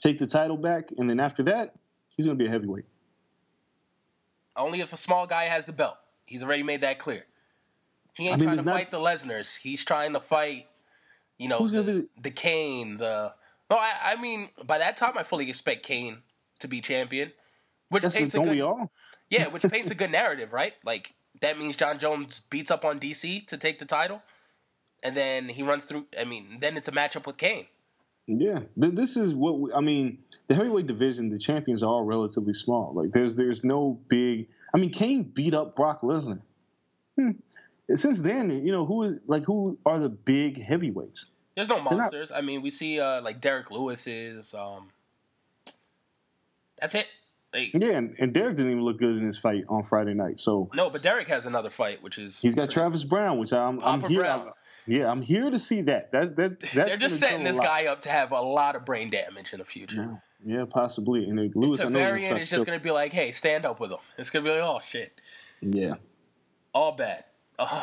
take 0.00 0.18
the 0.18 0.26
title 0.26 0.56
back, 0.56 0.90
and 0.96 1.08
then 1.08 1.20
after 1.20 1.42
that, 1.44 1.74
he's 2.16 2.26
going 2.26 2.38
to 2.38 2.42
be 2.42 2.48
a 2.48 2.52
heavyweight. 2.52 2.84
Only 4.56 4.80
if 4.80 4.92
a 4.92 4.96
small 4.96 5.26
guy 5.26 5.44
has 5.44 5.66
the 5.66 5.72
belt. 5.72 5.96
He's 6.26 6.42
already 6.42 6.62
made 6.62 6.82
that 6.82 6.98
clear. 6.98 7.24
He 8.14 8.24
ain't 8.24 8.34
I 8.34 8.36
mean, 8.36 8.44
trying 8.46 8.58
to 8.58 8.64
fight 8.64 8.92
not... 8.92 9.18
the 9.18 9.28
Lesnar's. 9.28 9.54
He's 9.56 9.84
trying 9.84 10.12
to 10.12 10.20
fight 10.20 10.66
you 11.40 11.48
know, 11.48 11.66
the, 11.66 11.82
be... 11.82 12.08
the 12.20 12.30
Cain, 12.30 12.98
the 12.98 13.32
no, 13.70 13.76
I, 13.78 14.12
I 14.12 14.16
mean, 14.20 14.50
by 14.62 14.76
that 14.76 14.98
time, 14.98 15.16
I 15.16 15.22
fully 15.22 15.48
expect 15.48 15.86
Cain 15.86 16.18
to 16.58 16.68
be 16.68 16.82
champion, 16.82 17.32
which 17.88 18.02
That's 18.02 18.14
paints 18.14 18.34
a, 18.34 18.40
good, 18.40 18.88
yeah, 19.30 19.48
which 19.48 19.62
paints 19.70 19.90
a 19.90 19.94
good 19.94 20.12
narrative, 20.12 20.52
right? 20.52 20.74
Like 20.84 21.14
that 21.40 21.58
means 21.58 21.76
Jon 21.76 21.98
Jones 21.98 22.42
beats 22.50 22.70
up 22.70 22.84
on 22.84 23.00
DC 23.00 23.46
to 23.46 23.56
take 23.56 23.78
the 23.78 23.86
title, 23.86 24.22
and 25.02 25.16
then 25.16 25.48
he 25.48 25.62
runs 25.62 25.86
through. 25.86 26.08
I 26.18 26.24
mean, 26.24 26.58
then 26.60 26.76
it's 26.76 26.88
a 26.88 26.92
matchup 26.92 27.26
with 27.26 27.38
Cain. 27.38 27.68
Yeah, 28.26 28.60
this 28.76 29.16
is 29.16 29.34
what 29.34 29.58
we, 29.58 29.72
I 29.72 29.80
mean. 29.80 30.18
The 30.46 30.54
heavyweight 30.54 30.86
division, 30.86 31.28
the 31.30 31.38
champions 31.38 31.82
are 31.82 31.88
all 31.88 32.04
relatively 32.04 32.52
small. 32.52 32.92
Like 32.94 33.12
there's 33.12 33.34
there's 33.34 33.64
no 33.64 34.00
big. 34.08 34.48
I 34.72 34.78
mean, 34.78 34.90
Cain 34.90 35.24
beat 35.24 35.54
up 35.54 35.74
Brock 35.74 36.02
Lesnar. 36.02 36.40
Hmm 37.16 37.32
since 37.94 38.20
then, 38.20 38.50
you 38.50 38.72
know, 38.72 38.84
who 38.84 39.02
is 39.02 39.18
like 39.26 39.44
who 39.44 39.78
are 39.84 39.98
the 39.98 40.08
big 40.08 40.60
heavyweights? 40.60 41.26
There's 41.54 41.68
no 41.68 41.80
monsters. 41.80 42.30
Not, 42.30 42.38
I 42.38 42.40
mean, 42.42 42.62
we 42.62 42.70
see 42.70 43.00
uh 43.00 43.20
like 43.22 43.40
Derrick 43.40 43.70
Lewis's. 43.70 44.54
Um, 44.54 44.88
that's 46.78 46.94
it. 46.94 47.06
Like, 47.52 47.70
yeah, 47.74 47.90
and, 47.90 48.14
and, 48.18 48.32
Derrick 48.32 48.56
didn't 48.56 48.70
even 48.70 48.84
look 48.84 48.98
good 48.98 49.16
in 49.16 49.26
his 49.26 49.36
fight 49.36 49.64
on 49.68 49.82
Friday 49.82 50.14
night. 50.14 50.38
So 50.38 50.70
no, 50.72 50.88
but 50.88 51.02
Derrick 51.02 51.26
has 51.28 51.46
another 51.46 51.70
fight, 51.70 52.00
which 52.00 52.16
is 52.16 52.40
he's 52.40 52.54
got. 52.54 52.70
Travis 52.70 53.02
Browne, 53.02 53.38
which 53.38 53.52
I'm, 53.52 53.82
I'm 53.82 54.00
here. 54.02 54.24
I'm, 54.24 54.50
yeah, 54.86 55.10
I'm 55.10 55.20
here 55.20 55.50
to 55.50 55.58
see 55.58 55.82
that. 55.82 56.12
That 56.12 56.36
that 56.36 56.60
they're 56.74 56.96
just 56.96 57.18
setting 57.18 57.42
this 57.42 57.58
guy 57.58 57.86
up 57.86 58.02
to 58.02 58.08
have 58.08 58.30
a 58.30 58.40
lot 58.40 58.76
of 58.76 58.84
brain 58.84 59.10
damage 59.10 59.52
in 59.52 59.58
the 59.58 59.64
future. 59.64 60.22
Yeah, 60.44 60.64
possibly. 60.64 61.28
And 61.28 61.38
then 61.38 61.52
Lewis, 61.56 61.80
I 61.80 61.88
know, 61.88 61.98
Tarverdyan 61.98 62.40
is 62.40 62.48
to 62.50 62.56
just 62.56 62.66
gonna 62.66 62.78
be 62.78 62.92
like, 62.92 63.12
"Hey, 63.12 63.32
stand 63.32 63.66
up 63.66 63.80
with 63.80 63.90
him." 63.90 63.98
It's 64.16 64.30
gonna 64.30 64.44
be 64.44 64.50
like, 64.50 64.62
"Oh 64.62 64.78
shit." 64.80 65.20
Yeah. 65.60 65.94
all 66.72 66.92
bad. 66.92 67.24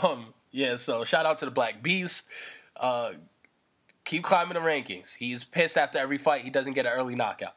Um, 0.01 0.33
yeah, 0.49 0.75
so 0.77 1.03
shout 1.03 1.27
out 1.27 1.37
to 1.39 1.45
the 1.45 1.51
Black 1.51 1.83
Beast. 1.83 2.27
Uh, 2.75 3.11
keep 4.05 4.23
climbing 4.23 4.55
the 4.55 4.59
rankings. 4.59 5.15
He's 5.15 5.43
pissed 5.43 5.77
after 5.77 5.99
every 5.99 6.17
fight 6.17 6.43
he 6.43 6.49
doesn't 6.49 6.73
get 6.73 6.87
an 6.87 6.93
early 6.93 7.13
knockout. 7.13 7.53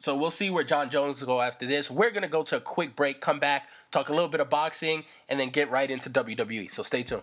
So 0.00 0.16
we'll 0.16 0.30
see 0.30 0.48
where 0.48 0.64
Jon 0.64 0.88
Jones 0.88 1.20
will 1.20 1.26
go 1.26 1.40
after 1.42 1.66
this. 1.66 1.90
We're 1.90 2.10
gonna 2.10 2.26
go 2.26 2.42
to 2.44 2.56
a 2.56 2.60
quick 2.60 2.96
break, 2.96 3.20
come 3.20 3.38
back, 3.38 3.68
talk 3.90 4.08
a 4.08 4.14
little 4.14 4.30
bit 4.30 4.40
of 4.40 4.48
boxing, 4.48 5.04
and 5.28 5.38
then 5.38 5.50
get 5.50 5.70
right 5.70 5.90
into 5.90 6.08
WWE. 6.08 6.70
So 6.70 6.82
stay 6.82 7.02
tuned. 7.02 7.22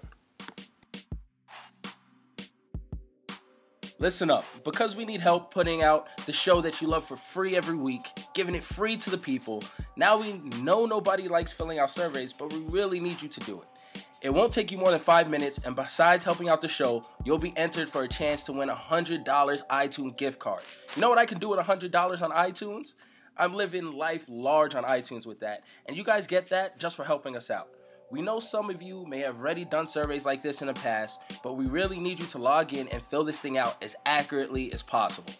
Listen 3.97 4.29
up, 4.29 4.45
because 4.63 4.95
we 4.95 5.05
need 5.05 5.21
help 5.21 5.51
putting 5.51 5.81
out 5.81 6.07
the 6.27 6.31
show 6.31 6.61
that 6.61 6.79
you 6.79 6.87
love 6.87 7.03
for 7.03 7.17
free 7.17 7.57
every 7.57 7.75
week, 7.75 8.05
giving 8.35 8.53
it 8.53 8.63
free 8.63 8.95
to 8.95 9.09
the 9.09 9.17
people. 9.17 9.63
Now 9.95 10.21
we 10.21 10.33
know 10.61 10.85
nobody 10.85 11.27
likes 11.27 11.51
filling 11.51 11.79
out 11.79 11.89
surveys, 11.89 12.31
but 12.31 12.53
we 12.53 12.59
really 12.65 12.99
need 12.99 13.19
you 13.23 13.27
to 13.27 13.39
do 13.39 13.59
it. 13.59 13.67
It 14.19 14.33
won't 14.33 14.51
take 14.51 14.71
you 14.71 14.79
more 14.79 14.89
than 14.89 14.99
five 14.99 15.29
minutes, 15.29 15.59
and 15.63 15.75
besides 15.75 16.25
helping 16.25 16.49
out 16.49 16.59
the 16.59 16.67
show, 16.67 17.05
you'll 17.23 17.37
be 17.37 17.55
entered 17.55 17.87
for 17.87 18.01
a 18.01 18.07
chance 18.07 18.43
to 18.45 18.51
win 18.51 18.67
a 18.67 18.75
$100 18.75 19.23
iTunes 19.23 20.17
gift 20.17 20.39
card. 20.39 20.63
You 20.95 21.01
know 21.01 21.09
what 21.09 21.19
I 21.19 21.27
can 21.27 21.37
do 21.37 21.49
with 21.49 21.59
$100 21.59 22.21
on 22.21 22.31
iTunes? 22.31 22.95
I'm 23.37 23.53
living 23.53 23.91
life 23.91 24.25
large 24.27 24.73
on 24.73 24.85
iTunes 24.85 25.27
with 25.27 25.39
that, 25.41 25.63
and 25.85 25.95
you 25.95 26.03
guys 26.03 26.25
get 26.25 26.47
that 26.47 26.79
just 26.79 26.95
for 26.95 27.03
helping 27.03 27.35
us 27.35 27.51
out. 27.51 27.69
We 28.09 28.23
know 28.23 28.39
some 28.39 28.71
of 28.71 28.81
you 28.81 29.05
may 29.05 29.19
have 29.19 29.37
already 29.37 29.65
done 29.65 29.87
surveys 29.87 30.25
like 30.25 30.41
this 30.41 30.61
in 30.61 30.67
the 30.67 30.73
past, 30.73 31.19
but 31.43 31.53
we 31.53 31.67
really 31.67 31.99
need 31.99 32.19
you 32.19 32.25
to 32.27 32.39
log 32.39 32.73
in 32.73 32.87
and 32.87 33.03
fill 33.03 33.23
this 33.23 33.39
thing 33.39 33.59
out 33.59 33.75
as 33.83 33.95
accurately 34.07 34.73
as 34.73 34.81
possible. 34.81 35.33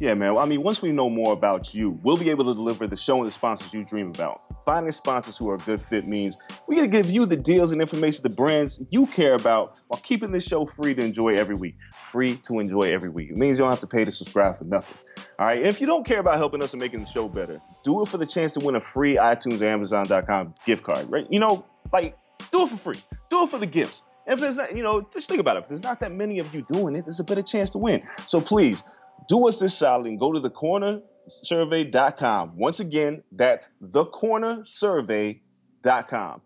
Yeah, 0.00 0.14
man. 0.14 0.36
I 0.36 0.44
mean, 0.44 0.62
once 0.62 0.82
we 0.82 0.90
know 0.90 1.08
more 1.08 1.32
about 1.32 1.72
you, 1.72 2.00
we'll 2.02 2.16
be 2.16 2.28
able 2.28 2.44
to 2.46 2.54
deliver 2.54 2.88
the 2.88 2.96
show 2.96 3.18
and 3.18 3.26
the 3.26 3.30
sponsors 3.30 3.72
you 3.72 3.84
dream 3.84 4.08
about. 4.08 4.42
Finding 4.64 4.90
sponsors 4.90 5.36
who 5.36 5.48
are 5.50 5.54
a 5.54 5.58
good 5.58 5.80
fit 5.80 6.08
means 6.08 6.36
we 6.66 6.74
gotta 6.74 6.88
give 6.88 7.08
you 7.08 7.24
the 7.26 7.36
deals 7.36 7.70
and 7.70 7.80
information 7.80 8.22
the 8.24 8.30
brands 8.30 8.82
you 8.90 9.06
care 9.06 9.34
about 9.34 9.78
while 9.86 10.00
keeping 10.00 10.32
this 10.32 10.44
show 10.44 10.66
free 10.66 10.94
to 10.94 11.04
enjoy 11.04 11.34
every 11.34 11.54
week. 11.54 11.76
Free 12.10 12.36
to 12.48 12.58
enjoy 12.58 12.92
every 12.92 13.08
week. 13.08 13.30
It 13.30 13.36
means 13.36 13.58
you 13.58 13.64
don't 13.64 13.70
have 13.70 13.80
to 13.80 13.86
pay 13.86 14.04
to 14.04 14.10
subscribe 14.10 14.56
for 14.56 14.64
nothing. 14.64 14.96
All 15.38 15.46
right. 15.46 15.58
And 15.58 15.66
if 15.66 15.80
you 15.80 15.86
don't 15.86 16.04
care 16.04 16.18
about 16.18 16.38
helping 16.38 16.62
us 16.62 16.72
and 16.72 16.80
making 16.80 17.00
the 17.00 17.06
show 17.06 17.28
better, 17.28 17.60
do 17.84 18.02
it 18.02 18.08
for 18.08 18.18
the 18.18 18.26
chance 18.26 18.54
to 18.54 18.60
win 18.60 18.74
a 18.74 18.80
free 18.80 19.14
iTunes 19.14 19.62
or 19.62 19.66
Amazon.com 19.66 20.54
gift 20.66 20.82
card, 20.82 21.08
right? 21.08 21.26
You 21.30 21.38
know, 21.38 21.66
like, 21.92 22.18
do 22.50 22.62
it 22.62 22.70
for 22.70 22.76
free. 22.76 22.98
Do 23.30 23.44
it 23.44 23.50
for 23.50 23.58
the 23.58 23.66
gifts. 23.66 24.02
And 24.26 24.34
if 24.34 24.40
there's 24.40 24.56
not, 24.56 24.76
you 24.76 24.82
know, 24.82 25.06
just 25.12 25.28
think 25.28 25.40
about 25.40 25.56
it. 25.56 25.60
If 25.60 25.68
there's 25.68 25.82
not 25.82 26.00
that 26.00 26.12
many 26.12 26.38
of 26.38 26.52
you 26.54 26.64
doing 26.68 26.96
it, 26.96 27.04
there's 27.04 27.20
a 27.20 27.24
better 27.24 27.42
chance 27.42 27.70
to 27.70 27.78
win. 27.78 28.02
So 28.26 28.40
please 28.40 28.82
do 29.28 29.46
us 29.48 29.60
this 29.60 29.76
solid 29.76 30.06
and 30.06 30.18
go 30.18 30.32
to 30.32 30.40
thecornersurvey.com. 30.40 32.56
Once 32.56 32.80
again, 32.80 33.22
that's 33.32 33.68
thecornersurvey.com. 33.82 36.40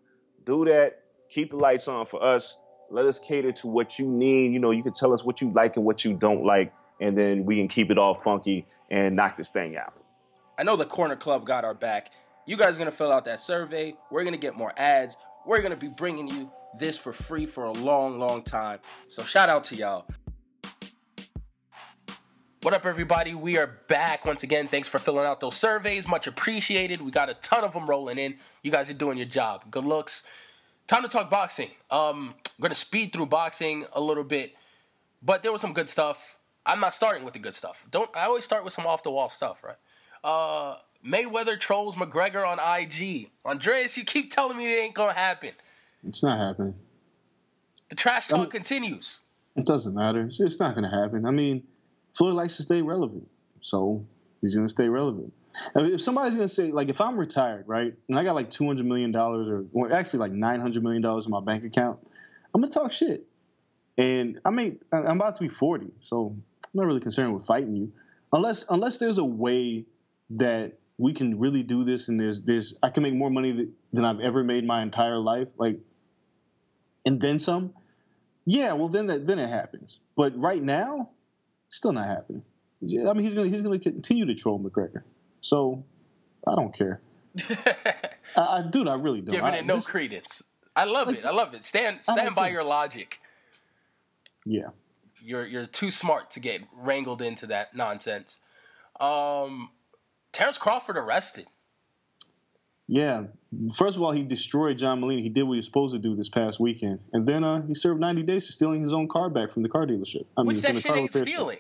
Do 0.45 0.65
that. 0.65 1.03
Keep 1.31 1.51
the 1.51 1.57
lights 1.57 1.87
on 1.89 2.07
for 2.07 2.23
us. 2.23 2.59
Let 2.91 3.05
us 3.05 3.19
cater 3.19 3.53
to 3.53 3.67
what 3.67 3.99
you 3.99 4.09
need. 4.09 4.51
You 4.53 4.61
know, 4.61 4.71
you 4.71 4.83
can 4.83 4.95
tell 4.95 5.13
us 5.13 5.23
what 5.23 5.43
you 5.43 5.53
like 5.53 5.77
and 5.77 5.85
what 5.85 6.03
you 6.05 6.15
don't 6.15 6.43
like, 6.45 6.73
and 7.01 7.19
then 7.19 7.45
we 7.45 7.57
can 7.57 7.69
keep 7.69 7.91
it 7.91 7.99
all 7.99 8.15
funky 8.15 8.65
and 8.91 9.15
knock 9.15 9.37
this 9.37 9.51
thing 9.51 9.77
out. 9.77 9.93
I 10.59 10.63
know 10.63 10.77
the 10.77 10.87
Corner 10.87 11.17
Club 11.17 11.45
got 11.45 11.65
our 11.65 11.75
back. 11.75 12.11
You 12.47 12.57
guys 12.57 12.77
are 12.77 12.79
going 12.79 12.91
to 12.91 12.97
fill 12.97 13.13
out 13.13 13.27
that 13.27 13.43
survey. 13.43 13.95
We're 14.11 14.23
going 14.23 14.33
to 14.33 14.41
get 14.41 14.57
more 14.57 14.73
ads. 14.77 15.19
We're 15.47 15.61
going 15.61 15.73
to 15.73 15.77
be 15.77 15.89
bringing 15.89 16.29
you 16.29 16.51
this 16.79 16.97
for 16.97 17.13
free 17.13 17.45
for 17.47 17.65
a 17.65 17.73
long, 17.73 18.19
long 18.19 18.43
time. 18.43 18.79
So 19.11 19.23
shout 19.23 19.51
out 19.51 19.65
to 19.65 19.77
y'all. 19.77 20.07
What 22.63 22.75
up, 22.75 22.85
everybody? 22.87 23.35
We 23.35 23.57
are 23.57 23.69
back 23.87 24.25
once 24.25 24.43
again. 24.43 24.67
Thanks 24.67 24.89
for 24.89 24.99
filling 24.99 25.25
out 25.25 25.39
those 25.39 25.57
surveys. 25.57 26.09
Much 26.09 26.27
appreciated. 26.27 27.01
We 27.01 27.13
got 27.13 27.31
a 27.31 27.35
ton 27.35 27.63
of 27.63 27.73
them 27.73 27.89
rolling 27.89 28.19
in. 28.19 28.37
You 28.63 28.73
guys 28.73 28.91
are 28.91 28.95
doing 28.95 29.17
your 29.17 29.29
job. 29.29 29.63
Good 29.71 29.85
looks. 29.85 30.25
Time 30.89 31.03
to 31.03 31.09
talk 31.09 31.31
boxing. 31.31 31.71
Um, 31.91 32.35
I'm 32.47 32.61
going 32.63 32.71
to 32.71 32.75
speed 32.75 33.13
through 33.13 33.27
boxing 33.27 33.87
a 33.93 34.01
little 34.01 34.25
bit, 34.25 34.55
but 35.23 35.43
there 35.43 35.53
was 35.53 35.61
some 35.61 35.73
good 35.73 35.89
stuff. 35.89 36.37
I'm 36.67 36.81
not 36.81 36.95
starting 36.95 37.25
with 37.25 37.35
the 37.35 37.39
good 37.41 37.55
stuff. 37.55 37.87
Don't 37.91 38.11
I 38.17 38.25
always 38.25 38.45
start 38.45 38.65
with 38.65 38.73
some 38.73 38.87
off 38.87 39.03
the 39.05 39.11
wall 39.11 39.29
stuff, 39.29 39.63
right? 39.63 39.77
Uh, 40.25 40.79
Mayweather 41.07 41.59
trolls 41.59 41.95
McGregor 41.95 42.45
on 42.47 42.59
IG. 42.59 43.31
Andreas, 43.47 43.97
you 43.97 44.05
keep 44.05 44.33
telling 44.33 44.57
me 44.57 44.67
it 44.75 44.79
ain't 44.81 44.95
gonna 44.95 45.13
happen. 45.13 45.53
It's 46.07 46.23
not 46.23 46.39
happening. 46.39 46.75
The 47.89 47.95
trash 47.95 48.27
talk 48.29 48.41
Um, 48.41 48.47
continues. 48.51 49.21
It 49.57 49.65
doesn't 49.65 49.95
matter. 49.95 50.23
It's, 50.23 50.41
it's 50.41 50.61
not 50.61 50.75
going 50.75 50.89
to 50.89 50.95
happen. 50.95 51.25
I 51.25 51.31
mean, 51.31 51.63
Floyd 52.19 52.35
likes 52.35 52.57
to 52.57 52.65
stay 52.65 52.83
relevant, 52.83 53.29
so 53.61 54.05
he's 54.41 54.57
going 54.57 54.67
to 54.67 54.71
stay 54.71 54.89
relevant. 54.89 55.33
If 55.77 56.01
somebody's 56.01 56.35
going 56.35 56.49
to 56.49 56.53
say, 56.53 56.73
like, 56.73 56.89
if 56.89 57.01
I'm 57.01 57.17
retired, 57.17 57.69
right, 57.69 57.95
and 58.09 58.19
I 58.19 58.25
got 58.25 58.35
like 58.35 58.51
$200 58.51 58.85
million 58.85 59.15
or, 59.15 59.65
or 59.73 59.93
actually 59.93 60.19
like 60.19 60.33
$900 60.33 60.83
million 60.83 61.05
in 61.05 61.31
my 61.31 61.41
bank 61.41 61.65
account, 61.65 62.01
I'm 62.53 62.61
going 62.61 62.71
to 62.71 62.77
talk 62.77 62.93
shit. 62.93 63.25
And 63.97 64.41
I 64.45 64.51
mean, 64.51 64.81
I'm 64.93 65.21
about 65.21 65.37
to 65.37 65.43
be 65.43 65.49
40, 65.49 65.93
so 66.01 66.35
I'm 66.37 66.43
not 66.75 66.87
really 66.87 67.01
concerned 67.01 67.35
with 67.35 67.47
fighting 67.47 67.77
you, 67.77 67.93
unless 68.33 68.69
unless 68.69 68.99
there's 68.99 69.19
a 69.19 69.25
way 69.25 69.87
that 70.31 70.79
we 70.99 71.13
can 71.15 71.39
really 71.39 71.63
do 71.63 71.85
this, 71.85 72.09
and 72.09 72.19
there's 72.19 72.43
there's 72.43 72.75
I 72.83 72.91
can 72.91 73.05
make 73.05 73.15
more 73.15 73.31
money 73.31 73.53
th- 73.53 73.69
than 73.93 74.05
I've 74.05 74.21
ever 74.21 74.45
made 74.45 74.65
my 74.65 74.83
entire 74.83 75.19
life, 75.19 75.49
like, 75.57 75.79
and 77.07 77.21
then 77.21 77.39
some. 77.39 77.75
Yeah, 78.45 78.75
well 78.75 78.89
then 78.89 79.07
that 79.07 79.27
then 79.27 79.39
it 79.39 79.49
happens. 79.49 79.99
But 80.17 80.39
right 80.39 80.63
now, 80.63 81.11
still 81.69 81.93
not 81.93 82.07
happening. 82.07 82.43
I 82.83 83.13
mean 83.13 83.25
he's 83.25 83.35
gonna 83.35 83.49
he's 83.49 83.63
gonna 83.63 83.79
continue 83.79 84.27
to 84.27 84.35
troll 84.35 84.61
McGregor. 84.61 85.03
So 85.41 85.85
I 86.47 86.55
don't 86.55 86.73
care. 86.77 87.01
I, 88.37 88.41
I 88.41 88.63
dude, 88.71 88.89
I 88.89 88.95
really 88.95 89.21
don't. 89.21 89.35
Giving 89.35 89.53
I- 89.55 89.59
it 89.59 89.67
no 89.67 89.77
this- 89.77 89.87
credence. 89.87 90.43
I 90.77 90.85
love 90.85 91.09
it. 91.09 91.25
I 91.25 91.31
love 91.33 91.55
it. 91.55 91.65
Stand 91.65 91.99
stand 92.03 92.37
by 92.37 92.45
care. 92.45 92.53
your 92.55 92.65
logic. 92.65 93.21
Yeah. 94.47 94.69
You're 95.21 95.45
you're 95.45 95.67
too 95.67 95.91
smart 95.91 96.31
to 96.33 96.41
get 96.41 96.61
wrangled 96.73 97.21
into 97.21 97.47
that 97.49 97.75
nonsense. 97.75 98.39
Um, 99.01 99.71
Terrence 100.33 100.57
Crawford 100.59 100.97
arrested. 100.97 101.47
Yeah. 102.89 103.25
First 103.77 103.97
of 103.97 104.03
all, 104.03 104.13
he 104.13 104.23
destroyed 104.23 104.79
John 104.79 105.01
Molina. 105.01 105.23
He 105.23 105.29
did 105.29 105.43
what 105.43 105.53
he 105.53 105.59
was 105.59 105.67
supposed 105.67 105.95
to 105.95 106.01
do 106.01 106.17
this 106.17 106.29
past 106.29 106.59
weekend, 106.59 107.01
and 107.13 107.27
then 107.27 107.45
uh, 107.45 107.63
he 107.63 107.75
served 107.75 108.01
90 108.01 108.23
days 108.23 108.47
for 108.47 108.53
stealing 108.53 108.83
his 108.83 108.93
own 108.93 109.09
car 109.09 109.31
back 109.31 109.53
from 109.53 109.63
the 109.63 109.69
car 109.69 109.87
dealership. 109.87 110.25
I 110.37 110.43
Which 110.43 110.61
from 110.61 110.75
that 110.75 110.83
shit 110.83 110.97
ain't 110.97 111.15
stealing. 111.15 111.59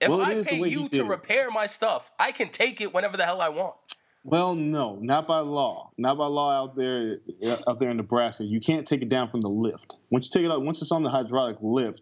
If 0.00 0.08
Well, 0.08 0.20
I 0.20 0.42
pay 0.42 0.58
you 0.68 0.88
to 0.90 1.04
repair 1.04 1.50
my 1.50 1.66
stuff, 1.66 2.10
I 2.18 2.32
can 2.32 2.48
take 2.48 2.80
it 2.80 2.92
whenever 2.92 3.16
the 3.16 3.24
hell 3.24 3.40
I 3.40 3.50
want. 3.50 3.76
Well, 4.24 4.54
no, 4.54 4.96
not 5.00 5.26
by 5.26 5.40
law. 5.40 5.90
Not 5.96 6.18
by 6.18 6.26
law 6.26 6.64
out 6.64 6.76
there 6.76 7.18
out 7.66 7.78
there 7.78 7.90
in 7.90 7.96
Nebraska. 7.96 8.44
You 8.44 8.60
can't 8.60 8.86
take 8.86 9.02
it 9.02 9.08
down 9.08 9.30
from 9.30 9.40
the 9.40 9.48
lift. 9.48 9.96
Once 10.10 10.26
you 10.26 10.40
take 10.40 10.44
it 10.44 10.52
out, 10.52 10.62
once 10.62 10.82
it's 10.82 10.92
on 10.92 11.02
the 11.02 11.10
hydraulic 11.10 11.58
lift, 11.60 12.00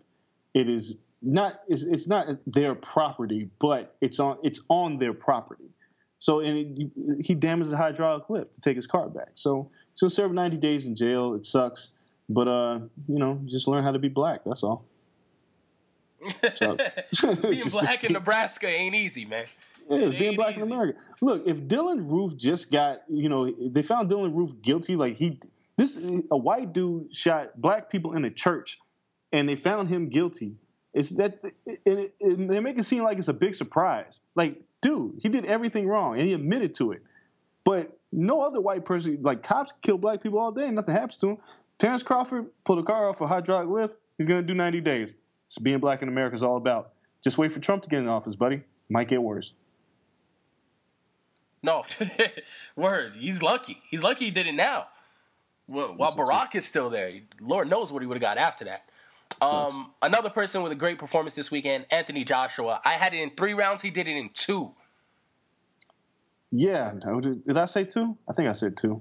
it 0.55 0.69
is 0.69 0.97
not 1.23 1.61
it's, 1.69 1.83
it's 1.83 2.09
not 2.09 2.27
their 2.47 2.75
property, 2.75 3.51
but 3.59 3.97
it's 4.01 4.19
on 4.21 4.39
it's 4.43 4.63
on 4.69 4.99
their 4.99 5.15
property. 5.15 5.65
So 6.21 6.41
and 6.41 6.79
it, 6.79 7.25
he 7.27 7.35
damaged 7.35 7.71
the 7.71 7.77
hydraulic 7.77 8.31
lift 8.31 8.55
to 8.55 8.61
take 8.61 8.77
his 8.77 8.87
car 8.87 9.09
back. 9.09 9.31
So 9.35 9.71
he's 9.93 10.01
gonna 10.03 10.11
serve 10.11 10.33
90 10.33 10.59
days 10.59 10.87
in 10.87 10.95
jail. 10.95 11.35
It 11.35 11.45
sucks, 11.45 11.91
but 12.29 12.47
uh, 12.47 12.79
you 13.09 13.19
know, 13.19 13.41
just 13.47 13.67
learn 13.67 13.83
how 13.83 13.91
to 13.91 13.99
be 13.99 14.09
black. 14.09 14.43
That's 14.47 14.63
all. 14.63 14.85
So- 16.53 16.77
Being 17.43 17.69
black 17.71 18.05
in 18.05 18.13
Nebraska 18.19 18.69
ain't 18.69 18.95
easy, 18.95 19.25
man. 19.25 19.47
Yeah, 19.89 19.99
it's 20.01 20.15
being 20.15 20.37
black 20.37 20.57
in. 20.57 20.63
America. 20.63 20.99
Look, 21.23 21.45
if 21.47 21.57
Dylann 21.57 22.09
Roof 22.11 22.37
just 22.37 22.71
got, 22.71 23.01
you 23.09 23.29
know, 23.29 23.51
they 23.51 23.83
found 23.83 24.11
Dylann 24.11 24.35
Roof 24.35 24.53
guilty, 24.63 24.95
like 24.97 25.17
he, 25.17 25.41
this, 25.77 25.99
a 26.31 26.37
white 26.37 26.73
dude 26.73 27.15
shot 27.17 27.59
black 27.61 27.91
people 27.91 28.13
in 28.15 28.25
a 28.25 28.31
church, 28.31 28.79
and 29.33 29.49
they 29.49 29.57
found 29.57 29.89
him 29.89 30.11
guilty. 30.11 30.57
It's 30.93 31.11
that 31.17 31.41
it, 31.67 32.15
it- 32.21 32.49
they 32.49 32.61
make 32.61 32.79
it 32.79 32.85
seem 32.85 33.03
like 33.03 33.17
it's 33.19 33.29
a 33.29 33.33
big 33.35 33.55
surprise. 33.55 34.21
Like, 34.35 34.61
dude, 34.81 35.19
he 35.21 35.29
did 35.29 35.45
everything 35.45 35.87
wrong, 35.87 36.19
and 36.19 36.27
he 36.27 36.33
admitted 36.33 36.75
to 36.77 36.93
it. 36.93 37.03
But 37.65 37.97
no 38.13 38.43
other 38.43 38.61
white 38.61 38.85
person, 38.85 39.19
like 39.21 39.43
cops, 39.43 39.73
kill 39.83 39.99
black 39.99 40.23
people 40.23 40.39
all 40.39 40.53
day, 40.53 40.67
and 40.67 40.75
nothing 40.75 40.95
happens 40.95 41.19
to 41.19 41.31
him. 41.31 41.39
Terrence 41.79 42.03
Crawford 42.03 42.47
pulled 42.65 42.79
a 42.79 42.83
car 42.83 43.09
off 43.09 43.21
a 43.21 43.27
hydraulic 43.27 43.69
lift. 43.69 43.95
He's 44.19 44.27
gonna 44.27 44.43
do 44.43 44.55
90 44.55 44.81
days. 44.81 45.15
It's 45.47 45.59
being 45.59 45.79
black 45.79 46.03
in 46.03 46.09
America 46.09 46.37
is 46.37 46.43
all 46.43 46.57
about. 46.57 46.93
Just 47.23 47.39
wait 47.39 47.53
for 47.53 47.61
Trump 47.61 47.83
to 47.83 47.89
get 47.89 48.01
in 48.01 48.09
office, 48.09 48.35
buddy. 48.35 48.63
Might 48.89 49.09
get 49.09 49.23
worse. 49.23 49.53
No, 51.63 51.85
word. 52.77 53.15
He's 53.17 53.43
lucky. 53.43 53.83
He's 53.91 54.03
lucky 54.03 54.27
he 54.27 54.31
did 54.31 54.47
it 54.47 54.55
now. 54.55 54.89
While 55.67 56.17
Barack 56.17 56.55
is 56.55 56.67
still 56.67 56.91
there, 56.91 57.13
Lord 57.41 57.69
knows 57.69 57.93
what 57.93 58.03
he 58.03 58.07
would 58.07 58.17
have 58.17 58.23
got 58.23 58.39
after 58.39 58.65
that. 58.65 58.89
Um, 59.41 59.93
another 60.03 60.31
person 60.31 60.63
with 60.63 60.73
a 60.73 60.77
great 60.77 60.99
performance 60.99 61.35
this 61.35 61.51
weekend, 61.51 61.87
Anthony 61.91 62.25
Joshua. 62.25 62.81
I 62.85 62.91
had 62.93 63.15
it 63.15 63.19
in 63.21 63.31
three 63.31 63.55
rounds. 63.55 63.83
He 63.83 63.91
did 63.91 64.07
it 64.09 64.17
in 64.17 64.31
two. 64.35 64.73
Yeah, 66.53 66.93
no, 67.05 67.21
did, 67.21 67.47
did 67.47 67.57
I 67.57 67.67
say 67.67 67.85
two? 67.85 68.17
I 68.29 68.33
think 68.33 68.49
I 68.49 68.53
said 68.53 68.77
two. 68.77 69.01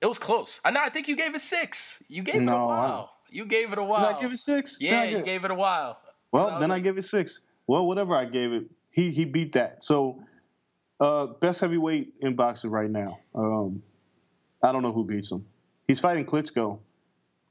It 0.00 0.06
was 0.06 0.18
close. 0.18 0.60
I 0.64 0.70
know. 0.70 0.80
I 0.82 0.90
think 0.90 1.08
you 1.08 1.16
gave 1.16 1.34
it 1.34 1.40
six. 1.40 2.02
You 2.08 2.22
gave 2.22 2.36
it 2.36 2.38
a 2.38 2.42
No, 2.42 2.68
I- 2.68 2.80
while. 2.88 3.10
You 3.30 3.46
gave 3.46 3.72
it 3.72 3.78
a 3.78 3.82
while. 3.82 4.06
Did 4.06 4.16
I 4.18 4.20
give 4.20 4.32
it 4.32 4.38
six? 4.38 4.78
Yeah, 4.80 5.02
you 5.04 5.16
give- 5.16 5.24
gave 5.24 5.44
it 5.44 5.50
a 5.50 5.54
while. 5.56 5.98
Well, 6.30 6.50
I 6.50 6.60
then 6.60 6.70
I 6.70 6.74
like- 6.74 6.84
give 6.84 6.98
it 6.98 7.04
six. 7.04 7.40
Well, 7.66 7.84
whatever 7.86 8.14
I 8.16 8.26
gave 8.26 8.52
it, 8.52 8.64
he 8.90 9.10
he 9.10 9.24
beat 9.24 9.52
that. 9.54 9.82
So 9.82 10.22
uh, 11.00 11.26
best 11.26 11.60
heavyweight 11.60 12.14
in 12.20 12.36
boxing 12.36 12.70
right 12.70 12.88
now. 12.90 13.18
Um, 13.34 13.82
I 14.62 14.70
don't 14.70 14.82
know 14.82 14.92
who 14.92 15.04
beats 15.04 15.32
him. 15.32 15.44
He's 15.88 15.98
fighting 15.98 16.24
Klitschko. 16.26 16.78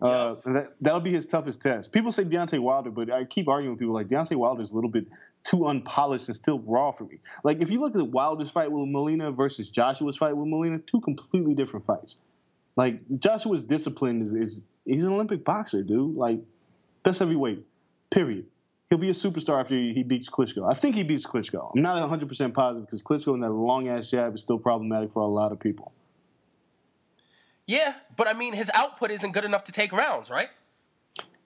Uh, 0.03 0.35
that, 0.45 0.73
that'll 0.81 0.99
be 0.99 1.13
his 1.13 1.25
toughest 1.25 1.61
test. 1.61 1.91
People 1.91 2.11
say 2.11 2.25
Deontay 2.25 2.59
Wilder, 2.59 2.91
but 2.91 3.09
I 3.09 3.23
keep 3.23 3.47
arguing 3.47 3.71
with 3.71 3.79
people 3.79 3.93
like 3.93 4.07
Deontay 4.07 4.35
Wilder 4.35 4.61
is 4.61 4.71
a 4.71 4.75
little 4.75 4.89
bit 4.89 5.07
too 5.43 5.67
unpolished 5.67 6.27
and 6.27 6.35
still 6.35 6.59
raw 6.59 6.91
for 6.91 7.05
me. 7.05 7.19
Like 7.43 7.61
if 7.61 7.69
you 7.69 7.79
look 7.79 7.95
at 7.95 8.07
Wilder's 8.09 8.51
fight 8.51 8.71
with 8.71 8.87
Molina 8.87 9.31
versus 9.31 9.69
Joshua's 9.69 10.17
fight 10.17 10.35
with 10.35 10.47
Molina, 10.47 10.79
two 10.79 10.99
completely 10.99 11.53
different 11.53 11.85
fights. 11.85 12.17
Like 12.75 13.01
Joshua's 13.19 13.63
discipline 13.63 14.21
is, 14.21 14.33
is 14.33 14.65
he's 14.85 15.05
an 15.05 15.13
Olympic 15.13 15.45
boxer, 15.45 15.83
dude. 15.83 16.15
Like 16.15 16.39
best 17.03 17.19
heavyweight, 17.19 17.65
period. 18.09 18.45
He'll 18.89 18.99
be 18.99 19.09
a 19.09 19.13
superstar 19.13 19.59
after 19.59 19.75
he 19.75 20.03
beats 20.03 20.29
Klitschko. 20.29 20.69
I 20.69 20.75
think 20.75 20.95
he 20.95 21.03
beats 21.03 21.25
Klitschko. 21.25 21.71
I'm 21.75 21.81
not 21.81 22.09
100% 22.09 22.53
positive 22.53 22.85
because 22.85 23.01
Klitschko 23.01 23.33
and 23.33 23.41
that 23.43 23.49
long 23.49 23.87
ass 23.87 24.09
jab 24.09 24.35
is 24.35 24.41
still 24.41 24.59
problematic 24.59 25.13
for 25.13 25.21
a 25.21 25.27
lot 25.27 25.51
of 25.51 25.59
people. 25.59 25.93
Yeah, 27.65 27.93
but 28.15 28.27
I 28.27 28.33
mean, 28.33 28.53
his 28.53 28.69
output 28.73 29.11
isn't 29.11 29.31
good 29.31 29.45
enough 29.45 29.65
to 29.65 29.71
take 29.71 29.91
rounds, 29.91 30.29
right? 30.29 30.49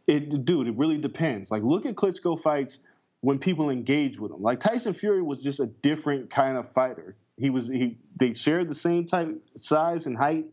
It, 0.07 0.45
dude, 0.45 0.67
it 0.67 0.77
really 0.77 0.97
depends. 0.97 1.51
Like, 1.51 1.63
look 1.63 1.85
at 1.85 1.95
Klitschko 1.95 2.39
fights 2.39 2.79
when 3.21 3.39
people 3.39 3.69
engage 3.69 4.19
with 4.19 4.31
him. 4.31 4.41
Like 4.41 4.59
Tyson 4.59 4.93
Fury 4.93 5.21
was 5.21 5.43
just 5.43 5.59
a 5.59 5.67
different 5.67 6.29
kind 6.29 6.57
of 6.57 6.71
fighter. 6.71 7.15
He 7.37 7.49
was 7.49 7.67
he 7.67 7.97
they 8.15 8.33
shared 8.33 8.69
the 8.69 8.75
same 8.75 9.05
type 9.05 9.29
size 9.55 10.05
and 10.05 10.17
height, 10.17 10.45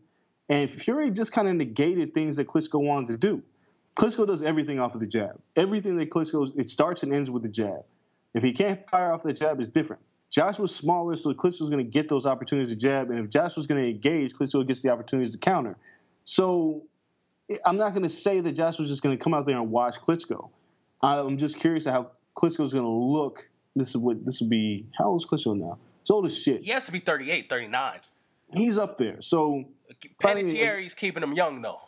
and 0.49 0.69
Fury 0.69 1.11
just 1.11 1.31
kind 1.31 1.47
of 1.47 1.55
negated 1.55 2.13
things 2.13 2.35
that 2.35 2.47
Klitschko 2.47 2.81
wanted 2.81 3.07
to 3.07 3.17
do. 3.17 3.43
Klitschko 3.95 4.27
does 4.27 4.43
everything 4.43 4.79
off 4.79 4.93
of 4.93 4.99
the 4.99 5.07
jab. 5.07 5.39
Everything 5.55 5.97
that 5.97 6.09
Klitschko 6.09 6.57
it 6.59 6.69
starts 6.69 7.03
and 7.03 7.13
ends 7.13 7.29
with 7.29 7.43
the 7.43 7.49
jab. 7.49 7.85
If 8.33 8.43
he 8.43 8.51
can't 8.51 8.83
fire 8.83 9.13
off 9.13 9.23
the 9.23 9.33
jab, 9.33 9.59
it's 9.59 9.69
different. 9.69 10.01
Josh 10.35 10.59
was 10.59 10.75
smaller, 10.75 11.15
so 11.15 11.33
Klitschko's 11.33 11.69
going 11.69 11.77
to 11.77 11.89
get 11.89 12.09
those 12.09 12.25
opportunities 12.25 12.69
to 12.69 12.75
jab, 12.75 13.09
and 13.09 13.19
if 13.23 13.29
Josh 13.29 13.55
was 13.55 13.67
going 13.67 13.81
to 13.81 13.89
engage, 13.89 14.33
Klitschko 14.33 14.67
gets 14.67 14.81
the 14.81 14.89
opportunities 14.89 15.31
to 15.31 15.37
counter. 15.37 15.77
So 16.25 16.83
I'm 17.63 17.77
not 17.77 17.91
going 17.91 18.03
to 18.03 18.09
say 18.09 18.41
that 18.41 18.51
Josh 18.51 18.77
was 18.77 18.89
just 18.89 19.01
going 19.01 19.17
to 19.17 19.23
come 19.23 19.33
out 19.33 19.45
there 19.45 19.55
and 19.55 19.71
watch 19.71 19.95
Klitschko. 20.01 20.49
I'm 21.01 21.37
just 21.37 21.57
curious 21.57 21.85
how 21.85 22.11
Klitschko's 22.35 22.73
going 22.73 22.83
to 22.83 22.89
look. 22.89 23.47
This 23.77 23.91
is 23.91 23.97
what 23.97 24.25
this 24.25 24.41
would 24.41 24.49
be. 24.49 24.85
How 24.97 25.05
old 25.05 25.21
is 25.21 25.25
Klitschko 25.25 25.57
now? 25.57 25.77
He's 26.01 26.11
old 26.11 26.25
as 26.25 26.37
shit. 26.37 26.63
He 26.63 26.71
has 26.71 26.85
to 26.87 26.91
be 26.91 26.99
38, 26.99 27.49
39. 27.49 27.99
He's 28.53 28.77
up 28.77 28.97
there. 28.97 29.21
So 29.21 29.63
Panettiere's 30.21 30.95
keeping 30.95 31.23
him 31.23 31.31
young 31.31 31.61
though. 31.61 31.79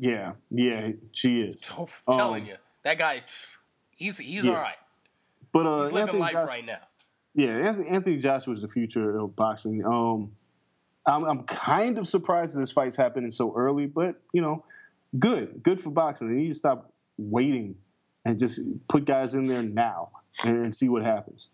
Yeah, 0.00 0.32
yeah, 0.50 0.92
she 1.12 1.40
is. 1.40 1.70
I'm 1.78 2.16
telling 2.16 2.42
um, 2.44 2.48
you, 2.48 2.56
that 2.82 2.96
guy, 2.96 3.20
he's 3.90 4.16
he's 4.16 4.42
yeah. 4.42 4.52
all 4.52 4.56
right. 4.56 4.76
But 5.52 5.66
uh, 5.66 5.82
he's 5.82 5.92
living 5.92 6.18
life 6.18 6.32
Josh, 6.32 6.48
right 6.48 6.64
now. 6.64 6.78
Yeah, 7.34 7.50
Anthony, 7.50 7.88
Anthony 7.88 8.16
Joshua 8.18 8.54
is 8.54 8.62
the 8.62 8.68
future 8.68 9.18
of 9.18 9.34
boxing. 9.34 9.84
Um, 9.84 10.32
I'm, 11.06 11.24
I'm 11.24 11.42
kind 11.44 11.98
of 11.98 12.08
surprised 12.08 12.56
this 12.56 12.72
fight's 12.72 12.96
happening 12.96 13.30
so 13.30 13.54
early, 13.56 13.86
but 13.86 14.20
you 14.32 14.40
know, 14.40 14.64
good, 15.18 15.62
good 15.62 15.80
for 15.80 15.90
boxing. 15.90 16.28
They 16.28 16.42
need 16.42 16.48
to 16.48 16.54
stop 16.54 16.92
waiting 17.18 17.76
and 18.24 18.38
just 18.38 18.60
put 18.88 19.04
guys 19.04 19.34
in 19.34 19.46
there 19.46 19.62
now 19.62 20.10
and, 20.42 20.74
see 20.74 20.88
what 20.88 21.02
happens. 21.02 21.48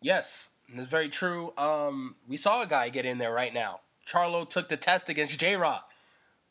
Yes, 0.00 0.50
that's 0.74 0.88
very 0.88 1.08
true. 1.08 1.52
Um, 1.56 2.16
we 2.28 2.36
saw 2.36 2.62
a 2.62 2.66
guy 2.66 2.88
get 2.90 3.06
in 3.06 3.18
there 3.18 3.32
right 3.32 3.52
now. 3.52 3.80
Charlo 4.06 4.48
took 4.48 4.68
the 4.68 4.76
test 4.76 5.08
against 5.08 5.38
J 5.38 5.56
Rock. 5.56 5.88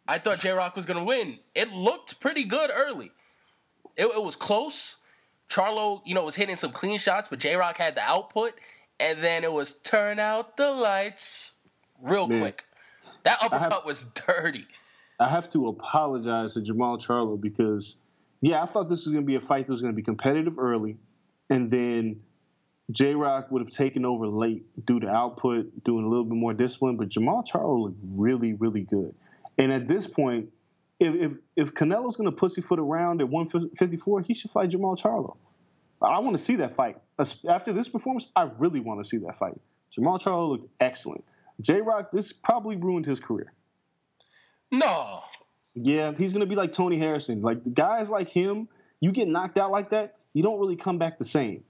I 0.08 0.18
thought 0.18 0.40
J 0.40 0.52
Rock 0.52 0.76
was 0.76 0.86
going 0.86 0.98
to 0.98 1.04
win. 1.04 1.40
It 1.54 1.72
looked 1.72 2.20
pretty 2.20 2.44
good 2.44 2.72
early. 2.74 3.12
It, 3.96 4.08
it, 4.08 4.24
was 4.24 4.36
close. 4.36 4.98
Charlo, 5.52 6.02
you 6.06 6.16
know, 6.16 6.24
was 6.24 6.36
hitting 6.36 6.56
some 6.56 6.72
clean 6.72 6.98
shots, 6.98 7.28
but 7.30 7.40
J 7.40 7.56
Rock 7.56 7.78
had 7.78 7.96
the 7.96 8.02
output. 8.02 8.54
And 9.00 9.22
then 9.24 9.44
it 9.44 9.52
was 9.52 9.74
turn 9.74 10.20
out 10.20 10.58
the 10.58 10.72
lights 10.72 11.54
real 12.02 12.28
Man, 12.28 12.40
quick. 12.40 12.64
That 13.24 13.40
uppercut 13.42 13.74
have, 13.74 13.86
was 13.86 14.06
dirty. 14.26 14.68
I 15.20 15.28
have 15.28 15.52
to 15.54 15.68
apologize 15.68 16.54
to 16.54 16.62
Jermall 16.62 17.04
Charlo 17.04 17.40
because 17.40 17.98
yeah, 18.42 18.64
I 18.64 18.66
thought 18.66 18.90
this 18.90 19.06
was 19.06 19.14
going 19.14 19.24
to 19.24 19.28
be 19.28 19.36
a 19.36 19.42
fight 19.42 19.68
that 19.68 19.72
was 19.72 19.82
going 19.82 19.94
to 19.94 19.96
be 19.96 20.04
competitive 20.04 20.58
early, 20.58 20.98
and 21.50 21.70
then 21.70 22.22
J 22.92 23.14
Rock 23.14 23.52
would 23.52 23.62
have 23.62 23.70
taken 23.70 24.06
over 24.06 24.28
late 24.28 24.66
due 24.86 25.00
to 25.00 25.08
output, 25.08 25.84
doing 25.84 26.06
a 26.06 26.10
little 26.10 26.26
bit 26.26 26.36
more 26.36 26.54
discipline. 26.54 26.98
But 26.98 27.10
Jermall 27.10 27.46
Charlo 27.48 27.84
looked 27.84 28.00
really, 28.04 28.54
really 28.54 28.82
good. 28.82 29.14
And 29.58 29.72
at 29.72 29.88
this 29.88 30.08
point, 30.08 30.50
if 31.02 31.16
if, 31.16 31.32
if 31.56 31.74
Canelo's 31.74 32.16
going 32.16 32.30
to 32.30 32.36
pussyfoot 32.36 32.80
around 32.80 33.22
at 33.22 33.30
154, 33.30 34.22
he 34.22 34.34
should 34.34 34.52
fight 34.52 34.70
Jermall 34.70 34.98
Charlo. 34.98 35.36
I 36.02 36.20
want 36.20 36.36
to 36.38 36.42
see 36.42 36.58
that 36.58 36.72
fight. 36.72 36.98
After 37.48 37.74
this 37.74 37.90
performance, 37.90 38.28
I 38.36 38.50
really 38.58 38.80
want 38.80 39.04
to 39.04 39.08
see 39.08 39.18
that 39.18 39.38
fight. 39.38 39.60
Jermall 39.96 40.22
Charlo 40.22 40.50
looked 40.50 40.68
excellent. 40.80 41.26
J 41.60 41.82
Rock, 41.82 42.12
this 42.12 42.34
probably 42.34 42.76
ruined 42.76 43.06
his 43.06 43.20
career. 43.20 43.52
No, 44.72 45.22
yeah, 45.76 46.14
he's 46.18 46.34
gonna 46.34 46.46
be 46.46 46.56
like 46.56 46.72
Tony 46.72 46.98
Harrison. 46.98 47.42
Like 47.42 47.64
the 47.64 47.70
guys 47.70 48.10
like 48.10 48.30
him, 48.30 48.68
you 49.00 49.12
get 49.12 49.28
knocked 49.28 49.58
out 49.58 49.72
like 49.72 49.90
that, 49.90 50.16
you 50.34 50.44
don't 50.44 50.60
really 50.60 50.76
come 50.76 50.98
back 50.98 51.18
the 51.18 51.26
same. 51.26 51.64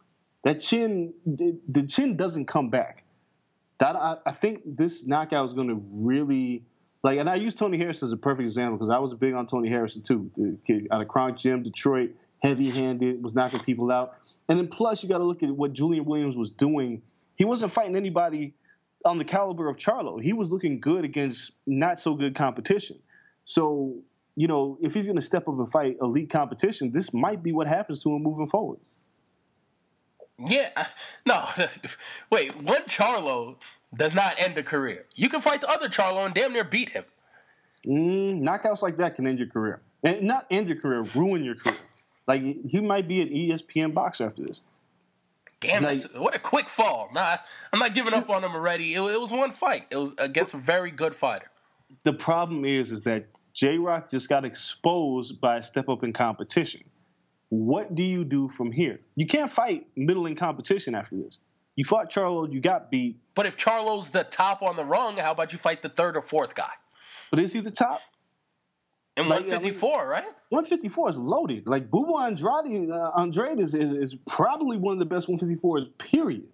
That 0.43 0.59
chin, 0.59 1.13
the 1.25 1.83
chin 1.83 2.15
doesn't 2.15 2.45
come 2.45 2.69
back. 2.69 3.03
That 3.79 3.95
I, 3.95 4.17
I 4.25 4.31
think 4.31 4.61
this 4.65 5.05
knockout 5.05 5.45
is 5.45 5.53
gonna 5.53 5.75
really 5.75 6.63
like, 7.03 7.19
and 7.19 7.29
I 7.29 7.35
use 7.35 7.55
Tony 7.55 7.77
Harrison 7.77 8.07
as 8.07 8.11
a 8.11 8.17
perfect 8.17 8.43
example 8.43 8.77
because 8.77 8.89
I 8.89 8.99
was 8.99 9.13
big 9.13 9.33
on 9.33 9.47
Tony 9.47 9.69
Harrison 9.69 10.01
too. 10.03 10.29
The 10.35 10.57
kid 10.65 10.87
out 10.91 11.01
of 11.01 11.07
Kronk 11.07 11.37
Gym, 11.37 11.63
Detroit, 11.63 12.11
heavy-handed, 12.39 13.23
was 13.23 13.33
knocking 13.33 13.59
people 13.61 13.91
out. 13.91 14.17
And 14.47 14.59
then 14.59 14.67
plus, 14.67 15.01
you 15.01 15.09
got 15.09 15.19
to 15.19 15.23
look 15.23 15.43
at 15.43 15.49
what 15.49 15.73
Julian 15.73 16.05
Williams 16.05 16.35
was 16.35 16.51
doing. 16.51 17.01
He 17.35 17.45
wasn't 17.45 17.71
fighting 17.71 17.95
anybody 17.95 18.53
on 19.03 19.17
the 19.17 19.25
caliber 19.25 19.67
of 19.67 19.77
Charlo. 19.77 20.21
He 20.21 20.33
was 20.33 20.51
looking 20.51 20.79
good 20.79 21.05
against 21.05 21.53
not 21.65 21.99
so 21.99 22.13
good 22.13 22.35
competition. 22.35 22.99
So, 23.45 23.95
you 24.35 24.47
know, 24.47 24.77
if 24.81 24.93
he's 24.93 25.05
going 25.05 25.15
to 25.15 25.23
step 25.23 25.47
up 25.47 25.57
and 25.57 25.69
fight 25.69 25.97
elite 26.01 26.29
competition, 26.29 26.91
this 26.91 27.13
might 27.13 27.41
be 27.41 27.51
what 27.51 27.67
happens 27.67 28.03
to 28.03 28.15
him 28.15 28.21
moving 28.21 28.47
forward. 28.47 28.79
Yeah, 30.47 30.87
no, 31.25 31.47
wait. 32.29 32.55
One 32.61 32.83
Charlo 32.83 33.57
does 33.95 34.15
not 34.15 34.35
end 34.37 34.57
a 34.57 34.63
career. 34.63 35.05
You 35.15 35.29
can 35.29 35.41
fight 35.41 35.61
the 35.61 35.69
other 35.69 35.89
Charlo 35.89 36.25
and 36.25 36.33
damn 36.33 36.53
near 36.53 36.63
beat 36.63 36.89
him. 36.89 37.05
Mm, 37.85 38.41
knockouts 38.41 38.81
like 38.81 38.97
that 38.97 39.15
can 39.15 39.27
end 39.27 39.39
your 39.39 39.47
career, 39.47 39.81
and 40.03 40.23
not 40.23 40.45
end 40.51 40.69
your 40.69 40.79
career, 40.79 41.01
ruin 41.15 41.43
your 41.43 41.55
career. 41.55 41.77
Like 42.27 42.41
he 42.41 42.79
might 42.79 43.07
be 43.07 43.21
an 43.21 43.29
ESPN 43.29 43.93
boxer 43.93 44.27
after 44.27 44.43
this. 44.43 44.61
Damn, 45.59 45.83
like, 45.83 46.01
what 46.15 46.35
a 46.35 46.39
quick 46.39 46.69
fall! 46.69 47.09
Nah, 47.13 47.37
I'm 47.71 47.79
not 47.79 47.93
giving 47.93 48.13
up 48.13 48.29
on 48.29 48.43
him 48.43 48.53
already. 48.53 48.95
It, 48.95 49.01
it 49.01 49.21
was 49.21 49.31
one 49.31 49.51
fight. 49.51 49.85
It 49.91 49.97
was 49.97 50.15
against 50.17 50.53
a 50.53 50.57
very 50.57 50.89
good 50.89 51.15
fighter 51.15 51.51
the 52.03 52.13
problem 52.13 52.65
is, 52.65 52.91
is 52.91 53.01
that 53.01 53.25
J 53.53 53.77
Rock 53.77 54.09
just 54.09 54.29
got 54.29 54.45
exposed 54.45 55.41
by 55.41 55.57
a 55.57 55.63
step 55.63 55.89
up 55.89 56.03
in 56.03 56.13
competition. 56.13 56.83
What 57.51 57.95
do 57.95 58.01
you 58.01 58.23
do 58.23 58.47
from 58.47 58.71
here? 58.71 59.01
You 59.15 59.27
can't 59.27 59.51
fight 59.51 59.85
middle 59.97 60.25
in 60.25 60.37
competition 60.37 60.95
after 60.95 61.17
this. 61.17 61.39
You 61.75 61.83
fought 61.83 62.09
Charlo, 62.09 62.49
you 62.49 62.61
got 62.61 62.89
beat. 62.89 63.19
But 63.35 63.45
if 63.45 63.57
Charlo's 63.57 64.09
the 64.09 64.23
top 64.23 64.61
on 64.61 64.77
the 64.77 64.85
rung, 64.85 65.17
how 65.17 65.31
about 65.31 65.51
you 65.51 65.59
fight 65.59 65.81
the 65.81 65.89
third 65.89 66.15
or 66.15 66.21
fourth 66.21 66.55
guy? 66.55 66.71
But 67.29 67.39
is 67.39 67.51
he 67.51 67.59
the 67.59 67.69
top? 67.69 67.99
In 69.17 69.25
like, 69.25 69.41
154, 69.41 69.89
I 69.89 69.99
mean, 69.99 70.09
right? 70.09 70.23
154 70.47 71.09
is 71.09 71.17
loaded. 71.17 71.67
Like 71.67 71.91
Boo 71.91 72.05
Boo 72.05 72.17
Andrade, 72.19 72.89
uh, 72.89 73.11
Andrade 73.17 73.59
is, 73.59 73.75
is, 73.75 73.91
is 73.91 74.15
probably 74.25 74.77
one 74.77 74.93
of 74.93 74.99
the 74.99 75.05
best 75.05 75.27
154s. 75.27 75.89
Period. 75.97 76.47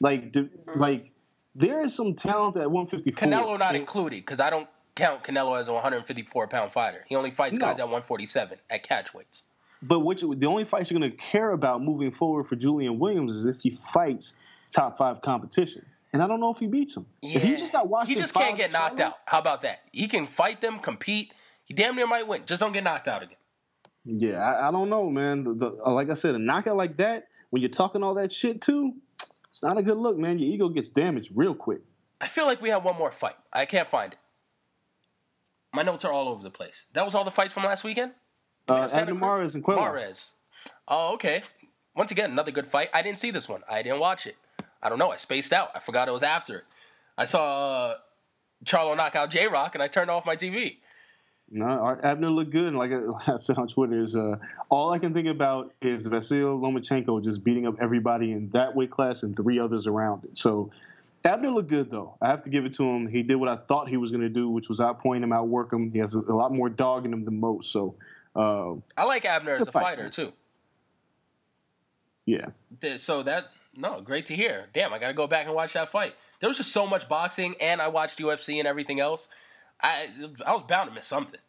Like, 0.00 0.32
mm-hmm. 0.32 0.80
like 0.80 1.12
there 1.54 1.84
is 1.84 1.94
some 1.94 2.16
talent 2.16 2.56
at 2.56 2.68
154. 2.68 3.28
Canelo 3.28 3.56
not 3.60 3.68
and, 3.68 3.76
included 3.76 4.16
because 4.16 4.40
I 4.40 4.50
don't 4.50 4.68
count 4.96 5.22
Canelo 5.22 5.56
as 5.60 5.68
a 5.68 5.72
154 5.72 6.48
pound 6.48 6.72
fighter. 6.72 7.04
He 7.08 7.14
only 7.14 7.30
fights 7.30 7.60
no. 7.60 7.66
guys 7.66 7.78
at 7.78 7.84
147 7.84 8.58
at 8.68 8.82
catch 8.82 9.14
weights. 9.14 9.44
But 9.82 10.00
what 10.00 10.20
you, 10.20 10.34
the 10.34 10.46
only 10.46 10.64
fights 10.64 10.90
you're 10.90 11.00
going 11.00 11.10
to 11.10 11.16
care 11.16 11.52
about 11.52 11.82
moving 11.82 12.10
forward 12.10 12.44
for 12.44 12.56
Julian 12.56 12.98
Williams 12.98 13.34
is 13.34 13.46
if 13.46 13.60
he 13.60 13.70
fights 13.70 14.34
top 14.70 14.98
five 14.98 15.20
competition. 15.20 15.84
And 16.12 16.22
I 16.22 16.26
don't 16.26 16.40
know 16.40 16.50
if 16.50 16.58
he 16.58 16.66
beats 16.66 16.96
him. 16.96 17.06
Yeah. 17.22 17.36
If 17.36 17.42
he 17.44 17.56
just 17.56 17.72
got 17.72 17.88
watched, 17.88 18.08
he 18.08 18.16
just 18.16 18.34
can't 18.34 18.56
get 18.56 18.72
knocked 18.72 19.00
out. 19.00 19.14
How 19.26 19.38
about 19.38 19.62
that? 19.62 19.80
He 19.92 20.08
can 20.08 20.26
fight 20.26 20.60
them, 20.60 20.80
compete. 20.80 21.32
He 21.64 21.72
damn 21.72 21.94
near 21.94 22.06
might 22.06 22.26
win. 22.26 22.42
Just 22.46 22.60
don't 22.60 22.72
get 22.72 22.82
knocked 22.82 23.06
out 23.06 23.22
again. 23.22 23.36
Yeah, 24.04 24.38
I, 24.38 24.68
I 24.68 24.70
don't 24.72 24.90
know, 24.90 25.08
man. 25.08 25.44
The, 25.44 25.54
the, 25.54 25.78
uh, 25.86 25.92
like 25.92 26.10
I 26.10 26.14
said, 26.14 26.34
a 26.34 26.38
knockout 26.38 26.76
like 26.76 26.96
that, 26.96 27.28
when 27.50 27.62
you're 27.62 27.70
talking 27.70 28.02
all 28.02 28.14
that 28.14 28.32
shit 28.32 28.60
too, 28.60 28.94
it's 29.48 29.62
not 29.62 29.78
a 29.78 29.82
good 29.82 29.98
look, 29.98 30.18
man. 30.18 30.38
Your 30.38 30.52
ego 30.52 30.68
gets 30.68 30.90
damaged 30.90 31.30
real 31.34 31.54
quick. 31.54 31.80
I 32.20 32.26
feel 32.26 32.46
like 32.46 32.60
we 32.60 32.70
have 32.70 32.84
one 32.84 32.96
more 32.96 33.10
fight. 33.10 33.36
I 33.52 33.64
can't 33.66 33.88
find 33.88 34.12
it. 34.12 34.18
My 35.72 35.82
notes 35.82 36.04
are 36.04 36.12
all 36.12 36.28
over 36.28 36.42
the 36.42 36.50
place. 36.50 36.86
That 36.92 37.04
was 37.04 37.14
all 37.14 37.24
the 37.24 37.30
fights 37.30 37.54
from 37.54 37.64
last 37.64 37.84
weekend? 37.84 38.12
Uh, 38.70 38.88
Abner 38.92 39.14
Mares 39.14 39.54
and. 39.54 39.66
Mares. 39.66 40.34
Oh, 40.86 41.14
okay. 41.14 41.42
Once 41.94 42.10
again, 42.10 42.30
another 42.30 42.50
good 42.50 42.66
fight. 42.66 42.88
I 42.94 43.02
didn't 43.02 43.18
see 43.18 43.30
this 43.30 43.48
one. 43.48 43.62
I 43.68 43.82
didn't 43.82 44.00
watch 44.00 44.26
it. 44.26 44.36
I 44.82 44.88
don't 44.88 44.98
know. 44.98 45.10
I 45.10 45.16
spaced 45.16 45.52
out. 45.52 45.70
I 45.74 45.80
forgot 45.80 46.08
it 46.08 46.12
was 46.12 46.22
after 46.22 46.58
it. 46.58 46.64
I 47.18 47.24
saw 47.24 47.86
uh, 47.86 47.94
Charlo 48.64 48.96
knock 48.96 49.16
out 49.16 49.30
J 49.30 49.48
Rock, 49.48 49.74
and 49.74 49.82
I 49.82 49.88
turned 49.88 50.10
off 50.10 50.24
my 50.24 50.36
TV. 50.36 50.78
No, 51.50 51.98
Abner 52.02 52.30
looked 52.30 52.52
good. 52.52 52.68
And 52.68 52.78
like 52.78 52.92
I 53.26 53.36
said 53.36 53.58
on 53.58 53.68
Twitter, 53.68 54.00
is 54.00 54.16
uh, 54.16 54.36
all 54.68 54.92
I 54.92 54.98
can 54.98 55.12
think 55.12 55.28
about 55.28 55.72
is 55.82 56.08
Vasyl 56.08 56.60
Lomachenko 56.60 57.22
just 57.22 57.42
beating 57.42 57.66
up 57.66 57.76
everybody 57.80 58.32
in 58.32 58.50
that 58.50 58.74
weight 58.74 58.90
class 58.90 59.22
and 59.22 59.36
three 59.36 59.58
others 59.58 59.86
around 59.86 60.24
it. 60.24 60.38
So 60.38 60.70
Abner 61.24 61.50
looked 61.50 61.68
good 61.68 61.90
though. 61.90 62.16
I 62.22 62.28
have 62.28 62.42
to 62.44 62.50
give 62.50 62.64
it 62.64 62.74
to 62.74 62.84
him. 62.84 63.06
He 63.08 63.22
did 63.22 63.34
what 63.34 63.48
I 63.48 63.56
thought 63.56 63.88
he 63.88 63.96
was 63.96 64.10
going 64.10 64.22
to 64.22 64.28
do, 64.28 64.48
which 64.48 64.68
was 64.68 64.78
outpoint 64.78 65.22
him, 65.22 65.32
outwork 65.32 65.72
him. 65.72 65.90
He 65.90 65.98
has 65.98 66.14
a, 66.14 66.20
lot 66.20 66.52
more 66.52 66.68
dog 66.68 67.04
in 67.04 67.12
him 67.12 67.24
than 67.24 67.40
most. 67.40 67.72
So 67.72 67.96
uh, 68.34 68.74
I 68.96 69.04
like 69.04 69.24
Abner 69.24 69.56
as 69.56 69.68
a 69.68 69.72
fighter 69.72 70.08
too. 70.08 70.32
Yeah. 72.26 72.48
So 72.98 73.22
that 73.24 73.50
no, 73.76 74.00
great 74.00 74.26
to 74.26 74.36
hear. 74.36 74.66
Damn, 74.72 74.92
I 74.92 74.98
got 74.98 75.08
to 75.08 75.14
go 75.14 75.26
back 75.26 75.46
and 75.46 75.54
watch 75.54 75.72
that 75.74 75.90
fight. 75.90 76.14
There 76.40 76.48
was 76.48 76.56
just 76.56 76.72
so 76.72 76.86
much 76.86 77.08
boxing, 77.08 77.54
and 77.60 77.80
I 77.80 77.88
watched 77.88 78.18
UFC 78.18 78.58
and 78.58 78.68
everything 78.68 79.00
else. 79.00 79.28
I 79.80 80.08
I 80.46 80.52
was 80.52 80.64
bound 80.68 80.90
to 80.90 80.94
miss 80.94 81.06
something. 81.06 81.40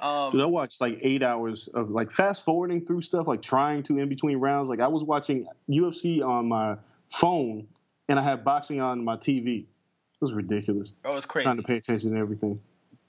Um, 0.00 0.32
Dude, 0.32 0.40
I 0.40 0.46
watched 0.46 0.80
like 0.80 0.98
eight 1.02 1.22
hours 1.22 1.68
of 1.68 1.90
like 1.90 2.10
fast 2.10 2.44
forwarding 2.44 2.84
through 2.84 3.02
stuff, 3.02 3.26
like 3.28 3.42
trying 3.42 3.82
to 3.84 3.98
in 3.98 4.08
between 4.08 4.38
rounds. 4.38 4.68
Like 4.68 4.80
I 4.80 4.88
was 4.88 5.04
watching 5.04 5.46
UFC 5.68 6.24
on 6.24 6.48
my 6.48 6.76
phone, 7.08 7.66
and 8.08 8.18
I 8.18 8.22
had 8.22 8.44
boxing 8.44 8.80
on 8.80 9.04
my 9.04 9.16
TV. 9.16 9.60
It 9.60 9.66
was 10.20 10.32
ridiculous. 10.32 10.92
Oh, 11.04 11.16
it's 11.16 11.26
crazy. 11.26 11.44
Trying 11.44 11.56
to 11.56 11.62
pay 11.62 11.76
attention 11.76 12.12
to 12.12 12.18
everything 12.18 12.60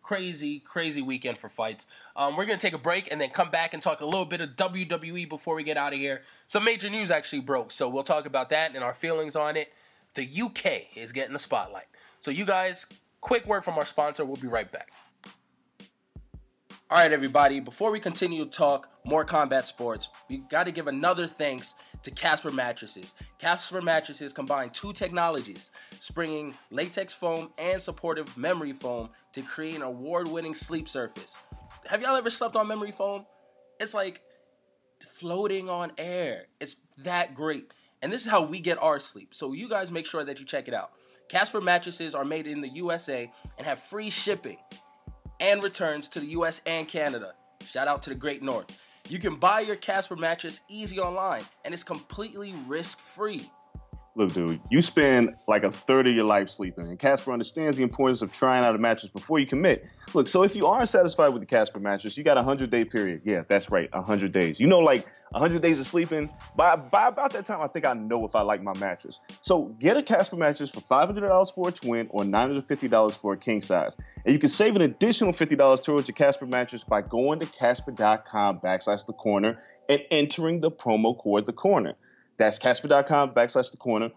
crazy, 0.03 0.59
crazy 0.59 1.01
weekend 1.01 1.37
for 1.37 1.49
fights. 1.49 1.87
Um, 2.15 2.35
we're 2.35 2.45
going 2.45 2.59
to 2.59 2.61
take 2.61 2.75
a 2.75 2.81
break 2.81 3.11
and 3.11 3.19
then 3.19 3.29
come 3.29 3.49
back 3.49 3.73
and 3.73 3.81
talk 3.81 4.01
a 4.01 4.05
little 4.05 4.25
bit 4.25 4.41
of 4.41 4.49
WWE 4.49 5.27
before 5.27 5.55
we 5.55 5.63
get 5.63 5.77
out 5.77 5.93
of 5.93 5.99
here. 5.99 6.21
Some 6.45 6.65
major 6.65 6.89
news 6.89 7.09
actually 7.09 7.39
broke, 7.39 7.71
so 7.71 7.89
we'll 7.89 8.03
talk 8.03 8.25
about 8.25 8.49
that 8.49 8.75
and 8.75 8.83
our 8.83 8.93
feelings 8.93 9.35
on 9.35 9.57
it. 9.57 9.73
The 10.13 10.27
UK 10.41 10.95
is 10.95 11.11
getting 11.11 11.33
the 11.33 11.39
spotlight. 11.39 11.87
So, 12.19 12.29
you 12.29 12.45
guys, 12.45 12.85
quick 13.21 13.47
word 13.47 13.65
from 13.65 13.77
our 13.77 13.85
sponsor. 13.85 14.25
We'll 14.25 14.35
be 14.35 14.47
right 14.47 14.71
back. 14.71 14.91
All 16.91 16.99
right, 16.99 17.11
everybody, 17.11 17.59
before 17.59 17.89
we 17.89 17.99
continue 17.99 18.45
to 18.45 18.51
talk 18.51 18.87
more 19.03 19.25
combat 19.25 19.65
sports, 19.65 20.09
we 20.29 20.37
got 20.37 20.65
to 20.65 20.71
give 20.71 20.87
another 20.87 21.25
thanks 21.25 21.73
to 22.03 22.11
Casper 22.11 22.51
mattresses. 22.51 23.13
Casper 23.39 23.81
mattresses 23.81 24.33
combine 24.33 24.69
two 24.69 24.93
technologies, 24.93 25.71
springing 25.99 26.53
latex 26.69 27.13
foam 27.13 27.49
and 27.57 27.81
supportive 27.81 28.37
memory 28.37 28.73
foam 28.73 29.09
to 29.33 29.41
create 29.41 29.75
an 29.75 29.81
award 29.81 30.27
winning 30.27 30.55
sleep 30.55 30.87
surface. 30.87 31.35
Have 31.87 32.01
y'all 32.01 32.15
ever 32.15 32.29
slept 32.29 32.55
on 32.55 32.67
memory 32.67 32.91
foam? 32.91 33.25
It's 33.79 33.93
like 33.93 34.21
floating 35.13 35.69
on 35.69 35.91
air. 35.97 36.45
It's 36.59 36.75
that 36.99 37.35
great. 37.35 37.71
And 38.01 38.11
this 38.11 38.25
is 38.25 38.31
how 38.31 38.43
we 38.43 38.59
get 38.59 38.81
our 38.81 38.99
sleep. 38.99 39.29
So 39.33 39.53
you 39.53 39.69
guys 39.69 39.89
make 39.89 40.05
sure 40.05 40.23
that 40.23 40.39
you 40.39 40.45
check 40.45 40.67
it 40.67 40.73
out. 40.73 40.91
Casper 41.29 41.61
mattresses 41.61 42.13
are 42.13 42.25
made 42.25 42.47
in 42.47 42.61
the 42.61 42.69
USA 42.69 43.31
and 43.57 43.65
have 43.65 43.79
free 43.79 44.09
shipping 44.09 44.57
and 45.39 45.63
returns 45.63 46.07
to 46.09 46.19
the 46.19 46.27
US 46.27 46.61
and 46.65 46.87
Canada. 46.87 47.33
Shout 47.71 47.87
out 47.87 48.03
to 48.03 48.09
the 48.09 48.15
Great 48.15 48.43
North. 48.43 48.77
You 49.09 49.19
can 49.19 49.35
buy 49.35 49.59
your 49.59 49.75
Casper 49.75 50.15
mattress 50.15 50.61
easy 50.69 50.99
online 50.99 51.43
and 51.65 51.73
it's 51.73 51.83
completely 51.83 52.53
risk 52.67 52.99
free. 53.15 53.49
Look, 54.15 54.31
dude, 54.31 54.61
you 54.69 54.79
spend 54.83 55.35
like 55.47 55.63
a 55.63 55.71
third 55.71 56.05
of 56.05 56.13
your 56.13 56.25
life 56.25 56.47
sleeping, 56.47 56.85
and 56.85 56.99
Casper 56.99 57.31
understands 57.31 57.77
the 57.77 57.83
importance 57.83 58.21
of 58.21 58.31
trying 58.31 58.63
out 58.63 58.75
a 58.75 58.77
mattress 58.77 59.11
before 59.11 59.39
you 59.39 59.47
commit. 59.47 59.87
Look, 60.13 60.27
so 60.27 60.43
if 60.43 60.55
you 60.55 60.67
aren't 60.67 60.89
satisfied 60.89 61.29
with 61.29 61.41
the 61.41 61.47
Casper 61.47 61.79
mattress, 61.79 62.15
you 62.15 62.23
got 62.23 62.37
a 62.37 62.41
100 62.41 62.69
day 62.69 62.85
period. 62.85 63.21
Yeah, 63.25 63.41
that's 63.47 63.71
right, 63.71 63.91
100 63.91 64.31
days. 64.31 64.59
You 64.59 64.67
know, 64.67 64.79
like 64.79 65.07
100 65.31 65.63
days 65.63 65.79
of 65.79 65.87
sleeping, 65.87 66.29
by, 66.55 66.75
by 66.75 67.07
about 67.07 67.33
that 67.33 67.45
time, 67.45 67.61
I 67.61 67.67
think 67.67 67.87
I 67.87 67.93
know 67.93 68.23
if 68.23 68.35
I 68.35 68.41
like 68.41 68.61
my 68.61 68.77
mattress. 68.77 69.19
So 69.41 69.75
get 69.79 69.97
a 69.97 70.03
Casper 70.03 70.35
mattress 70.35 70.69
for 70.69 70.81
$500 70.81 71.51
for 71.51 71.69
a 71.69 71.71
twin 71.71 72.05
or 72.11 72.21
$950 72.21 73.15
for 73.15 73.33
a 73.33 73.37
king 73.37 73.61
size. 73.61 73.97
And 74.25 74.33
you 74.33 74.37
can 74.37 74.49
save 74.49 74.75
an 74.75 74.83
additional 74.83 75.33
$50 75.33 75.83
towards 75.83 76.07
your 76.07 76.13
Casper 76.13 76.45
mattress 76.45 76.83
by 76.83 77.01
going 77.01 77.39
to 77.39 77.47
casper.com 77.47 78.59
backslash 78.59 79.07
the 79.07 79.13
corner 79.13 79.59
and 79.89 80.01
entering 80.11 80.61
the 80.61 80.69
promo 80.69 81.17
code 81.17 81.47
the 81.47 81.53
corner. 81.53 81.95
That's 82.37 82.57
Casper.com 82.59 83.33
backslash 83.33 83.71
the 83.71 83.77
corner. 83.77 84.09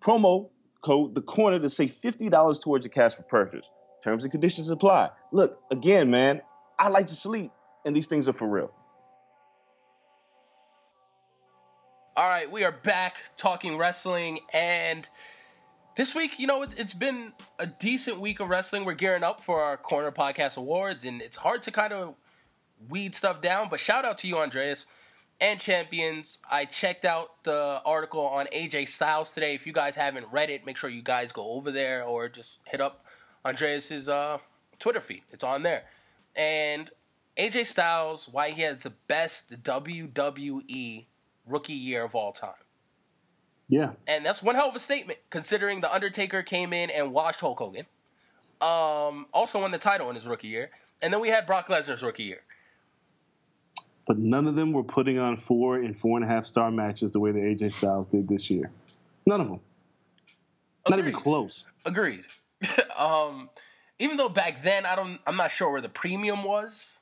Promo 0.00 0.50
code 0.82 1.14
the 1.14 1.22
corner 1.22 1.58
to 1.58 1.68
save 1.70 1.92
$50 1.92 2.62
towards 2.62 2.84
your 2.84 2.90
Casper 2.90 3.22
purchase. 3.22 3.68
Terms 4.02 4.24
and 4.24 4.32
conditions 4.32 4.68
apply. 4.68 5.10
Look, 5.30 5.60
again, 5.70 6.10
man, 6.10 6.42
I 6.78 6.88
like 6.88 7.06
to 7.06 7.14
sleep, 7.14 7.52
and 7.84 7.94
these 7.94 8.08
things 8.08 8.28
are 8.28 8.32
for 8.32 8.48
real. 8.48 8.72
All 12.16 12.28
right, 12.28 12.50
we 12.50 12.64
are 12.64 12.72
back 12.72 13.16
talking 13.36 13.78
wrestling, 13.78 14.40
and 14.52 15.08
this 15.96 16.14
week, 16.14 16.38
you 16.38 16.46
know, 16.46 16.62
it's 16.62 16.94
been 16.94 17.32
a 17.58 17.66
decent 17.66 18.20
week 18.20 18.40
of 18.40 18.48
wrestling. 18.48 18.84
We're 18.84 18.94
gearing 18.94 19.22
up 19.22 19.40
for 19.40 19.62
our 19.62 19.76
Corner 19.76 20.10
Podcast 20.10 20.56
Awards, 20.56 21.04
and 21.04 21.22
it's 21.22 21.36
hard 21.36 21.62
to 21.62 21.70
kind 21.70 21.92
of 21.92 22.14
weed 22.88 23.14
stuff 23.14 23.40
down, 23.40 23.68
but 23.70 23.78
shout 23.78 24.04
out 24.04 24.18
to 24.18 24.28
you, 24.28 24.36
Andreas 24.36 24.86
and 25.42 25.58
champions. 25.58 26.38
I 26.48 26.64
checked 26.64 27.04
out 27.04 27.42
the 27.42 27.82
article 27.84 28.24
on 28.24 28.46
AJ 28.46 28.88
Styles 28.88 29.34
today. 29.34 29.54
If 29.54 29.66
you 29.66 29.72
guys 29.72 29.96
haven't 29.96 30.28
read 30.30 30.48
it, 30.48 30.64
make 30.64 30.76
sure 30.76 30.88
you 30.88 31.02
guys 31.02 31.32
go 31.32 31.50
over 31.50 31.72
there 31.72 32.04
or 32.04 32.28
just 32.28 32.60
hit 32.64 32.80
up 32.80 33.04
Andreas's 33.44 34.08
uh, 34.08 34.38
Twitter 34.78 35.00
feed. 35.00 35.24
It's 35.32 35.42
on 35.42 35.64
there. 35.64 35.82
And 36.36 36.88
AJ 37.36 37.66
Styles, 37.66 38.28
why 38.30 38.50
he 38.50 38.62
has 38.62 38.84
the 38.84 38.92
best 39.08 39.62
WWE 39.64 41.06
rookie 41.44 41.72
year 41.72 42.04
of 42.04 42.14
all 42.14 42.32
time. 42.32 42.54
Yeah. 43.68 43.92
And 44.06 44.24
that's 44.24 44.44
one 44.44 44.54
hell 44.54 44.68
of 44.68 44.76
a 44.76 44.80
statement, 44.80 45.18
considering 45.30 45.80
The 45.80 45.92
Undertaker 45.92 46.42
came 46.42 46.72
in 46.72 46.88
and 46.88 47.12
washed 47.12 47.40
Hulk 47.40 47.58
Hogan. 47.58 47.86
Um, 48.60 49.26
also 49.34 49.60
won 49.60 49.72
the 49.72 49.78
title 49.78 50.08
in 50.08 50.14
his 50.14 50.26
rookie 50.26 50.48
year. 50.48 50.70
And 51.00 51.12
then 51.12 51.20
we 51.20 51.30
had 51.30 51.46
Brock 51.46 51.66
Lesnar's 51.66 52.04
rookie 52.04 52.22
year 52.22 52.42
but 54.06 54.18
none 54.18 54.46
of 54.46 54.54
them 54.54 54.72
were 54.72 54.82
putting 54.82 55.18
on 55.18 55.36
four 55.36 55.76
and 55.76 55.98
four 55.98 56.18
and 56.18 56.24
a 56.24 56.28
half 56.28 56.46
star 56.46 56.70
matches 56.70 57.12
the 57.12 57.20
way 57.20 57.32
that 57.32 57.38
AJ 57.38 57.72
Styles 57.72 58.06
did 58.06 58.28
this 58.28 58.50
year. 58.50 58.70
None 59.26 59.40
of 59.40 59.48
them. 59.48 59.60
Agreed. 60.84 60.90
Not 60.90 60.98
even 60.98 61.12
close. 61.12 61.64
Agreed. 61.84 62.24
um, 62.96 63.50
even 63.98 64.16
though 64.16 64.28
back 64.28 64.62
then 64.62 64.84
I 64.84 64.96
don't, 64.96 65.20
I'm 65.26 65.36
not 65.36 65.50
sure 65.50 65.70
where 65.70 65.80
the 65.80 65.88
premium 65.88 66.44
was 66.44 67.00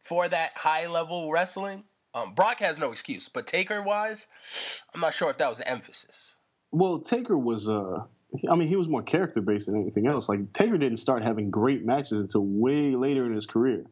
for 0.00 0.28
that 0.28 0.52
high 0.54 0.86
level 0.86 1.30
wrestling. 1.30 1.84
Um, 2.14 2.34
Brock 2.34 2.60
has 2.60 2.78
no 2.78 2.92
excuse, 2.92 3.28
but 3.28 3.46
Taker 3.46 3.82
wise, 3.82 4.28
I'm 4.94 5.00
not 5.00 5.12
sure 5.12 5.28
if 5.28 5.38
that 5.38 5.48
was 5.48 5.58
the 5.58 5.68
emphasis. 5.68 6.36
Well, 6.70 7.00
Taker 7.00 7.36
was, 7.36 7.68
uh, 7.68 8.04
I 8.48 8.54
mean, 8.54 8.68
he 8.68 8.76
was 8.76 8.88
more 8.88 9.02
character 9.02 9.40
based 9.40 9.66
than 9.66 9.80
anything 9.80 10.06
else. 10.06 10.28
Like 10.28 10.52
Taker 10.52 10.78
didn't 10.78 10.98
start 10.98 11.22
having 11.22 11.50
great 11.50 11.84
matches 11.84 12.22
until 12.22 12.44
way 12.44 12.94
later 12.94 13.26
in 13.26 13.34
his 13.34 13.46
career 13.46 13.84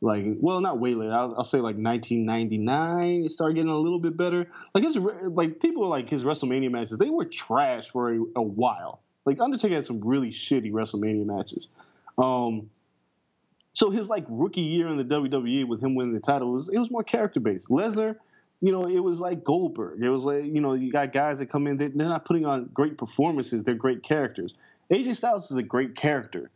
like 0.00 0.24
well 0.40 0.60
not 0.60 0.78
way 0.78 0.94
later. 0.94 1.12
I'll, 1.12 1.34
I'll, 1.36 1.44
say 1.44 1.58
like 1.58 1.76
1999 1.76 3.24
it 3.24 3.32
started 3.32 3.54
getting 3.54 3.70
a 3.70 3.76
little 3.76 3.98
bit 3.98 4.16
better. 4.16 4.46
Like 4.74 4.84
his 4.84 4.96
like 4.96 5.60
people 5.60 5.86
like 5.88 6.08
his 6.08 6.24
wrestlemania 6.24 6.70
matches 6.70 6.98
they 6.98 7.10
were 7.10 7.26
trash 7.26 7.90
for 7.90 8.14
a, 8.14 8.20
a 8.36 8.42
while. 8.42 9.00
Like 9.26 9.40
undertaker 9.40 9.74
had 9.74 9.84
some 9.84 10.00
really 10.00 10.30
shitty 10.30 10.72
wrestlemania 10.72 11.26
matches. 11.26 11.68
Um 12.16 12.70
so 13.72 13.90
his 13.90 14.08
like 14.08 14.24
rookie 14.28 14.62
year 14.62 14.88
in 14.88 14.96
the 14.96 15.04
wwe 15.04 15.66
with 15.66 15.82
him 15.82 15.94
winning 15.94 16.14
the 16.14 16.20
title 16.20 16.52
was 16.52 16.68
it 16.68 16.78
was 16.78 16.90
more 16.90 17.04
character 17.04 17.40
based. 17.40 17.68
Lesnar 17.68 18.16
you 18.62 18.72
know 18.72 18.84
it 18.84 19.00
was 19.00 19.20
like 19.20 19.44
goldberg. 19.44 20.02
It 20.02 20.08
was 20.08 20.24
like 20.24 20.44
you 20.44 20.62
know 20.62 20.72
you 20.72 20.90
got 20.90 21.12
guys 21.12 21.40
that 21.40 21.46
come 21.50 21.66
in 21.66 21.76
they're, 21.76 21.90
they're 21.94 22.08
not 22.08 22.24
putting 22.24 22.46
on 22.46 22.70
great 22.72 22.96
performances 22.96 23.64
they're 23.64 23.74
great 23.74 24.02
characters. 24.02 24.54
Aj 24.90 25.14
styles 25.14 25.50
is 25.50 25.58
a 25.58 25.62
great 25.62 25.94
character 25.94 26.50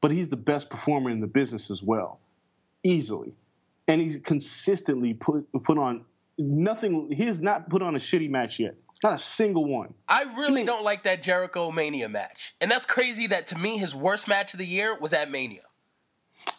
but 0.00 0.10
he's 0.10 0.28
the 0.28 0.36
best 0.36 0.68
performer 0.68 1.08
in 1.08 1.20
the 1.20 1.26
business 1.26 1.70
as 1.70 1.82
well 1.82 2.20
easily, 2.84 3.34
and 3.88 4.00
he's 4.00 4.18
consistently 4.18 5.14
put 5.14 5.46
put 5.64 5.78
on 5.78 6.04
nothing. 6.38 7.10
He 7.10 7.24
has 7.24 7.40
not 7.40 7.68
put 7.68 7.82
on 7.82 7.96
a 7.96 7.98
shitty 7.98 8.30
match 8.30 8.60
yet. 8.60 8.76
Not 9.02 9.14
a 9.14 9.18
single 9.18 9.66
one. 9.66 9.94
I 10.08 10.22
really 10.22 10.46
I 10.46 10.54
mean, 10.54 10.66
don't 10.66 10.84
like 10.84 11.02
that 11.02 11.22
Jericho 11.22 11.70
Mania 11.72 12.08
match, 12.08 12.54
and 12.60 12.70
that's 12.70 12.86
crazy. 12.86 13.26
That 13.26 13.48
to 13.48 13.58
me, 13.58 13.76
his 13.78 13.94
worst 13.94 14.28
match 14.28 14.54
of 14.54 14.58
the 14.58 14.66
year 14.66 14.96
was 14.98 15.12
at 15.12 15.30
Mania. 15.30 15.62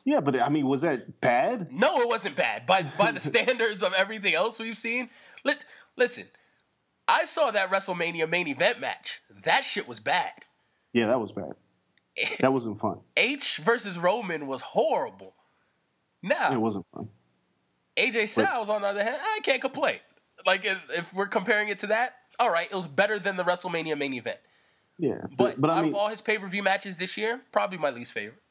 Yeah, 0.04 0.20
but 0.20 0.40
I 0.40 0.50
mean, 0.50 0.68
was 0.68 0.82
that 0.82 1.22
bad? 1.22 1.72
No, 1.72 2.02
it 2.02 2.08
wasn't 2.08 2.36
bad. 2.36 2.66
By 2.66 2.84
by 2.98 3.12
the 3.12 3.20
standards 3.32 3.84
of 3.84 3.94
everything 3.94 4.34
else 4.34 4.60
we've 4.60 4.78
seen, 4.78 5.10
let 5.44 5.66
listen. 5.96 6.26
I 7.08 7.26
saw 7.26 7.52
that 7.52 7.70
WrestleMania 7.70 8.28
main 8.28 8.48
event 8.48 8.80
match. 8.80 9.22
That 9.44 9.64
shit 9.64 9.88
was 9.88 10.00
bad. 10.00 10.32
Yeah, 10.92 11.08
that 11.08 11.20
was 11.20 11.32
bad. 11.32 11.54
That 12.40 12.54
wasn't 12.54 12.80
fun. 12.80 13.00
H 13.18 13.58
versus 13.58 13.98
Roman 13.98 14.48
was 14.48 14.62
horrible. 14.62 15.35
Now 16.26 16.52
it 16.52 16.58
wasn't 16.60 16.86
fun. 16.94 17.08
AJ 17.98 18.30
Styles, 18.30 18.68
but, 18.68 18.74
on 18.74 18.82
the 18.82 18.88
other 18.88 19.04
hand, 19.04 19.18
I 19.22 19.40
can't 19.42 19.62
complain. 19.62 20.00
Like 20.46 20.66
if, 20.66 20.78
if, 20.90 21.14
we're 21.14 21.28
comparing 21.28 21.70
it 21.70 21.80
to 21.80 21.88
that, 21.88 22.16
all 22.40 22.50
right, 22.50 22.68
it 22.70 22.76
was 22.76 22.88
better 22.88 23.20
than 23.20 23.38
the 23.38 23.44
WrestleMania 23.44 23.98
main 23.98 24.14
event. 24.14 24.40
Yeah, 24.98 25.22
but, 25.38 25.60
but 25.62 25.70
out 25.70 25.78
I 25.78 25.82
mean, 25.82 25.92
of 25.92 25.96
all 25.96 26.10
his 26.10 26.22
pay 26.22 26.38
per 26.38 26.48
view 26.48 26.64
matches 26.64 26.98
this 26.98 27.16
year, 27.16 27.42
probably 27.52 27.78
my 27.78 27.92
least 27.92 28.12
favorite. 28.12 28.42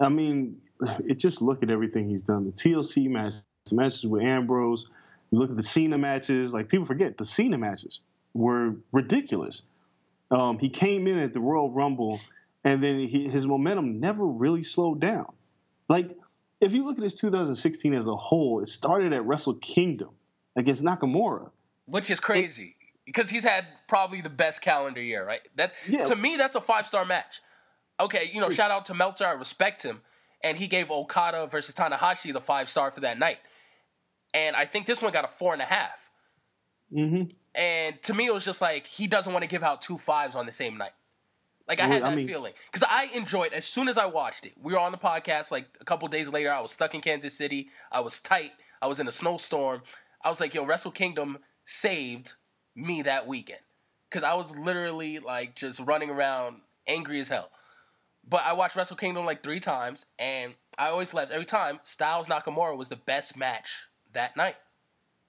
I 0.00 0.08
mean, 0.08 0.60
it 1.06 1.18
just 1.18 1.42
look 1.42 1.62
at 1.62 1.70
everything 1.70 2.08
he's 2.08 2.22
done. 2.22 2.44
The 2.44 2.52
TLC 2.52 3.08
matches, 3.08 3.42
the 3.68 3.76
matches 3.76 4.06
with 4.06 4.22
Ambrose. 4.22 4.88
You 5.30 5.38
look 5.38 5.50
at 5.50 5.56
the 5.56 5.62
Cena 5.62 5.98
matches. 5.98 6.54
Like 6.54 6.68
people 6.68 6.86
forget 6.86 7.18
the 7.18 7.24
Cena 7.24 7.58
matches 7.58 8.00
were 8.32 8.76
ridiculous. 8.92 9.62
Um, 10.30 10.58
he 10.58 10.70
came 10.70 11.06
in 11.06 11.18
at 11.18 11.32
the 11.32 11.40
Royal 11.40 11.70
Rumble, 11.70 12.20
and 12.64 12.82
then 12.82 13.00
he, 13.00 13.28
his 13.28 13.46
momentum 13.46 14.00
never 14.00 14.24
really 14.24 14.62
slowed 14.62 15.00
down. 15.00 15.32
Like 15.88 16.16
if 16.62 16.72
you 16.72 16.84
look 16.84 16.96
at 16.96 17.02
this 17.02 17.16
2016 17.16 17.92
as 17.92 18.06
a 18.06 18.14
whole, 18.14 18.60
it 18.60 18.68
started 18.68 19.12
at 19.12 19.26
Wrestle 19.26 19.54
Kingdom 19.54 20.10
against 20.56 20.82
Nakamura, 20.82 21.50
which 21.86 22.08
is 22.08 22.20
crazy 22.20 22.76
it, 22.80 22.86
because 23.04 23.28
he's 23.28 23.42
had 23.42 23.66
probably 23.88 24.20
the 24.20 24.30
best 24.30 24.62
calendar 24.62 25.02
year, 25.02 25.26
right? 25.26 25.40
That 25.56 25.74
yeah. 25.88 26.04
to 26.04 26.14
me, 26.14 26.36
that's 26.36 26.54
a 26.54 26.60
five 26.60 26.86
star 26.86 27.04
match. 27.04 27.42
Okay, 27.98 28.30
you 28.32 28.40
know, 28.40 28.48
shout 28.50 28.70
out 28.70 28.86
to 28.86 28.94
Meltzer, 28.94 29.26
I 29.26 29.32
respect 29.32 29.82
him, 29.82 30.00
and 30.42 30.56
he 30.56 30.68
gave 30.68 30.90
Okada 30.90 31.48
versus 31.48 31.74
Tanahashi 31.74 32.32
the 32.32 32.40
five 32.40 32.70
star 32.70 32.92
for 32.92 33.00
that 33.00 33.18
night, 33.18 33.38
and 34.32 34.54
I 34.54 34.64
think 34.64 34.86
this 34.86 35.02
one 35.02 35.12
got 35.12 35.24
a 35.24 35.28
four 35.28 35.52
and 35.52 35.60
a 35.60 35.66
half. 35.66 36.10
Mm-hmm. 36.92 37.32
And 37.54 38.02
to 38.04 38.14
me, 38.14 38.26
it 38.26 38.34
was 38.34 38.44
just 38.44 38.60
like 38.60 38.86
he 38.86 39.08
doesn't 39.08 39.32
want 39.32 39.42
to 39.42 39.48
give 39.48 39.64
out 39.64 39.82
two 39.82 39.98
fives 39.98 40.36
on 40.36 40.46
the 40.46 40.52
same 40.52 40.78
night. 40.78 40.92
Like 41.68 41.80
I 41.80 41.86
had 41.86 42.02
that 42.02 42.12
I 42.12 42.14
mean, 42.14 42.26
feeling 42.26 42.52
because 42.70 42.86
I 42.88 43.08
enjoyed 43.14 43.52
as 43.52 43.64
soon 43.64 43.88
as 43.88 43.96
I 43.96 44.06
watched 44.06 44.46
it. 44.46 44.52
We 44.60 44.72
were 44.72 44.78
on 44.78 44.92
the 44.92 44.98
podcast 44.98 45.50
like 45.50 45.66
a 45.80 45.84
couple 45.84 46.08
days 46.08 46.28
later. 46.28 46.52
I 46.52 46.60
was 46.60 46.72
stuck 46.72 46.94
in 46.94 47.00
Kansas 47.00 47.34
City. 47.34 47.68
I 47.90 48.00
was 48.00 48.20
tight. 48.20 48.52
I 48.80 48.86
was 48.86 49.00
in 49.00 49.08
a 49.08 49.12
snowstorm. 49.12 49.82
I 50.24 50.28
was 50.28 50.40
like, 50.40 50.54
"Yo, 50.54 50.64
Wrestle 50.64 50.90
Kingdom 50.90 51.38
saved 51.64 52.32
me 52.74 53.02
that 53.02 53.26
weekend," 53.26 53.60
because 54.10 54.24
I 54.24 54.34
was 54.34 54.56
literally 54.56 55.18
like 55.18 55.54
just 55.54 55.80
running 55.80 56.10
around 56.10 56.56
angry 56.86 57.20
as 57.20 57.28
hell. 57.28 57.50
But 58.28 58.44
I 58.44 58.52
watched 58.52 58.76
Wrestle 58.76 58.96
Kingdom 58.96 59.24
like 59.24 59.42
three 59.42 59.60
times, 59.60 60.06
and 60.18 60.54
I 60.78 60.88
always 60.88 61.14
left 61.14 61.32
every 61.32 61.46
time. 61.46 61.80
Styles 61.84 62.28
Nakamura 62.28 62.76
was 62.76 62.88
the 62.88 62.96
best 62.96 63.36
match 63.36 63.86
that 64.12 64.36
night. 64.36 64.56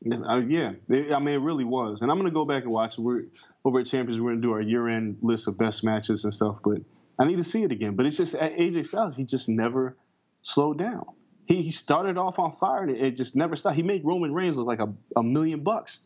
Uh, 0.06 0.38
yeah, 0.38 0.74
I 0.90 1.20
mean, 1.20 1.36
it 1.36 1.42
really 1.42 1.64
was. 1.64 2.02
And 2.02 2.12
I'm 2.12 2.18
going 2.18 2.30
to 2.30 2.34
go 2.34 2.46
back 2.46 2.64
and 2.64 2.72
watch. 2.72 2.98
We're 2.98 3.24
over 3.66 3.80
at 3.80 3.88
Champions. 3.88 4.20
We're 4.20 4.36
to 4.36 4.42
do 4.42 4.54
our 4.54 4.62
year-end 4.62 5.18
list 5.22 5.48
of 5.48 5.58
best 5.58 5.84
matches 5.84 6.24
and 6.24 6.34
stuff. 6.34 6.60
But 6.64 6.80
I 7.20 7.26
need 7.26 7.38
to 7.38 7.44
see 7.44 7.64
it 7.64 7.72
again. 7.72 7.96
But 7.96 8.06
it's 8.06 8.18
just 8.18 8.36
AJ 8.36 8.86
Styles. 8.88 9.16
He 9.16 9.26
just 9.26 9.50
never 9.50 9.98
slowed 10.42 10.78
down. 10.78 11.06
He, 11.46 11.62
he 11.62 11.72
started 11.72 12.18
off 12.18 12.40
on 12.40 12.52
fire 12.52 12.84
and 12.84 12.92
it, 12.92 13.02
it 13.02 13.12
just 13.18 13.36
never 13.36 13.56
stopped. 13.56 13.76
He 13.76 13.84
made 13.84 14.06
Roman 14.06 14.34
Reigns 14.34 14.58
look 14.58 14.68
like 14.68 14.80
a, 14.80 14.94
a 15.16 15.24
million 15.24 15.62
bucks 15.62 16.00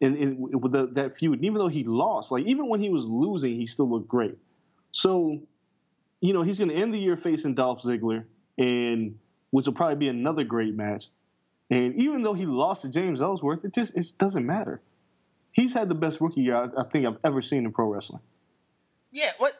in, 0.00 0.16
in 0.16 0.60
with 0.60 0.72
the, 0.72 0.86
that 0.88 1.16
feud. 1.16 1.34
And 1.34 1.44
even 1.44 1.58
though 1.58 1.68
he 1.68 1.84
lost, 1.84 2.32
like 2.32 2.44
even 2.44 2.68
when 2.68 2.80
he 2.80 2.90
was 2.90 3.04
losing, 3.04 3.54
he 3.54 3.66
still 3.66 3.90
looked 3.90 4.08
great. 4.08 4.36
So, 4.90 5.42
you 6.20 6.32
know, 6.32 6.42
he's 6.42 6.58
going 6.58 6.70
to 6.70 6.74
end 6.74 6.92
the 6.92 6.98
year 6.98 7.16
facing 7.16 7.54
Dolph 7.54 7.82
Ziggler, 7.82 8.24
and 8.56 9.18
which 9.50 9.66
will 9.66 9.74
probably 9.74 9.96
be 9.96 10.08
another 10.08 10.44
great 10.44 10.74
match. 10.74 11.06
And 11.70 11.94
even 11.96 12.22
though 12.22 12.32
he 12.32 12.46
lost 12.46 12.82
to 12.82 12.90
James 12.90 13.20
Ellsworth, 13.20 13.64
it 13.64 13.74
just 13.74 13.94
it 13.94 14.12
doesn't 14.18 14.46
matter. 14.46 14.80
He's 15.58 15.74
had 15.74 15.88
the 15.88 15.94
best 15.96 16.20
rookie 16.20 16.42
year 16.42 16.54
I, 16.54 16.82
I 16.82 16.84
think 16.84 17.04
I've 17.04 17.18
ever 17.24 17.42
seen 17.42 17.64
in 17.64 17.72
pro 17.72 17.92
wrestling. 17.92 18.22
Yeah, 19.10 19.32
what 19.38 19.54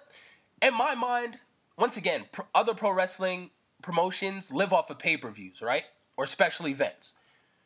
in 0.63 0.73
my 0.73 0.95
mind, 0.95 1.39
once 1.77 1.97
again, 1.97 2.27
pro, 2.31 2.45
other 2.55 2.73
pro 2.73 2.93
wrestling 2.93 3.51
promotions 3.83 4.53
live 4.53 4.73
off 4.73 4.91
of 4.91 5.01
pay-per-views, 5.01 5.61
right? 5.61 5.83
Or 6.17 6.25
special 6.27 6.69
events. 6.69 7.15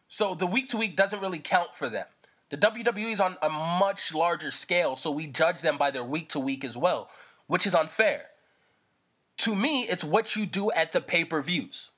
So 0.08 0.34
the 0.34 0.46
week 0.46 0.68
to 0.70 0.78
week 0.78 0.96
doesn't 0.96 1.20
really 1.20 1.40
count 1.40 1.74
for 1.74 1.90
them. 1.90 2.06
The 2.48 2.56
WWE 2.56 3.12
is 3.12 3.20
on 3.20 3.36
a 3.42 3.50
much 3.50 4.14
larger 4.14 4.50
scale, 4.50 4.96
so 4.96 5.10
we 5.10 5.26
judge 5.26 5.60
them 5.60 5.76
by 5.76 5.90
their 5.90 6.04
week 6.04 6.30
to 6.30 6.40
week 6.40 6.64
as 6.64 6.74
well, 6.74 7.10
which 7.48 7.66
is 7.66 7.74
unfair. 7.74 8.22
To 9.38 9.54
me, 9.54 9.82
it's 9.82 10.04
what 10.04 10.36
you 10.36 10.46
do 10.46 10.72
at 10.72 10.92
the 10.92 11.02
pay-per-views. 11.02 11.90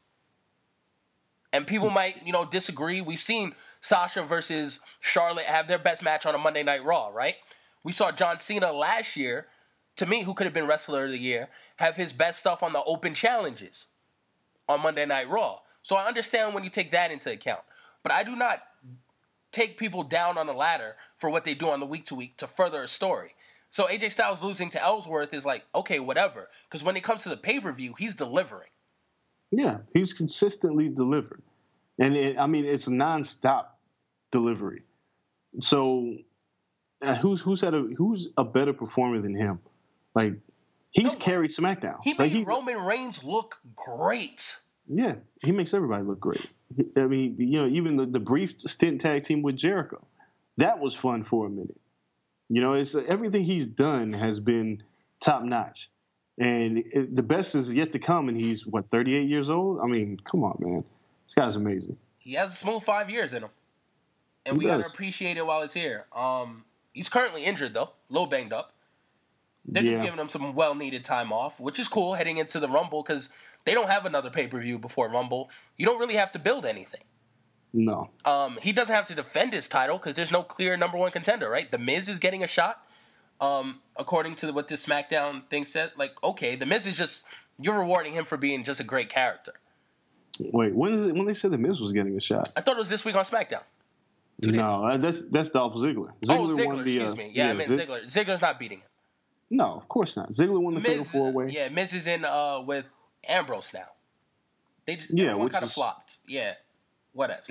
And 1.54 1.68
people 1.68 1.88
might, 1.88 2.26
you 2.26 2.32
know, 2.32 2.44
disagree. 2.44 3.00
We've 3.00 3.22
seen 3.22 3.54
Sasha 3.80 4.24
versus 4.24 4.80
Charlotte 4.98 5.44
have 5.44 5.68
their 5.68 5.78
best 5.78 6.02
match 6.02 6.26
on 6.26 6.34
a 6.34 6.38
Monday 6.38 6.64
Night 6.64 6.84
Raw, 6.84 7.10
right? 7.14 7.36
We 7.84 7.92
saw 7.92 8.10
John 8.10 8.40
Cena 8.40 8.72
last 8.72 9.16
year, 9.16 9.46
to 9.96 10.06
me, 10.06 10.24
who 10.24 10.34
could 10.34 10.48
have 10.48 10.52
been 10.52 10.66
Wrestler 10.66 11.04
of 11.04 11.12
the 11.12 11.18
Year, 11.18 11.48
have 11.76 11.94
his 11.94 12.12
best 12.12 12.40
stuff 12.40 12.64
on 12.64 12.72
the 12.72 12.82
open 12.82 13.14
challenges 13.14 13.86
on 14.68 14.82
Monday 14.82 15.06
Night 15.06 15.30
Raw. 15.30 15.60
So 15.82 15.94
I 15.94 16.08
understand 16.08 16.54
when 16.54 16.64
you 16.64 16.70
take 16.70 16.90
that 16.90 17.12
into 17.12 17.30
account. 17.30 17.62
But 18.02 18.10
I 18.10 18.24
do 18.24 18.34
not 18.34 18.58
take 19.52 19.78
people 19.78 20.02
down 20.02 20.36
on 20.36 20.48
the 20.48 20.52
ladder 20.52 20.96
for 21.18 21.30
what 21.30 21.44
they 21.44 21.54
do 21.54 21.70
on 21.70 21.78
the 21.78 21.86
week 21.86 22.04
to 22.06 22.16
week 22.16 22.36
to 22.38 22.48
further 22.48 22.82
a 22.82 22.88
story. 22.88 23.36
So 23.70 23.86
AJ 23.86 24.10
Styles 24.10 24.42
losing 24.42 24.70
to 24.70 24.82
Ellsworth 24.82 25.32
is 25.32 25.46
like, 25.46 25.66
okay, 25.72 26.00
whatever. 26.00 26.48
Because 26.68 26.82
when 26.82 26.96
it 26.96 27.04
comes 27.04 27.22
to 27.22 27.28
the 27.28 27.36
pay 27.36 27.60
per 27.60 27.70
view, 27.70 27.94
he's 27.96 28.16
delivering. 28.16 28.70
Yeah, 29.56 29.78
he's 29.92 30.12
consistently 30.12 30.88
delivered, 30.88 31.42
and 31.98 32.16
it, 32.16 32.38
I 32.38 32.46
mean 32.46 32.64
it's 32.64 32.88
nonstop 32.88 33.66
delivery. 34.30 34.82
So, 35.60 36.16
uh, 37.00 37.14
who's 37.14 37.40
who's 37.40 37.60
had 37.60 37.74
a 37.74 37.82
who's 37.96 38.28
a 38.36 38.44
better 38.44 38.72
performer 38.72 39.20
than 39.20 39.36
him? 39.36 39.60
Like 40.14 40.34
he's 40.90 41.18
no, 41.18 41.24
carried 41.24 41.50
SmackDown. 41.50 41.98
He 42.02 42.14
like, 42.14 42.32
made 42.32 42.46
Roman 42.46 42.78
Reigns 42.78 43.22
look 43.22 43.60
great. 43.76 44.58
Yeah, 44.88 45.14
he 45.42 45.52
makes 45.52 45.72
everybody 45.72 46.02
look 46.02 46.20
great. 46.20 46.46
I 46.96 47.02
mean, 47.02 47.36
you 47.38 47.62
know, 47.62 47.68
even 47.68 47.96
the, 47.96 48.06
the 48.06 48.20
brief 48.20 48.58
stint 48.58 49.00
tag 49.00 49.22
team 49.22 49.42
with 49.42 49.56
Jericho, 49.56 50.04
that 50.56 50.80
was 50.80 50.94
fun 50.94 51.22
for 51.22 51.46
a 51.46 51.50
minute. 51.50 51.80
You 52.48 52.60
know, 52.60 52.74
it's 52.74 52.94
everything 52.94 53.44
he's 53.44 53.66
done 53.66 54.12
has 54.12 54.40
been 54.40 54.82
top 55.20 55.42
notch 55.42 55.90
and 56.38 56.78
it, 56.78 57.14
the 57.14 57.22
best 57.22 57.54
is 57.54 57.74
yet 57.74 57.92
to 57.92 57.98
come. 57.98 58.28
And 58.28 58.40
he's 58.40 58.66
what 58.66 58.90
38 58.90 59.28
years 59.28 59.50
old. 59.50 59.80
I 59.80 59.86
mean, 59.86 60.18
come 60.24 60.44
on, 60.44 60.56
man, 60.58 60.84
this 61.26 61.34
guy's 61.34 61.56
amazing. 61.56 61.96
He 62.18 62.34
has 62.34 62.52
a 62.52 62.56
smooth 62.56 62.82
five 62.82 63.10
years 63.10 63.32
in 63.32 63.42
him, 63.42 63.50
and 64.46 64.56
he 64.56 64.58
we 64.60 64.64
does. 64.64 64.82
gotta 64.82 64.94
appreciate 64.94 65.36
it 65.36 65.46
while 65.46 65.62
it's 65.62 65.74
here. 65.74 66.06
Um, 66.14 66.64
he's 66.92 67.08
currently 67.08 67.44
injured 67.44 67.74
though, 67.74 67.90
a 68.08 68.12
little 68.12 68.26
banged 68.26 68.52
up. 68.52 68.72
They're 69.66 69.82
yeah. 69.82 69.92
just 69.92 70.02
giving 70.02 70.20
him 70.20 70.28
some 70.28 70.54
well 70.54 70.74
needed 70.74 71.04
time 71.04 71.32
off, 71.32 71.60
which 71.60 71.78
is 71.78 71.88
cool 71.88 72.14
heading 72.14 72.36
into 72.36 72.60
the 72.60 72.68
Rumble 72.68 73.02
because 73.02 73.30
they 73.64 73.74
don't 73.74 73.88
have 73.88 74.06
another 74.06 74.30
pay 74.30 74.46
per 74.46 74.60
view 74.60 74.78
before 74.78 75.08
Rumble. 75.08 75.50
You 75.76 75.86
don't 75.86 75.98
really 75.98 76.16
have 76.16 76.32
to 76.32 76.38
build 76.38 76.66
anything. 76.66 77.00
No. 77.72 78.08
Um, 78.24 78.58
he 78.62 78.72
doesn't 78.72 78.94
have 78.94 79.06
to 79.06 79.14
defend 79.14 79.52
his 79.52 79.68
title 79.68 79.98
because 79.98 80.16
there's 80.16 80.30
no 80.30 80.42
clear 80.42 80.76
number 80.76 80.96
one 80.96 81.10
contender, 81.10 81.50
right? 81.50 81.70
The 81.70 81.78
Miz 81.78 82.08
is 82.08 82.20
getting 82.20 82.44
a 82.44 82.46
shot 82.46 82.86
um, 83.40 83.80
according 83.96 84.36
to 84.36 84.52
what 84.52 84.68
this 84.68 84.86
SmackDown 84.86 85.46
thing 85.48 85.64
said, 85.64 85.92
like, 85.96 86.14
okay, 86.22 86.56
the 86.56 86.66
Miz 86.66 86.86
is 86.86 86.96
just 86.96 87.26
you're 87.58 87.78
rewarding 87.78 88.12
him 88.12 88.24
for 88.24 88.36
being 88.36 88.64
just 88.64 88.80
a 88.80 88.84
great 88.84 89.08
character. 89.08 89.52
Wait, 90.38 90.74
when 90.74 90.94
is 90.94 91.04
it? 91.04 91.14
When 91.14 91.26
they 91.26 91.34
said 91.34 91.52
the 91.52 91.58
Miz 91.58 91.80
was 91.80 91.92
getting 91.92 92.16
a 92.16 92.20
shot? 92.20 92.50
I 92.56 92.60
thought 92.60 92.76
it 92.76 92.78
was 92.78 92.88
this 92.88 93.04
week 93.04 93.14
on 93.14 93.24
SmackDown. 93.24 93.62
No, 94.40 94.86
uh, 94.86 94.96
that's 94.96 95.22
that's 95.26 95.50
Dolph 95.50 95.74
Ziggler. 95.74 96.12
Ziggler 96.24 96.50
oh, 96.50 96.56
Ziggler, 96.56 96.84
the, 96.84 96.98
excuse 96.98 97.12
uh, 97.12 97.16
me. 97.16 97.30
Yeah, 97.32 97.44
yeah, 97.44 97.50
I 97.50 97.54
mean 97.54 97.66
Zig- 97.68 97.88
Ziggler. 97.88 98.04
Ziggler's 98.06 98.42
not 98.42 98.58
beating 98.58 98.78
him. 98.78 98.88
No, 99.50 99.74
of 99.74 99.88
course 99.88 100.16
not. 100.16 100.32
Ziggler 100.32 100.60
won 100.60 100.74
the 100.74 100.80
Miz, 100.80 100.90
Fatal 100.90 101.04
Four 101.04 101.32
Way. 101.32 101.50
Yeah, 101.50 101.68
Miz 101.68 101.94
is 101.94 102.08
in 102.08 102.24
uh, 102.24 102.60
with 102.60 102.84
Ambrose 103.28 103.72
now. 103.72 103.86
They 104.86 104.96
just 104.96 105.16
yeah, 105.16 105.30
everyone 105.30 105.50
kind 105.50 105.64
of 105.64 105.72
flopped. 105.72 106.18
Yeah, 106.26 106.54
whatever. 107.12 107.42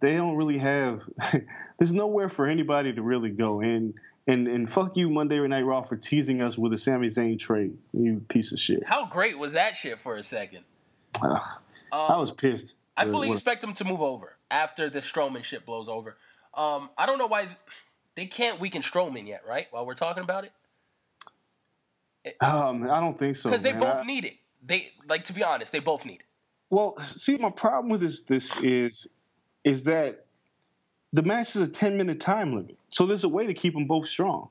They 0.00 0.16
don't 0.16 0.36
really 0.36 0.58
have. 0.58 1.02
there's 1.78 1.92
nowhere 1.92 2.28
for 2.28 2.46
anybody 2.46 2.92
to 2.92 3.02
really 3.02 3.30
go, 3.30 3.60
and 3.60 3.94
and 4.26 4.48
and 4.48 4.70
fuck 4.70 4.96
you, 4.96 5.10
Monday 5.10 5.38
Night 5.46 5.64
Raw, 5.64 5.82
for 5.82 5.96
teasing 5.96 6.42
us 6.42 6.56
with 6.56 6.72
a 6.72 6.78
Sami 6.78 7.08
Zayn 7.08 7.38
trade. 7.38 7.76
You 7.92 8.22
piece 8.28 8.52
of 8.52 8.60
shit. 8.60 8.84
How 8.84 9.06
great 9.06 9.38
was 9.38 9.54
that 9.54 9.76
shit 9.76 9.98
for 9.98 10.16
a 10.16 10.22
second? 10.22 10.64
Uh, 11.20 11.34
um, 11.34 11.40
I 11.92 12.16
was 12.16 12.30
pissed. 12.30 12.76
I 12.96 13.06
fully 13.06 13.30
expect 13.30 13.64
him 13.64 13.72
to 13.74 13.84
move 13.84 14.02
over 14.02 14.36
after 14.50 14.90
the 14.90 15.00
Strowman 15.00 15.42
shit 15.42 15.64
blows 15.64 15.88
over. 15.88 16.16
Um, 16.54 16.90
I 16.96 17.06
don't 17.06 17.18
know 17.18 17.26
why 17.26 17.56
they 18.14 18.26
can't 18.26 18.60
weaken 18.60 18.82
Strowman 18.82 19.26
yet, 19.26 19.42
right? 19.48 19.66
While 19.70 19.86
we're 19.86 19.94
talking 19.94 20.22
about 20.22 20.44
it. 20.44 20.52
Um, 22.40 22.84
I 22.88 23.00
don't 23.00 23.18
think 23.18 23.36
so. 23.36 23.50
Because 23.50 23.62
they 23.62 23.72
both 23.72 23.96
I, 23.96 24.02
need 24.04 24.24
it. 24.24 24.36
They 24.64 24.92
like 25.08 25.24
to 25.24 25.32
be 25.32 25.42
honest, 25.42 25.72
they 25.72 25.80
both 25.80 26.04
need 26.04 26.20
it. 26.20 26.26
Well, 26.70 26.98
see, 27.00 27.36
my 27.36 27.50
problem 27.50 27.90
with 27.90 28.00
this 28.00 28.22
this 28.22 28.56
is 28.58 29.08
is 29.64 29.84
that 29.84 30.26
the 31.12 31.22
match 31.22 31.56
is 31.56 31.62
a 31.62 31.68
10 31.68 31.96
minute 31.96 32.20
time 32.20 32.54
limit. 32.54 32.76
So 32.88 33.06
there's 33.06 33.24
a 33.24 33.28
way 33.28 33.46
to 33.46 33.54
keep 33.54 33.74
them 33.74 33.86
both 33.86 34.08
strong. 34.08 34.48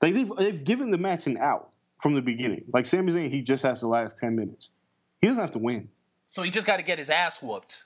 Like 0.00 0.14
they've, 0.14 0.30
they've 0.36 0.64
given 0.64 0.90
the 0.90 0.98
match 0.98 1.26
an 1.26 1.38
out 1.38 1.70
from 2.00 2.14
the 2.14 2.20
beginning. 2.20 2.64
Like 2.72 2.86
Sami 2.86 3.12
Zayn, 3.12 3.30
he 3.30 3.42
just 3.42 3.62
has 3.62 3.80
the 3.80 3.88
last 3.88 4.18
10 4.18 4.36
minutes. 4.36 4.68
He 5.20 5.28
doesn't 5.28 5.40
have 5.40 5.52
to 5.52 5.58
win. 5.58 5.88
So 6.26 6.42
he 6.42 6.50
just 6.50 6.66
got 6.66 6.78
to 6.78 6.82
get 6.82 6.98
his 6.98 7.10
ass 7.10 7.42
whooped. 7.42 7.84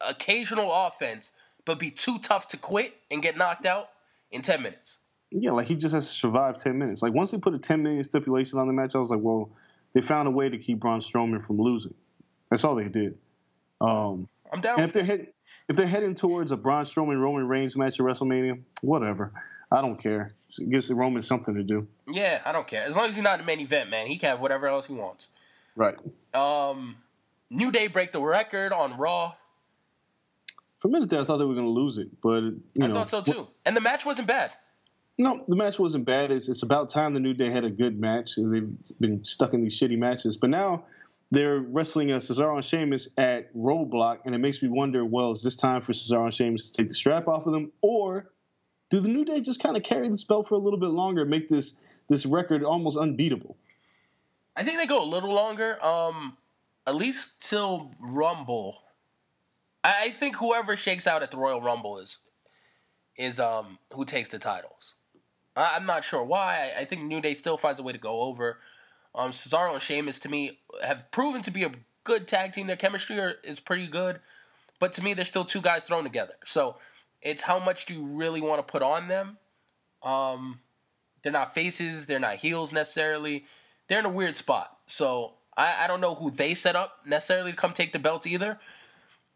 Occasional 0.00 0.70
offense, 0.72 1.32
but 1.64 1.78
be 1.78 1.90
too 1.90 2.18
tough 2.18 2.48
to 2.48 2.56
quit 2.56 2.94
and 3.10 3.22
get 3.22 3.36
knocked 3.36 3.66
out 3.66 3.88
in 4.30 4.42
10 4.42 4.62
minutes. 4.62 4.98
Yeah, 5.30 5.50
like 5.50 5.66
he 5.66 5.74
just 5.74 5.94
has 5.94 6.06
to 6.06 6.12
survive 6.12 6.58
10 6.58 6.78
minutes. 6.78 7.02
Like 7.02 7.12
once 7.12 7.30
they 7.32 7.38
put 7.38 7.54
a 7.54 7.58
10 7.58 7.82
minute 7.82 8.06
stipulation 8.06 8.58
on 8.58 8.66
the 8.66 8.72
match, 8.72 8.94
I 8.94 8.98
was 8.98 9.10
like, 9.10 9.20
well, 9.20 9.50
they 9.92 10.00
found 10.00 10.28
a 10.28 10.30
way 10.30 10.48
to 10.48 10.58
keep 10.58 10.80
Braun 10.80 11.00
Strowman 11.00 11.44
from 11.44 11.58
losing. 11.58 11.94
That's 12.50 12.64
all 12.64 12.74
they 12.74 12.88
did. 12.88 13.18
Um, 13.80 14.28
I'm 14.52 14.60
down. 14.60 14.80
And 14.80 14.84
if 14.84 14.92
they're 14.92 15.04
hitting, 15.04 15.26
if 15.68 15.76
they're 15.76 15.86
heading 15.86 16.14
towards 16.14 16.52
a 16.52 16.56
Braun 16.56 16.84
Strowman 16.84 17.20
Roman 17.20 17.46
Reigns 17.46 17.76
match 17.76 18.00
at 18.00 18.06
WrestleMania, 18.06 18.60
whatever. 18.80 19.32
I 19.70 19.82
don't 19.82 20.00
care. 20.00 20.32
It 20.58 20.70
gives 20.70 20.90
Roman 20.90 21.22
something 21.22 21.54
to 21.54 21.62
do. 21.62 21.86
Yeah, 22.10 22.40
I 22.44 22.52
don't 22.52 22.66
care. 22.66 22.84
As 22.84 22.96
long 22.96 23.06
as 23.06 23.16
he's 23.16 23.22
not 23.22 23.34
in 23.34 23.40
the 23.40 23.46
main 23.46 23.60
event, 23.60 23.90
man, 23.90 24.06
he 24.06 24.16
can 24.16 24.30
have 24.30 24.40
whatever 24.40 24.66
else 24.66 24.86
he 24.86 24.94
wants. 24.94 25.28
Right. 25.76 25.96
Um, 26.32 26.96
New 27.50 27.70
Day 27.70 27.86
break 27.86 28.12
the 28.12 28.20
record 28.20 28.72
on 28.72 28.96
Raw. 28.96 29.34
For 30.78 30.88
a 30.88 30.90
minute 30.90 31.10
there, 31.10 31.20
I 31.20 31.24
thought 31.24 31.36
they 31.36 31.44
were 31.44 31.54
going 31.54 31.66
to 31.66 31.72
lose 31.72 31.98
it, 31.98 32.08
but 32.22 32.40
you 32.40 32.62
I 32.82 32.86
know, 32.86 32.94
thought 32.94 33.08
so 33.08 33.20
too. 33.20 33.48
And 33.66 33.76
the 33.76 33.80
match 33.80 34.06
wasn't 34.06 34.28
bad. 34.28 34.52
No, 35.18 35.44
the 35.48 35.56
match 35.56 35.78
wasn't 35.78 36.04
bad. 36.04 36.30
It's, 36.30 36.48
it's 36.48 36.62
about 36.62 36.88
time 36.88 37.12
the 37.12 37.20
New 37.20 37.34
Day 37.34 37.50
had 37.50 37.64
a 37.64 37.70
good 37.70 37.98
match. 37.98 38.36
They've 38.36 38.70
been 39.00 39.24
stuck 39.24 39.52
in 39.52 39.62
these 39.62 39.78
shitty 39.78 39.98
matches, 39.98 40.36
but 40.36 40.48
now 40.48 40.84
they're 41.30 41.58
wrestling 41.58 42.10
a 42.12 42.16
Cesaro 42.16 42.56
and 42.56 42.64
Sheamus 42.64 43.08
at 43.18 43.54
Roadblock, 43.54 44.20
and 44.24 44.34
it 44.34 44.38
makes 44.38 44.62
me 44.62 44.68
wonder: 44.68 45.04
well, 45.04 45.32
is 45.32 45.42
this 45.42 45.56
time 45.56 45.82
for 45.82 45.92
Cesaro 45.92 46.24
and 46.24 46.34
Sheamus 46.34 46.70
to 46.70 46.82
take 46.82 46.88
the 46.88 46.94
strap 46.94 47.28
off 47.28 47.46
of 47.46 47.52
them, 47.52 47.72
or 47.82 48.30
do 48.90 49.00
the 49.00 49.08
New 49.08 49.24
Day 49.24 49.40
just 49.40 49.62
kind 49.62 49.76
of 49.76 49.82
carry 49.82 50.08
the 50.08 50.24
belt 50.28 50.48
for 50.48 50.54
a 50.54 50.58
little 50.58 50.78
bit 50.78 50.90
longer, 50.90 51.22
and 51.22 51.30
make 51.30 51.48
this 51.48 51.74
this 52.08 52.24
record 52.24 52.64
almost 52.64 52.96
unbeatable? 52.96 53.56
I 54.56 54.64
think 54.64 54.78
they 54.78 54.86
go 54.86 55.02
a 55.02 55.04
little 55.04 55.32
longer, 55.32 55.84
um, 55.84 56.36
at 56.86 56.96
least 56.96 57.40
till 57.40 57.92
Rumble. 58.00 58.82
I, 59.84 60.10
think 60.10 60.36
whoever 60.36 60.76
shakes 60.76 61.06
out 61.06 61.22
at 61.22 61.30
the 61.30 61.36
Royal 61.36 61.62
Rumble 61.62 61.98
is 61.98 62.18
is 63.16 63.38
um 63.40 63.78
who 63.92 64.04
takes 64.04 64.30
the 64.30 64.38
titles. 64.38 64.94
I, 65.56 65.76
I'm 65.76 65.86
not 65.86 66.04
sure 66.04 66.24
why. 66.24 66.72
I, 66.76 66.80
I 66.80 66.84
think 66.84 67.02
New 67.02 67.20
Day 67.20 67.34
still 67.34 67.56
finds 67.58 67.80
a 67.80 67.82
way 67.82 67.92
to 67.92 67.98
go 67.98 68.20
over. 68.20 68.58
Um, 69.14 69.32
Cesaro 69.32 69.72
and 69.72 69.82
Sheamus 69.82 70.20
to 70.20 70.28
me 70.28 70.60
have 70.82 71.10
proven 71.10 71.42
to 71.42 71.50
be 71.50 71.64
a 71.64 71.72
good 72.04 72.28
tag 72.28 72.52
team. 72.52 72.66
Their 72.66 72.76
chemistry 72.76 73.18
are, 73.18 73.34
is 73.42 73.60
pretty 73.60 73.86
good, 73.86 74.20
but 74.78 74.92
to 74.94 75.02
me, 75.02 75.14
they're 75.14 75.24
still 75.24 75.44
two 75.44 75.60
guys 75.60 75.84
thrown 75.84 76.04
together. 76.04 76.34
So 76.44 76.76
it's 77.20 77.42
how 77.42 77.58
much 77.58 77.86
do 77.86 77.94
you 77.94 78.06
really 78.06 78.40
want 78.40 78.66
to 78.66 78.70
put 78.70 78.82
on 78.82 79.08
them? 79.08 79.38
Um, 80.02 80.60
they're 81.22 81.32
not 81.32 81.54
faces, 81.54 82.06
they're 82.06 82.20
not 82.20 82.36
heels 82.36 82.72
necessarily. 82.72 83.44
They're 83.88 83.98
in 83.98 84.04
a 84.04 84.10
weird 84.10 84.36
spot. 84.36 84.76
So 84.86 85.34
I, 85.56 85.84
I 85.84 85.86
don't 85.86 86.00
know 86.00 86.14
who 86.14 86.30
they 86.30 86.54
set 86.54 86.76
up 86.76 87.00
necessarily 87.04 87.50
to 87.52 87.56
come 87.56 87.72
take 87.72 87.92
the 87.92 87.98
belts 87.98 88.26
either. 88.26 88.58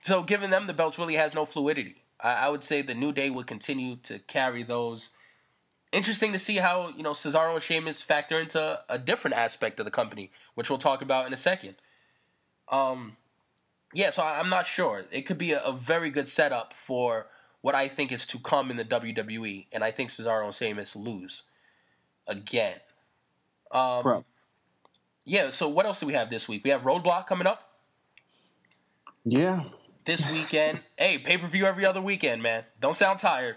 So 0.02 0.22
giving 0.22 0.50
them 0.50 0.66
the 0.66 0.72
belts 0.72 0.98
really 0.98 1.16
has 1.16 1.34
no 1.34 1.44
fluidity. 1.44 1.96
I, 2.20 2.46
I 2.46 2.48
would 2.48 2.62
say 2.62 2.82
the 2.82 2.94
New 2.94 3.12
Day 3.12 3.30
would 3.30 3.46
continue 3.46 3.96
to 4.04 4.18
carry 4.20 4.62
those 4.62 5.10
interesting 5.92 6.32
to 6.32 6.38
see 6.38 6.56
how 6.56 6.92
you 6.96 7.02
know 7.02 7.12
Cesaro 7.12 7.54
and 7.54 7.62
Sheamus 7.62 8.02
factor 8.02 8.40
into 8.40 8.80
a 8.88 8.98
different 8.98 9.36
aspect 9.36 9.78
of 9.78 9.84
the 9.84 9.90
company, 9.90 10.30
which 10.54 10.70
we'll 10.70 10.78
talk 10.78 11.02
about 11.02 11.26
in 11.26 11.32
a 11.32 11.36
second. 11.36 11.76
Um, 12.68 13.16
yeah, 13.94 14.10
so 14.10 14.22
I'm 14.24 14.48
not 14.48 14.66
sure. 14.66 15.04
It 15.10 15.22
could 15.22 15.38
be 15.38 15.52
a, 15.52 15.62
a 15.62 15.72
very 15.72 16.10
good 16.10 16.26
setup 16.28 16.72
for 16.72 17.26
what 17.60 17.74
I 17.74 17.88
think 17.88 18.10
is 18.10 18.26
to 18.28 18.38
come 18.38 18.70
in 18.70 18.76
the 18.76 18.84
WWE, 18.84 19.66
and 19.72 19.84
I 19.84 19.90
think 19.90 20.10
Cesaro 20.10 20.44
and 20.44 20.54
Sheamus 20.54 20.96
lose 20.96 21.44
again. 22.26 22.76
Um, 23.70 24.02
Bro. 24.02 24.24
Yeah. 25.24 25.50
So 25.50 25.68
what 25.68 25.86
else 25.86 26.00
do 26.00 26.06
we 26.06 26.14
have 26.14 26.30
this 26.30 26.48
week? 26.48 26.64
We 26.64 26.70
have 26.70 26.82
Roadblock 26.82 27.26
coming 27.26 27.46
up 27.46 27.70
Yeah, 29.24 29.64
this 30.04 30.28
weekend. 30.30 30.80
hey, 30.98 31.18
pay 31.18 31.38
per 31.38 31.46
view 31.46 31.66
every 31.66 31.84
other 31.86 32.00
weekend, 32.02 32.42
man. 32.42 32.64
Don't 32.80 32.96
sound 32.96 33.18
tired. 33.18 33.56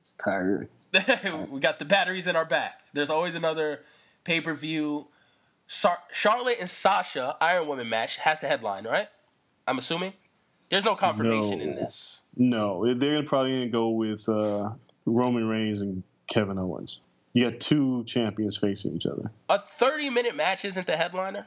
it's 0.00 0.12
tired. 0.12 0.68
we 1.50 1.60
got 1.60 1.78
the 1.78 1.84
batteries 1.84 2.26
in 2.26 2.36
our 2.36 2.44
back. 2.44 2.80
There's 2.92 3.10
always 3.10 3.34
another 3.34 3.82
pay 4.24 4.40
per 4.40 4.54
view. 4.54 5.08
Char- 5.68 6.02
Charlotte 6.12 6.58
and 6.60 6.70
Sasha 6.70 7.36
Iron 7.40 7.66
Woman 7.66 7.88
match 7.88 8.18
has 8.18 8.40
the 8.40 8.46
headline, 8.46 8.84
right? 8.84 9.08
I'm 9.66 9.78
assuming. 9.78 10.12
There's 10.70 10.84
no 10.84 10.96
confirmation 10.96 11.60
in 11.60 11.74
this. 11.74 12.22
No, 12.36 12.92
they're 12.94 13.22
probably 13.22 13.52
going 13.52 13.62
to 13.62 13.68
go 13.68 13.88
with 13.90 14.28
uh, 14.28 14.70
Roman 15.04 15.46
Reigns 15.46 15.80
and 15.80 16.02
Kevin 16.28 16.58
Owens. 16.58 17.00
You 17.32 17.50
got 17.50 17.60
two 17.60 18.02
champions 18.04 18.56
facing 18.56 18.94
each 18.96 19.06
other. 19.06 19.30
A 19.48 19.58
30 19.58 20.10
minute 20.10 20.34
match 20.34 20.64
isn't 20.64 20.86
the 20.86 20.96
headliner. 20.96 21.46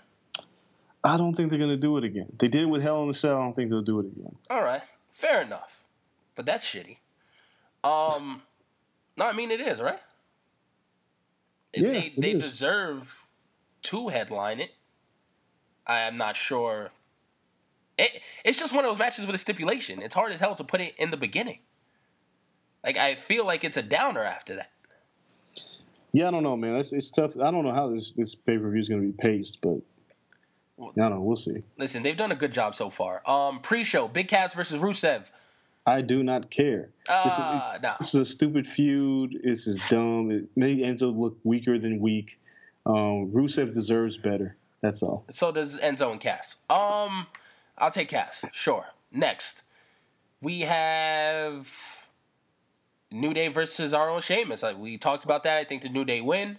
I 1.03 1.17
don't 1.17 1.33
think 1.33 1.49
they're 1.49 1.59
going 1.59 1.71
to 1.71 1.77
do 1.77 1.97
it 1.97 2.03
again. 2.03 2.27
They 2.39 2.47
did 2.47 2.63
it 2.63 2.65
with 2.65 2.81
Hell 2.81 3.03
in 3.03 3.09
a 3.09 3.13
Cell. 3.13 3.37
I 3.37 3.41
don't 3.41 3.55
think 3.55 3.69
they'll 3.69 3.81
do 3.81 3.99
it 3.99 4.05
again. 4.05 4.35
All 4.49 4.61
right, 4.61 4.81
fair 5.11 5.41
enough. 5.41 5.83
But 6.35 6.45
that's 6.45 6.65
shitty. 6.65 6.97
Um, 7.83 8.41
no, 9.19 9.25
I 9.27 9.33
mean 9.33 9.51
it 9.51 9.61
is 9.61 9.79
right. 9.79 9.99
Yeah, 11.75 11.91
they 11.91 12.13
they 12.17 12.31
is. 12.31 12.43
deserve 12.43 13.27
to 13.83 14.07
headline 14.07 14.59
it. 14.59 14.71
I 15.85 15.99
am 16.01 16.17
not 16.17 16.35
sure. 16.35 16.89
It, 17.97 18.21
it's 18.45 18.59
just 18.59 18.73
one 18.73 18.85
of 18.85 18.91
those 18.91 18.99
matches 18.99 19.25
with 19.25 19.35
a 19.35 19.39
stipulation. 19.39 20.01
It's 20.01 20.15
hard 20.15 20.31
as 20.31 20.39
hell 20.39 20.55
to 20.55 20.63
put 20.63 20.81
it 20.81 20.95
in 20.97 21.11
the 21.11 21.17
beginning. 21.17 21.59
Like 22.83 22.97
I 22.97 23.15
feel 23.15 23.45
like 23.45 23.63
it's 23.63 23.77
a 23.77 23.83
downer 23.83 24.23
after 24.23 24.55
that. 24.55 24.71
Yeah, 26.13 26.27
I 26.27 26.31
don't 26.31 26.43
know, 26.43 26.57
man. 26.57 26.75
It's, 26.75 26.91
it's 26.93 27.11
tough. 27.11 27.37
I 27.37 27.51
don't 27.51 27.63
know 27.63 27.73
how 27.73 27.89
this, 27.89 28.11
this 28.11 28.33
pay 28.33 28.57
per 28.57 28.69
view 28.71 28.79
is 28.81 28.89
going 28.89 29.01
to 29.01 29.07
be 29.07 29.13
paced, 29.13 29.61
but 29.61 29.77
I 30.79 30.91
don't 30.95 31.09
know. 31.11 31.21
We'll 31.21 31.35
see. 31.35 31.61
Listen, 31.77 32.03
they've 32.03 32.17
done 32.17 32.31
a 32.31 32.35
good 32.35 32.53
job 32.53 32.73
so 32.73 32.89
far. 32.89 33.21
Um, 33.29 33.59
pre-show, 33.59 34.07
Big 34.07 34.27
Cass 34.27 34.53
versus 34.53 34.81
Rusev. 34.81 35.29
I 35.85 36.01
do 36.01 36.21
not 36.23 36.51
care. 36.51 36.89
this, 37.07 37.33
is, 37.33 37.39
Uh, 37.39 37.79
no. 37.81 37.93
this 37.99 38.13
is 38.13 38.19
a 38.19 38.25
stupid 38.25 38.67
feud. 38.67 39.39
This 39.43 39.65
is 39.67 39.81
dumb. 39.89 40.29
It 40.31 40.45
made 40.55 40.79
Enzo 40.79 41.15
look 41.17 41.37
weaker 41.43 41.79
than 41.79 41.99
weak. 41.99 42.39
Um, 42.85 43.31
Rusev 43.33 43.73
deserves 43.73 44.17
better. 44.17 44.55
That's 44.81 45.01
all. 45.03 45.25
So 45.31 45.51
does 45.51 45.77
Enzo 45.79 46.11
and 46.11 46.19
Cass. 46.21 46.57
Um, 46.69 47.27
I'll 47.77 47.91
take 47.91 48.09
Cass. 48.09 48.45
Sure. 48.53 48.85
Next, 49.11 49.63
we 50.41 50.61
have 50.61 52.07
New 53.11 53.33
Day 53.33 53.47
versus 53.47 53.91
Cesaro 53.91 54.15
and 54.15 54.23
Sheamus. 54.23 54.63
Like 54.63 54.77
we 54.77 54.97
talked 54.97 55.23
about 55.25 55.43
that. 55.43 55.57
I 55.57 55.63
think 55.63 55.81
the 55.81 55.89
New 55.89 56.05
Day 56.05 56.21
win. 56.21 56.57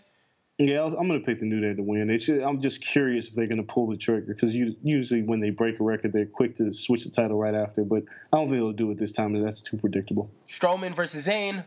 Yeah, 0.60 0.84
I'm 0.84 1.08
going 1.08 1.18
to 1.18 1.24
pick 1.24 1.38
the 1.38 1.46
New 1.46 1.60
Day 1.60 1.72
to 1.72 1.82
win. 1.82 2.10
It's 2.10 2.26
just, 2.26 2.42
I'm 2.42 2.60
just 2.60 2.82
curious 2.82 3.28
if 3.28 3.34
they're 3.34 3.46
going 3.46 3.64
to 3.64 3.66
pull 3.66 3.86
the 3.86 3.96
trigger 3.96 4.34
because 4.34 4.54
usually 4.54 5.22
when 5.22 5.40
they 5.40 5.48
break 5.48 5.80
a 5.80 5.82
record, 5.82 6.12
they're 6.12 6.26
quick 6.26 6.56
to 6.56 6.70
switch 6.70 7.04
the 7.04 7.10
title 7.10 7.38
right 7.38 7.54
after. 7.54 7.82
But 7.82 8.02
I 8.30 8.36
don't 8.36 8.48
think 8.48 8.58
they'll 8.58 8.72
do 8.72 8.90
it 8.90 8.98
this 8.98 9.12
time. 9.12 9.32
That's 9.42 9.62
too 9.62 9.78
predictable. 9.78 10.30
Strowman 10.50 10.94
versus 10.94 11.26
Zayn. 11.26 11.64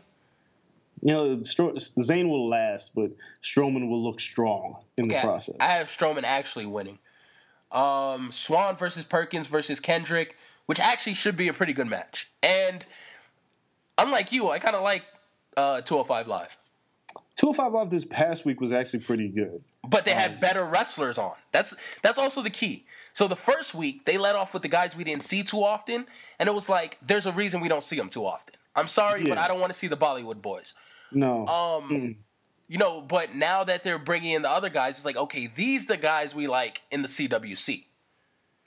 You 1.02 1.12
know, 1.12 1.36
Stro- 1.38 1.74
Zayn 1.74 2.28
will 2.28 2.48
last, 2.48 2.94
but 2.94 3.10
Strowman 3.42 3.88
will 3.88 4.00
look 4.00 4.20
strong 4.20 4.76
in 4.96 5.08
the 5.08 5.18
process. 5.20 5.56
I 5.58 5.72
have 5.72 5.88
Strowman 5.88 6.22
actually 6.22 6.66
winning. 6.66 7.00
Um, 7.72 8.30
Swann 8.30 8.76
versus 8.76 9.04
Perkins 9.04 9.48
versus 9.48 9.80
Kendrick, 9.80 10.36
which 10.66 10.78
actually 10.78 11.14
should 11.14 11.36
be 11.36 11.48
a 11.48 11.52
pretty 11.52 11.72
good 11.72 11.88
match. 11.88 12.30
And 12.44 12.86
unlike 13.98 14.30
you, 14.30 14.50
I 14.50 14.60
kind 14.60 14.76
of 14.76 14.84
like 14.84 15.02
uh, 15.56 15.80
205 15.80 16.28
Live. 16.28 16.56
205 17.36 17.72
Live 17.72 17.90
this 17.90 18.04
past 18.04 18.44
week 18.44 18.60
was 18.60 18.72
actually 18.72 19.00
pretty 19.00 19.28
good. 19.28 19.62
but 19.88 20.04
they 20.04 20.12
had 20.12 20.38
better 20.40 20.64
wrestlers 20.64 21.18
on. 21.18 21.32
That's 21.52 21.74
that's 22.00 22.18
also 22.18 22.42
the 22.42 22.50
key. 22.50 22.86
So 23.12 23.26
the 23.28 23.36
first 23.36 23.74
week 23.74 24.04
they 24.04 24.18
let 24.18 24.36
off 24.36 24.54
with 24.54 24.62
the 24.62 24.68
guys 24.68 24.96
we 24.96 25.04
didn't 25.04 25.24
see 25.24 25.42
too 25.42 25.62
often, 25.64 26.06
and 26.38 26.48
it 26.48 26.54
was 26.54 26.68
like 26.68 26.98
there's 27.02 27.26
a 27.26 27.32
reason 27.32 27.60
we 27.60 27.68
don't 27.68 27.84
see 27.84 27.96
them 27.96 28.08
too 28.08 28.24
often. 28.24 28.54
I'm 28.76 28.88
sorry, 28.88 29.24
but 29.24 29.38
I 29.38 29.48
don't 29.48 29.60
want 29.60 29.72
to 29.72 29.78
see 29.78 29.86
the 29.88 29.96
Bollywood 29.96 30.42
boys. 30.42 30.74
No. 31.12 31.46
Um, 31.46 32.16
you 32.66 32.78
know, 32.78 33.00
but 33.00 33.34
now 33.34 33.62
that 33.64 33.82
they're 33.84 33.98
bringing 33.98 34.32
in 34.32 34.42
the 34.42 34.50
other 34.50 34.68
guys, 34.68 34.96
it's 34.96 35.04
like 35.04 35.16
okay, 35.16 35.48
these 35.54 35.86
the 35.86 35.96
guys 35.96 36.34
we 36.34 36.46
like 36.48 36.82
in 36.90 37.02
the 37.02 37.08
CWC. 37.08 37.84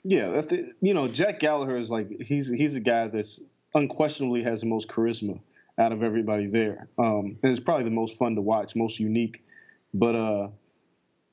Yeah, 0.04 0.30
that's 0.30 0.46
the, 0.46 0.72
you 0.80 0.94
know 0.94 1.08
Jack 1.08 1.40
Gallagher 1.40 1.76
is 1.76 1.90
like 1.90 2.08
he's 2.20 2.48
he's 2.48 2.74
a 2.74 2.80
guy 2.80 3.08
that's 3.08 3.40
unquestionably 3.74 4.42
has 4.42 4.60
the 4.60 4.66
most 4.66 4.88
charisma 4.88 5.38
out 5.78 5.92
of 5.92 6.02
everybody 6.02 6.46
there, 6.46 6.88
um, 6.98 7.38
and 7.42 7.50
it's 7.50 7.60
probably 7.60 7.84
the 7.84 7.90
most 7.90 8.16
fun 8.16 8.34
to 8.34 8.40
watch, 8.40 8.74
most 8.74 8.98
unique. 8.98 9.44
But 9.94 10.14
uh, 10.14 10.48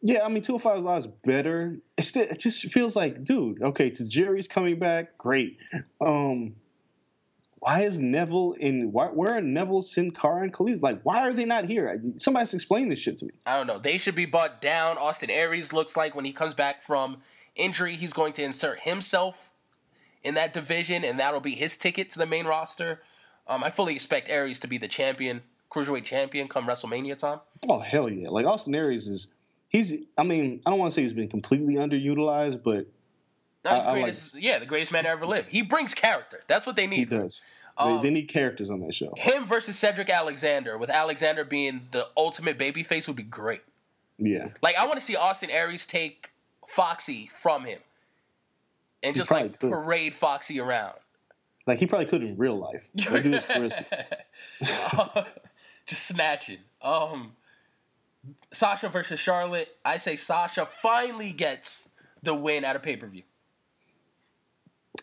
yeah, 0.01 0.23
I 0.23 0.29
mean, 0.29 0.43
205 0.43 0.83
Live 0.83 1.05
is 1.05 1.11
better. 1.23 1.77
Still, 1.99 2.23
it 2.23 2.39
just 2.39 2.71
feels 2.71 2.95
like, 2.95 3.23
dude, 3.23 3.61
okay, 3.61 3.89
Tajiri's 3.89 4.47
coming 4.47 4.77
back, 4.77 5.17
great. 5.17 5.57
Um, 5.99 6.55
why 7.65 7.85
is 7.85 7.97
Neville 7.97 8.53
in? 8.59 8.91
Why, 8.91 9.07
where 9.07 9.33
are 9.33 9.41
Neville, 9.41 9.81
Sin 9.81 10.11
Cara, 10.11 10.43
and 10.43 10.53
Khalid? 10.53 10.83
Like, 10.83 11.01
why 11.01 11.21
are 11.21 11.33
they 11.33 11.45
not 11.45 11.65
here? 11.65 11.99
Somebody's 12.17 12.53
explain 12.53 12.89
this 12.89 12.99
shit 12.99 13.17
to 13.17 13.25
me. 13.25 13.31
I 13.47 13.57
don't 13.57 13.65
know. 13.65 13.79
They 13.79 13.97
should 13.97 14.13
be 14.13 14.25
bought 14.25 14.61
down. 14.61 14.99
Austin 14.99 15.31
Aries 15.31 15.73
looks 15.73 15.97
like 15.97 16.13
when 16.13 16.25
he 16.25 16.31
comes 16.31 16.53
back 16.53 16.83
from 16.83 17.17
injury, 17.55 17.95
he's 17.95 18.13
going 18.13 18.33
to 18.33 18.43
insert 18.43 18.81
himself 18.81 19.49
in 20.23 20.35
that 20.35 20.53
division, 20.53 21.03
and 21.03 21.19
that'll 21.19 21.39
be 21.39 21.55
his 21.55 21.75
ticket 21.77 22.11
to 22.11 22.19
the 22.19 22.27
main 22.27 22.45
roster. 22.45 23.01
Um, 23.47 23.63
I 23.63 23.69
fully 23.69 23.93
expect 23.95 24.29
Aries 24.29 24.59
to 24.59 24.67
be 24.67 24.77
the 24.77 24.87
champion, 24.87 25.41
cruiserweight 25.71 26.03
champion, 26.03 26.47
come 26.47 26.65
WrestleMania 26.65 27.17
time. 27.17 27.39
Oh 27.69 27.79
hell 27.79 28.09
yeah! 28.09 28.29
Like 28.29 28.45
Austin 28.45 28.73
Aries 28.75 29.07
is 29.07 29.27
he's. 29.69 29.93
I 30.17 30.23
mean, 30.23 30.61
I 30.65 30.69
don't 30.71 30.79
want 30.79 30.91
to 30.91 30.95
say 30.95 31.03
he's 31.03 31.13
been 31.13 31.29
completely 31.29 31.75
underutilized, 31.75 32.63
but 32.63 32.87
Not 33.63 33.75
his 33.77 33.85
I- 33.85 33.97
I 33.97 34.01
like 34.01 34.15
yeah, 34.33 34.59
the 34.59 34.65
greatest 34.65 34.91
man 34.91 35.03
to 35.03 35.09
ever 35.11 35.25
live. 35.25 35.47
He 35.47 35.61
brings 35.61 35.93
character. 35.93 36.41
That's 36.47 36.65
what 36.65 36.75
they 36.75 36.87
need. 36.87 36.97
he 36.97 37.05
does. 37.05 37.41
Um, 37.77 37.97
they, 37.97 38.03
they 38.03 38.13
need 38.13 38.27
characters 38.29 38.69
on 38.69 38.79
that 38.81 38.93
show. 38.95 39.13
Him 39.17 39.45
versus 39.45 39.77
Cedric 39.77 40.09
Alexander, 40.09 40.77
with 40.77 40.89
Alexander 40.89 41.43
being 41.43 41.81
the 41.91 42.07
ultimate 42.15 42.57
babyface, 42.57 43.05
would 43.07 43.17
be 43.17 43.23
great. 43.23 43.61
Yeah, 44.17 44.47
Like 44.61 44.77
I 44.77 44.85
want 44.85 44.97
to 44.97 45.05
see 45.05 45.17
Austin 45.17 45.49
Aries 45.49 45.85
take 45.85 46.31
Foxy 46.69 47.29
from 47.35 47.65
him, 47.65 47.79
and 49.03 49.13
He 49.13 49.19
just 49.19 49.29
like 49.29 49.59
could. 49.59 49.69
parade 49.71 50.13
Foxy 50.15 50.57
around. 50.61 50.95
Like 51.67 51.79
he 51.79 51.85
probably 51.85 52.05
could 52.05 52.21
in 52.21 52.37
real 52.37 52.57
life. 52.57 52.89
Like, 53.09 53.23
do 53.23 53.31
his 53.31 53.43
charisma. 53.43 55.25
just 55.85 56.05
snatching. 56.07 56.59
Um, 56.81 57.35
Sasha 58.51 58.89
versus 58.89 59.19
Charlotte. 59.19 59.75
I 59.83 59.97
say 59.97 60.15
Sasha 60.15 60.65
finally 60.65 61.31
gets 61.31 61.89
the 62.21 62.33
win 62.33 62.63
at 62.63 62.75
a 62.75 62.79
pay 62.79 62.97
per 62.97 63.07
view. 63.07 63.23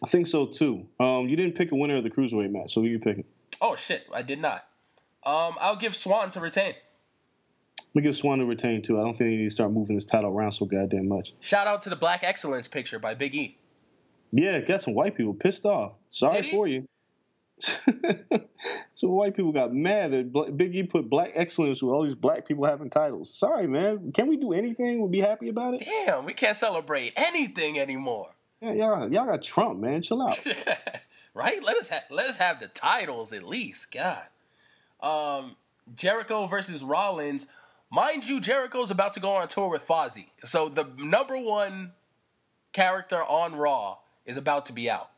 I 0.02 0.08
think 0.08 0.26
so 0.26 0.46
too. 0.46 0.86
Um, 0.98 1.28
you 1.28 1.36
didn't 1.36 1.54
pick 1.54 1.72
a 1.72 1.76
winner 1.76 1.96
of 1.96 2.04
the 2.04 2.10
cruiserweight 2.10 2.50
match, 2.50 2.74
so 2.74 2.80
who 2.80 2.86
are 2.86 2.90
you 2.90 2.98
picking? 2.98 3.24
Oh 3.60 3.76
shit, 3.76 4.06
I 4.12 4.22
did 4.22 4.40
not. 4.40 4.64
Um, 5.24 5.54
I'll 5.60 5.76
give 5.76 5.94
Swann 5.94 6.30
to 6.30 6.40
retain. 6.40 6.74
We 7.94 8.02
give 8.02 8.16
Swann 8.16 8.38
to 8.38 8.46
retain 8.46 8.82
too. 8.82 8.98
I 8.98 9.02
don't 9.02 9.16
think 9.16 9.30
they 9.30 9.36
need 9.36 9.48
to 9.48 9.54
start 9.54 9.70
moving 9.72 9.96
this 9.96 10.06
title 10.06 10.30
around 10.30 10.52
so 10.52 10.64
goddamn 10.64 11.08
much. 11.08 11.34
Shout 11.40 11.66
out 11.66 11.82
to 11.82 11.90
the 11.90 11.96
Black 11.96 12.24
Excellence 12.24 12.66
picture 12.66 12.98
by 12.98 13.14
Big 13.14 13.34
E. 13.34 13.58
Yeah, 14.32 14.60
got 14.60 14.82
some 14.82 14.94
white 14.94 15.14
people 15.14 15.34
pissed 15.34 15.66
off. 15.66 15.92
Sorry 16.08 16.50
for 16.50 16.66
you. 16.66 16.88
so 18.94 19.08
white 19.08 19.36
people 19.36 19.52
got 19.52 19.72
mad 19.72 20.10
that 20.12 20.54
Big 20.56 20.74
E 20.74 20.82
put 20.82 21.08
black 21.08 21.32
excellence 21.34 21.82
with 21.82 21.92
all 21.92 22.02
these 22.02 22.14
black 22.14 22.46
people 22.46 22.64
having 22.64 22.90
titles. 22.90 23.32
Sorry, 23.32 23.68
man. 23.68 24.10
Can 24.12 24.26
we 24.28 24.36
do 24.36 24.52
anything? 24.52 25.00
We'll 25.00 25.10
be 25.10 25.20
happy 25.20 25.48
about 25.48 25.74
it. 25.74 25.84
Damn, 25.84 26.24
we 26.24 26.32
can't 26.32 26.56
celebrate 26.56 27.12
anything 27.14 27.78
anymore. 27.78 28.30
Yeah, 28.60 28.72
y'all, 28.72 29.12
y'all 29.12 29.26
got 29.26 29.42
Trump, 29.42 29.80
man. 29.80 30.02
Chill 30.02 30.22
out. 30.22 30.40
right? 31.34 31.62
Let 31.62 31.76
us 31.76 31.88
ha- 31.88 32.04
let 32.10 32.26
us 32.26 32.36
have 32.36 32.58
the 32.58 32.68
titles 32.68 33.32
at 33.32 33.42
least. 33.42 33.92
God. 33.92 34.22
Um, 35.00 35.56
Jericho 35.94 36.46
versus 36.46 36.82
Rollins. 36.82 37.48
Mind 37.90 38.26
you, 38.26 38.40
Jericho's 38.40 38.90
about 38.90 39.12
to 39.14 39.20
go 39.20 39.32
on 39.34 39.46
tour 39.48 39.68
with 39.68 39.86
Fozzy. 39.86 40.28
So 40.44 40.68
the 40.68 40.88
number 40.96 41.38
one 41.38 41.92
character 42.72 43.22
on 43.22 43.54
Raw 43.54 43.98
is 44.26 44.36
about 44.36 44.66
to 44.66 44.72
be 44.72 44.88
out. 44.90 45.10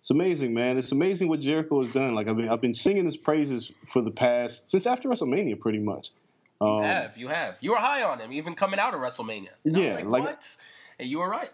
It's 0.00 0.10
amazing, 0.10 0.54
man. 0.54 0.78
It's 0.78 0.92
amazing 0.92 1.28
what 1.28 1.40
Jericho 1.40 1.82
has 1.82 1.92
done. 1.92 2.14
Like 2.14 2.28
I 2.28 2.32
mean, 2.32 2.48
I've 2.48 2.60
been 2.60 2.74
singing 2.74 3.04
his 3.04 3.16
praises 3.16 3.72
for 3.88 4.00
the 4.00 4.10
past 4.10 4.70
since 4.70 4.86
after 4.86 5.08
WrestleMania, 5.08 5.58
pretty 5.58 5.80
much. 5.80 6.12
Um, 6.60 6.76
you 6.76 6.82
have, 6.82 7.16
you 7.16 7.28
have. 7.28 7.58
You 7.60 7.70
were 7.72 7.78
high 7.78 8.02
on 8.02 8.18
him, 8.20 8.32
even 8.32 8.54
coming 8.54 8.80
out 8.80 8.94
of 8.94 9.00
WrestleMania. 9.00 9.50
And 9.64 9.76
yeah, 9.76 9.94
like, 9.94 10.06
like, 10.06 10.24
what? 10.24 10.56
And 10.98 11.08
you 11.08 11.18
were 11.18 11.28
right. 11.28 11.50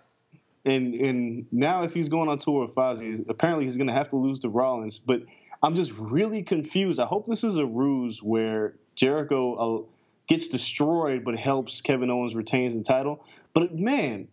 And 0.65 0.95
and 0.95 1.47
now 1.53 1.85
if 1.85 1.93
he's 1.93 2.09
going 2.09 2.29
on 2.29 2.39
tour 2.39 2.67
with 2.67 2.75
Fozzy, 2.75 3.25
apparently 3.29 3.65
he's 3.65 3.77
going 3.77 3.89
to 3.89 3.93
have 3.93 4.11
to 4.11 4.17
lose 4.17 4.41
to 4.41 4.49
Rollins. 4.49 4.99
But 4.99 5.23
I'm 5.63 5.75
just 5.75 5.93
really 5.93 6.43
confused. 6.43 7.01
I 7.01 7.07
hope 7.07 7.27
this 7.27 7.45
is 7.45 7.57
a 7.57 7.67
ruse 7.67 8.23
where 8.23 8.75
Jericho 8.95 9.55
uh, 9.55 9.83
gets 10.27 10.49
destroyed, 10.49 11.25
but 11.25 11.37
helps 11.37 11.81
Kevin 11.81 12.11
Owens 12.11 12.35
retains 12.35 12.75
the 12.75 12.83
title. 12.83 13.25
But 13.53 13.75
man, 13.75 14.29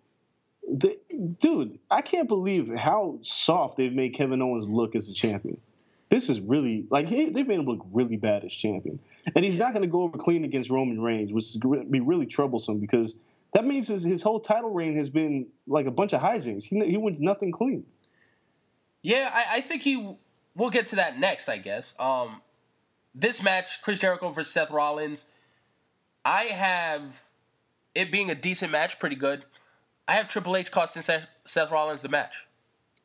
the, 0.70 0.98
dude, 1.40 1.80
I 1.90 2.02
can't 2.02 2.28
believe 2.28 2.74
how 2.74 3.20
soft 3.22 3.78
they've 3.78 3.94
made 3.94 4.14
Kevin 4.14 4.42
Owens 4.42 4.70
look 4.70 4.96
as 4.96 5.10
a 5.10 5.14
champion. 5.14 5.60
This 6.10 6.30
is 6.30 6.42
really 6.42 6.86
like 6.90 7.08
he, 7.08 7.30
they've 7.30 7.48
made 7.48 7.60
him 7.60 7.66
look 7.66 7.86
really 7.92 8.18
bad 8.18 8.44
as 8.44 8.54
champion, 8.54 9.00
and 9.34 9.46
he's 9.46 9.56
not 9.56 9.72
going 9.72 9.84
to 9.84 9.88
go 9.88 10.04
over 10.04 10.18
clean 10.18 10.44
against 10.44 10.70
Roman 10.70 11.00
Reigns, 11.00 11.32
which 11.32 11.46
is 11.46 11.58
going 11.58 11.80
to 11.80 11.86
be 11.86 12.02
really 12.02 12.26
troublesome 12.26 12.80
because 12.80 13.16
that 13.54 13.66
means 13.66 13.88
his, 13.88 14.04
his 14.04 14.22
whole 14.22 14.40
title 14.40 14.72
reign 14.72 14.98
has 14.98 15.10
been 15.10 15.48
like 15.68 15.86
a 15.86 15.92
bunch 15.92 16.14
of 16.14 16.22
hijinks. 16.22 16.66
He 16.66 16.78
he 16.86 16.98
wins 16.98 17.22
nothing 17.22 17.54
clean. 17.54 17.86
Yeah, 19.02 19.32
I, 19.34 19.58
I 19.58 19.62
think 19.62 19.84
he. 19.84 20.18
We'll 20.54 20.70
get 20.70 20.88
to 20.88 20.98
that 20.98 21.18
next, 21.18 21.48
I 21.48 21.58
guess. 21.58 21.96
Um, 21.98 22.42
this 23.16 23.42
match, 23.42 23.82
Chris 23.82 24.00
Jericho 24.00 24.30
versus 24.30 24.54
Seth 24.54 24.70
Rollins, 24.70 25.28
I 26.26 26.44
have 26.44 27.24
it 27.96 28.12
being 28.12 28.30
a 28.30 28.36
decent 28.36 28.72
match, 28.72 29.00
pretty 29.00 29.16
good. 29.16 29.46
I 30.08 30.14
have 30.14 30.28
Triple 30.28 30.58
H 30.58 30.72
costing 30.72 31.02
Seth, 31.02 31.28
Seth 31.46 31.72
Rollins 31.72 32.02
the 32.02 32.10
match. 32.10 32.46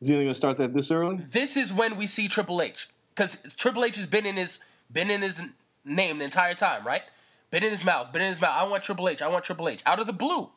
Is 0.00 0.08
he 0.08 0.14
going 0.14 0.26
to 0.28 0.34
start 0.34 0.58
that 0.58 0.74
this 0.74 0.90
early? 0.90 1.16
This 1.16 1.56
is 1.56 1.72
when 1.72 1.96
we 1.96 2.06
see 2.06 2.28
Triple 2.28 2.60
H 2.60 2.88
because 3.14 3.54
Triple 3.54 3.84
H 3.84 3.96
has 3.96 4.06
been 4.06 4.26
in 4.26 4.36
his 4.36 4.60
been 4.92 5.10
in 5.10 5.22
his 5.22 5.42
name 5.84 6.18
the 6.18 6.24
entire 6.24 6.54
time, 6.54 6.86
right? 6.86 7.02
Been 7.50 7.62
in 7.62 7.70
his 7.70 7.84
mouth, 7.84 8.12
been 8.12 8.22
in 8.22 8.28
his 8.28 8.40
mouth. 8.40 8.54
I 8.54 8.64
want 8.64 8.82
Triple 8.82 9.08
H. 9.08 9.22
I 9.22 9.28
want 9.28 9.44
Triple 9.44 9.68
H. 9.68 9.82
Out 9.86 10.00
of 10.00 10.06
the 10.06 10.12
blue, 10.12 10.50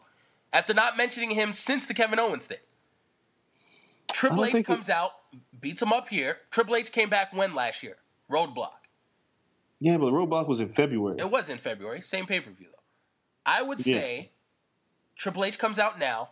after 0.51 0.73
not 0.73 0.97
mentioning 0.97 1.31
him 1.31 1.53
since 1.53 1.85
the 1.85 1.93
Kevin 1.93 2.19
Owens 2.19 2.45
thing. 2.45 2.57
Triple 4.11 4.45
H 4.45 4.65
comes 4.65 4.89
it... 4.89 4.95
out, 4.95 5.11
beats 5.59 5.81
him 5.81 5.93
up 5.93 6.09
here. 6.09 6.37
Triple 6.51 6.75
H 6.75 6.91
came 6.91 7.09
back 7.09 7.31
when 7.31 7.53
last 7.53 7.83
year? 7.83 7.97
Roadblock. 8.29 8.71
Yeah, 9.79 9.97
but 9.97 10.11
Roadblock 10.11 10.47
was 10.47 10.59
in 10.59 10.69
February. 10.69 11.17
It 11.19 11.31
was 11.31 11.49
in 11.49 11.57
February. 11.57 12.01
Same 12.01 12.25
pay 12.25 12.41
per 12.41 12.51
view 12.51 12.67
though. 12.71 12.83
I 13.45 13.61
would 13.61 13.81
say 13.81 14.17
yeah. 14.17 14.38
Triple 15.19 15.43
H 15.43 15.59
comes 15.59 15.77
out 15.77 15.99
now 15.99 16.29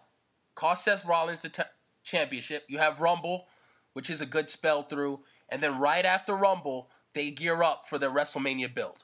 cost 0.55 0.85
Seth 0.85 1.05
Rollins 1.05 1.41
the 1.41 1.49
t- 1.49 1.61
championship. 2.03 2.63
You 2.69 2.79
have 2.79 3.01
Rumble, 3.01 3.47
which 3.91 4.09
is 4.09 4.21
a 4.21 4.25
good 4.25 4.49
spell 4.49 4.81
through, 4.81 5.19
and 5.49 5.61
then 5.61 5.77
right 5.77 6.05
after 6.05 6.33
Rumble, 6.33 6.89
they 7.13 7.29
gear 7.31 7.61
up 7.61 7.85
for 7.88 7.99
the 7.99 8.07
WrestleMania 8.07 8.73
build. 8.73 9.03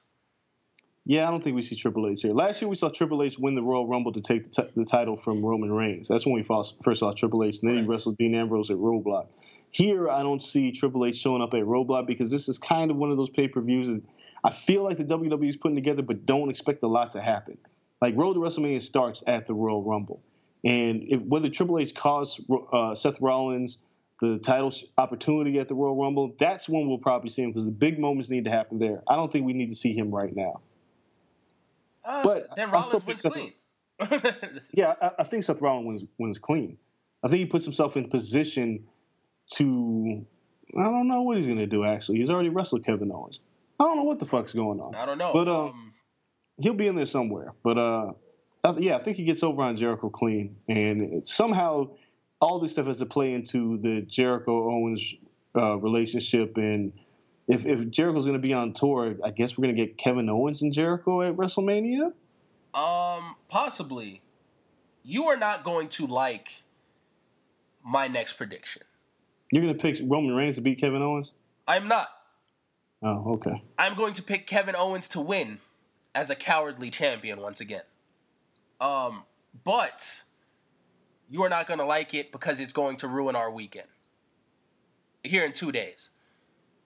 Yeah, 1.06 1.28
I 1.28 1.32
don't 1.32 1.44
think 1.44 1.58
we 1.58 1.62
see 1.62 1.76
Triple 1.76 2.08
H 2.08 2.22
here. 2.22 2.34
Last 2.34 2.62
year, 2.62 2.70
we 2.70 2.78
saw 2.78 2.90
Triple 2.90 3.24
H 3.24 3.38
win 3.38 3.56
the 3.56 3.62
Royal 3.62 3.86
Rumble 3.86 4.14
to 4.14 4.22
take 4.22 4.46
the, 4.46 4.64
t- 4.64 4.70
the 4.74 4.86
title 4.86 5.18
from 5.18 5.46
Roman 5.46 5.72
Reigns. 5.72 6.08
That's 6.08 6.26
when 6.26 6.36
we 6.36 6.44
first 6.44 7.00
saw 7.00 7.14
Triple 7.14 7.44
H, 7.44 7.60
and 7.62 7.70
then 7.70 7.76
right. 7.76 7.84
he 7.84 7.90
wrestled 7.90 8.18
Dean 8.18 8.36
Ambrose 8.36 8.70
at 8.70 8.78
Roadblock. 8.78 9.28
Here, 9.70 10.10
I 10.10 10.24
don't 10.24 10.42
see 10.42 10.72
Triple 10.72 11.06
H 11.06 11.18
showing 11.18 11.42
up 11.42 11.54
at 11.54 11.64
Roadblock 11.64 12.08
because 12.08 12.32
this 12.32 12.48
is 12.48 12.58
kind 12.58 12.90
of 12.90 12.96
one 12.96 13.12
of 13.12 13.18
those 13.18 13.30
pay 13.30 13.50
per 13.50 13.60
views. 13.60 14.02
I 14.46 14.52
feel 14.52 14.84
like 14.84 14.98
the 14.98 15.04
WWE 15.04 15.50
is 15.50 15.58
putting 15.58 15.76
together, 15.76 16.04
but 16.04 16.26
don't 16.26 16.50
expect 16.50 16.84
a 16.84 16.88
lot 16.88 17.12
to 17.12 17.22
happen. 17.22 17.58
Like 18.04 18.18
Road 18.18 18.34
to 18.34 18.42
WrestleMania 18.42 18.82
starts 18.82 19.24
at 19.28 19.48
the 19.48 19.54
Royal 19.54 19.82
Rumble. 19.82 20.22
And 20.66 21.04
if, 21.08 21.22
whether 21.22 21.48
Triple 21.48 21.80
H 21.80 21.96
costs 21.96 22.42
uh, 22.74 22.96
Seth 22.96 23.22
Rollins 23.22 23.78
the 24.20 24.40
title 24.40 24.74
opportunity 24.98 25.58
at 25.58 25.70
the 25.70 25.74
Royal 25.74 25.96
Rumble, 25.96 26.36
that's 26.38 26.68
when 26.68 26.90
we'll 26.90 26.98
probably 26.98 27.30
see 27.30 27.44
him 27.44 27.52
because 27.52 27.64
the 27.64 27.72
big 27.72 27.98
moments 27.98 28.30
need 28.30 28.44
to 28.44 28.52
happen 28.52 28.78
there. 28.78 29.02
I 29.08 29.16
don't 29.16 29.32
think 29.32 29.46
we 29.46 29.54
need 29.54 29.70
to 29.70 29.76
see 29.78 29.94
him 29.94 30.12
right 30.12 30.36
now. 30.36 30.60
Uh, 32.04 32.24
but 32.24 32.54
then 32.58 32.72
Rollins 32.72 33.06
wins 33.06 33.22
Seth, 33.22 33.32
clean. 33.32 33.54
yeah, 34.74 34.96
I, 35.02 35.12
I, 35.20 35.24
think 35.24 35.44
Seth 35.46 35.62
Rollins 35.62 35.88
wins, 35.88 36.06
wins 36.18 36.40
clean. 36.40 36.78
I 37.24 37.30
think 37.30 37.40
he 37.40 37.46
puts 37.46 37.64
himself 37.64 37.96
in 37.96 38.10
position 38.10 38.86
to. 39.54 40.26
I 40.78 40.84
don't 40.84 41.08
know 41.08 41.22
what 41.22 41.38
he's 41.38 41.46
going 41.46 41.60
to 41.60 41.68
do. 41.68 41.86
Actually, 41.86 42.18
he's 42.18 42.30
already 42.30 42.50
wrestled 42.50 42.86
Kevin 42.86 43.14
Owens. 43.14 43.40
I 43.80 43.86
don't 43.86 43.96
know 43.96 44.04
what 44.04 44.20
the 44.20 44.26
fuck's 44.26 44.52
going 44.52 44.82
on. 44.82 44.94
I 44.94 45.06
don't 45.06 45.18
know. 45.18 45.32
But 45.32 45.48
um, 45.48 45.56
um 45.56 45.94
he'll 46.64 46.74
be 46.74 46.88
in 46.88 46.96
there 46.96 47.06
somewhere. 47.06 47.54
But 47.64 47.78
uh, 47.78 48.14
yeah, 48.80 48.96
I 48.96 49.04
think 49.04 49.18
he 49.18 49.26
gets 49.26 49.44
over 49.44 49.62
on 49.62 49.76
Jericho 49.76 50.10
clean, 50.10 50.56
and 50.68 51.28
somehow 51.28 51.90
all 52.40 52.60
this 52.60 52.72
stuff 52.72 52.88
has 52.88 53.00
to 53.00 53.06
play 53.06 53.34
into 53.34 53.78
the 53.78 54.02
Jericho 54.02 54.72
Owens 54.72 55.14
uh, 55.56 55.78
relationship. 55.78 56.58
And 56.58 56.94
if 57.48 57.66
if 57.66 57.90
Jericho's 57.90 58.26
going 58.26 58.42
to 58.42 58.48
be 58.48 58.54
on 58.54 58.74
tour, 58.74 59.16
I 59.24 59.32
guess 59.32 59.58
we're 59.58 59.64
going 59.64 59.76
to 59.76 59.86
get 59.86 59.98
Kevin 59.98 60.30
Owens 60.30 60.62
and 60.62 60.74
Jericho 60.74 61.22
at 61.22 61.36
WrestleMania. 61.36 62.14
Um, 62.74 63.36
possibly. 63.50 64.22
You 65.06 65.26
are 65.26 65.36
not 65.36 65.66
going 65.66 65.90
to 65.90 66.08
like 66.08 66.64
my 67.84 68.08
next 68.08 68.34
prediction. 68.34 68.84
You're 69.52 69.62
going 69.62 69.78
to 69.78 69.82
pick 69.82 70.00
Roman 70.02 70.34
Reigns 70.34 70.56
to 70.56 70.62
beat 70.62 70.80
Kevin 70.80 71.02
Owens? 71.02 71.34
I'm 71.68 71.90
not. 71.90 72.08
Oh, 73.04 73.34
okay. 73.34 73.62
I'm 73.78 73.96
going 73.96 74.14
to 74.14 74.24
pick 74.24 74.48
Kevin 74.48 74.76
Owens 74.78 75.10
to 75.10 75.20
win 75.20 75.60
as 76.16 76.30
a 76.30 76.36
cowardly 76.36 76.90
champion 76.90 77.40
once 77.40 77.62
again. 77.62 77.84
Um, 78.80 79.24
but 79.64 80.24
you 81.30 81.44
are 81.44 81.50
not 81.50 81.68
going 81.68 81.80
to 81.80 81.86
like 81.86 82.14
it 82.14 82.32
because 82.32 82.60
it's 82.60 82.74
going 82.74 82.98
to 82.98 83.08
ruin 83.08 83.36
our 83.36 83.50
weekend 83.50 83.88
here 85.24 85.46
in 85.46 85.52
two 85.52 85.72
days. 85.72 86.12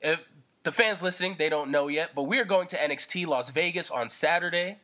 If 0.02 0.20
the 0.64 0.72
fans 0.72 1.02
listening, 1.02 1.36
they 1.38 1.50
don't 1.50 1.72
know 1.72 1.88
yet, 1.88 2.12
but 2.16 2.24
we 2.24 2.40
are 2.40 2.46
going 2.46 2.68
to 2.70 2.78
NXT 2.78 3.28
Las 3.28 3.50
Vegas 3.50 3.90
on 3.90 4.10
Saturday. 4.10 4.80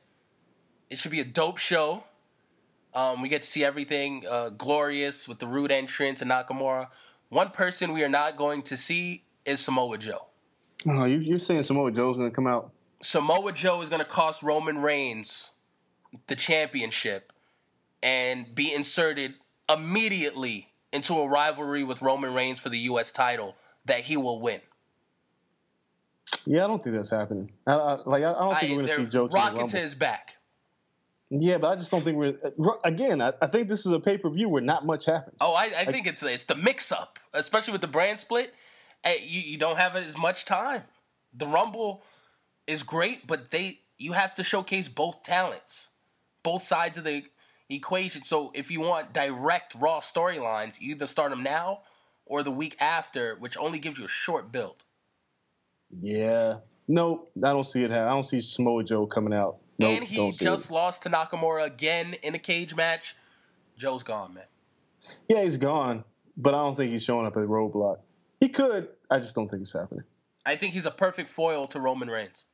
It 0.89 0.97
should 0.97 1.11
be 1.11 1.19
a 1.19 1.25
dope 1.25 1.57
show. 1.57 2.03
Um, 2.93 3.21
we 3.21 3.29
get 3.29 3.41
to 3.41 3.47
see 3.47 3.63
everything 3.63 4.25
uh, 4.29 4.49
glorious 4.49 5.27
with 5.27 5.39
the 5.39 5.47
Roode 5.47 5.71
entrance 5.71 6.21
and 6.21 6.29
Nakamura. 6.29 6.89
One 7.29 7.49
person 7.49 7.93
we 7.93 8.03
are 8.03 8.09
not 8.09 8.37
going 8.37 8.61
to 8.63 8.77
see 8.77 9.23
is 9.45 9.59
Samoa 9.59 9.97
Joe. 9.97 10.27
Oh, 10.87 11.05
you, 11.05 11.35
are 11.35 11.39
saying 11.39 11.63
Samoa 11.63 11.91
Joe's 11.91 12.17
going 12.17 12.29
to 12.29 12.35
come 12.35 12.47
out? 12.47 12.71
Samoa 13.03 13.51
Joe 13.51 13.81
is 13.81 13.89
going 13.89 13.99
to 13.99 14.05
cost 14.05 14.41
Roman 14.41 14.77
Reigns 14.79 15.51
the 16.27 16.35
championship 16.35 17.33
and 18.01 18.53
be 18.53 18.73
inserted 18.73 19.35
immediately 19.69 20.69
into 20.91 21.15
a 21.15 21.27
rivalry 21.27 21.83
with 21.83 22.01
Roman 22.01 22.33
Reigns 22.33 22.59
for 22.59 22.69
the 22.69 22.79
U.S. 22.79 23.11
title 23.11 23.55
that 23.85 24.01
he 24.01 24.15
will 24.15 24.39
win. 24.39 24.61
Yeah, 26.45 26.63
I 26.63 26.67
don't 26.67 26.83
think 26.83 26.95
that's 26.95 27.09
happening. 27.09 27.51
I, 27.67 27.73
I 27.73 27.93
like, 28.05 28.23
I 28.23 28.33
don't 28.33 28.57
think 28.57 28.71
I, 28.71 28.75
we're 28.75 28.85
going 28.85 28.87
to 28.87 29.05
see 29.05 29.05
Joe 29.05 29.27
rocket 29.27 29.67
to 29.69 29.77
his 29.77 29.95
back. 29.95 30.37
Yeah, 31.29 31.57
but 31.57 31.67
I 31.67 31.75
just 31.75 31.89
don't 31.91 32.03
think 32.03 32.17
we're. 32.17 32.35
Uh, 32.43 32.71
again, 32.83 33.21
I, 33.21 33.33
I 33.41 33.47
think 33.47 33.67
this 33.67 33.85
is 33.85 33.91
a 33.91 33.99
pay 33.99 34.17
per 34.17 34.29
view 34.29 34.49
where 34.49 34.61
not 34.61 34.85
much 34.85 35.05
happens. 35.05 35.37
Oh, 35.41 35.53
I, 35.53 35.71
I 35.79 35.85
think 35.85 36.05
it's 36.05 36.21
it's 36.23 36.43
the 36.43 36.55
mix 36.55 36.91
up, 36.91 37.19
especially 37.33 37.71
with 37.71 37.81
the 37.81 37.87
brand 37.87 38.19
split. 38.19 38.53
You, 39.05 39.41
you 39.41 39.57
don't 39.57 39.77
have 39.77 39.95
as 39.95 40.17
much 40.17 40.45
time. 40.45 40.83
The 41.33 41.47
Rumble 41.47 42.03
is 42.67 42.83
great, 42.83 43.27
but 43.27 43.51
they 43.51 43.79
you 43.97 44.13
have 44.13 44.35
to 44.35 44.43
showcase 44.43 44.89
both 44.89 45.23
talents 45.23 45.89
both 46.43 46.61
sides 46.61 46.97
of 46.97 47.05
the 47.05 47.23
equation. 47.69 48.23
So 48.23 48.51
if 48.53 48.69
you 48.69 48.81
want 48.81 49.13
direct 49.13 49.75
raw 49.75 50.01
storylines, 50.01 50.79
you 50.79 50.91
either 50.91 51.07
start 51.07 51.31
them 51.31 51.41
now 51.41 51.79
or 52.25 52.43
the 52.43 52.51
week 52.51 52.75
after, 52.79 53.35
which 53.35 53.57
only 53.57 53.79
gives 53.79 53.97
you 53.97 54.05
a 54.05 54.09
short 54.09 54.51
build. 54.51 54.83
Yeah. 56.01 56.57
No, 56.87 57.27
I 57.37 57.49
don't 57.49 57.65
see 57.65 57.83
it. 57.83 57.89
Happen. 57.89 58.07
I 58.07 58.11
don't 58.11 58.25
see 58.25 58.41
Samoa 58.41 58.83
Joe 58.83 59.07
coming 59.07 59.33
out. 59.33 59.57
And 59.79 60.03
he 60.03 60.31
just 60.33 60.69
lost 60.69 61.03
to 61.03 61.09
Nakamura 61.09 61.65
again 61.65 62.15
in 62.21 62.35
a 62.35 62.39
cage 62.39 62.75
match. 62.75 63.15
Joe's 63.77 64.03
gone, 64.03 64.35
man. 64.35 64.43
Yeah, 65.27 65.41
he's 65.43 65.57
gone, 65.57 66.03
but 66.37 66.53
I 66.53 66.57
don't 66.57 66.75
think 66.75 66.91
he's 66.91 67.03
showing 67.03 67.25
up 67.25 67.35
at 67.35 67.43
Roadblock. 67.43 67.97
He 68.39 68.49
could. 68.49 68.89
I 69.09 69.19
just 69.19 69.35
don't 69.35 69.49
think 69.49 69.63
it's 69.63 69.73
happening. 69.73 70.03
I 70.45 70.55
think 70.55 70.73
he's 70.73 70.85
a 70.85 70.91
perfect 70.91 71.29
foil 71.29 71.67
to 71.67 71.79
Roman 71.79 72.09
Reigns. 72.09 72.45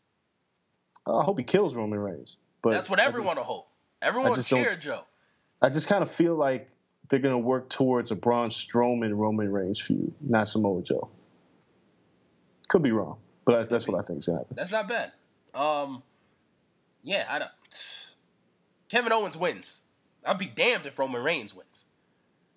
I 1.18 1.24
hope 1.24 1.38
he 1.38 1.43
kills 1.43 1.76
Roman 1.76 1.99
Reigns. 1.99 2.38
But 2.62 2.72
That's 2.72 2.89
what 2.89 2.99
everyone 2.99 3.36
just- 3.36 3.47
will 3.47 3.55
hope. 3.55 3.68
Everyone 4.01 4.32
will 4.32 4.43
cheer 4.43 4.76
Joe. 4.76 5.03
I 5.62 5.70
just 5.70 5.88
kind 5.88 6.01
of 6.01 6.12
feel 6.12 6.36
like 6.36 6.70
they're 7.10 7.20
going 7.20 7.34
to 7.34 7.38
work 7.39 7.70
towards 7.70 8.12
a 8.12 8.16
Braun 8.16 8.49
Strowman 8.49 9.16
Roman 9.18 9.51
Reigns 9.51 9.82
feud, 9.82 10.14
not 10.22 10.47
Samoa 10.47 10.82
Joe. 10.84 11.10
Could 12.70 12.82
be 12.84 12.91
wrong, 12.91 13.18
but 13.45 13.57
that's, 13.57 13.68
that's 13.68 13.88
what 13.88 13.99
I 13.99 14.05
think 14.05 14.20
is 14.20 14.28
going 14.28 14.38
to 14.38 14.43
happen. 14.43 14.55
That's 14.55 14.72
not 14.72 14.88
bad. 14.88 15.12
Um, 15.53 16.03
yeah, 17.03 17.26
I 17.30 17.39
don't. 17.39 17.51
Kevin 18.89 19.12
Owens 19.12 19.38
wins. 19.38 19.82
I'd 20.26 20.38
be 20.38 20.47
damned 20.47 20.86
if 20.86 20.97
Roman 20.99 21.22
Reigns 21.24 21.55
wins. 21.55 21.86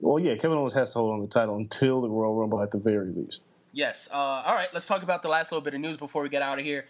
Well, 0.00 0.18
yeah, 0.18 0.34
Kevin 0.34 0.58
Owens 0.58 0.74
has 0.74 0.92
to 0.92 0.98
hold 0.98 1.14
on 1.14 1.20
the 1.20 1.28
title 1.28 1.56
until 1.56 2.00
the 2.02 2.08
Royal 2.08 2.34
Rumble 2.34 2.60
at 2.62 2.70
the 2.70 2.78
very 2.78 3.10
least. 3.10 3.44
Yes. 3.72 4.08
Uh, 4.12 4.16
all 4.16 4.54
right, 4.54 4.68
let's 4.72 4.86
talk 4.86 5.02
about 5.02 5.22
the 5.22 5.28
last 5.28 5.50
little 5.50 5.62
bit 5.62 5.74
of 5.74 5.80
news 5.80 5.96
before 5.96 6.22
we 6.22 6.28
get 6.28 6.42
out 6.42 6.58
of 6.58 6.64
here. 6.64 6.84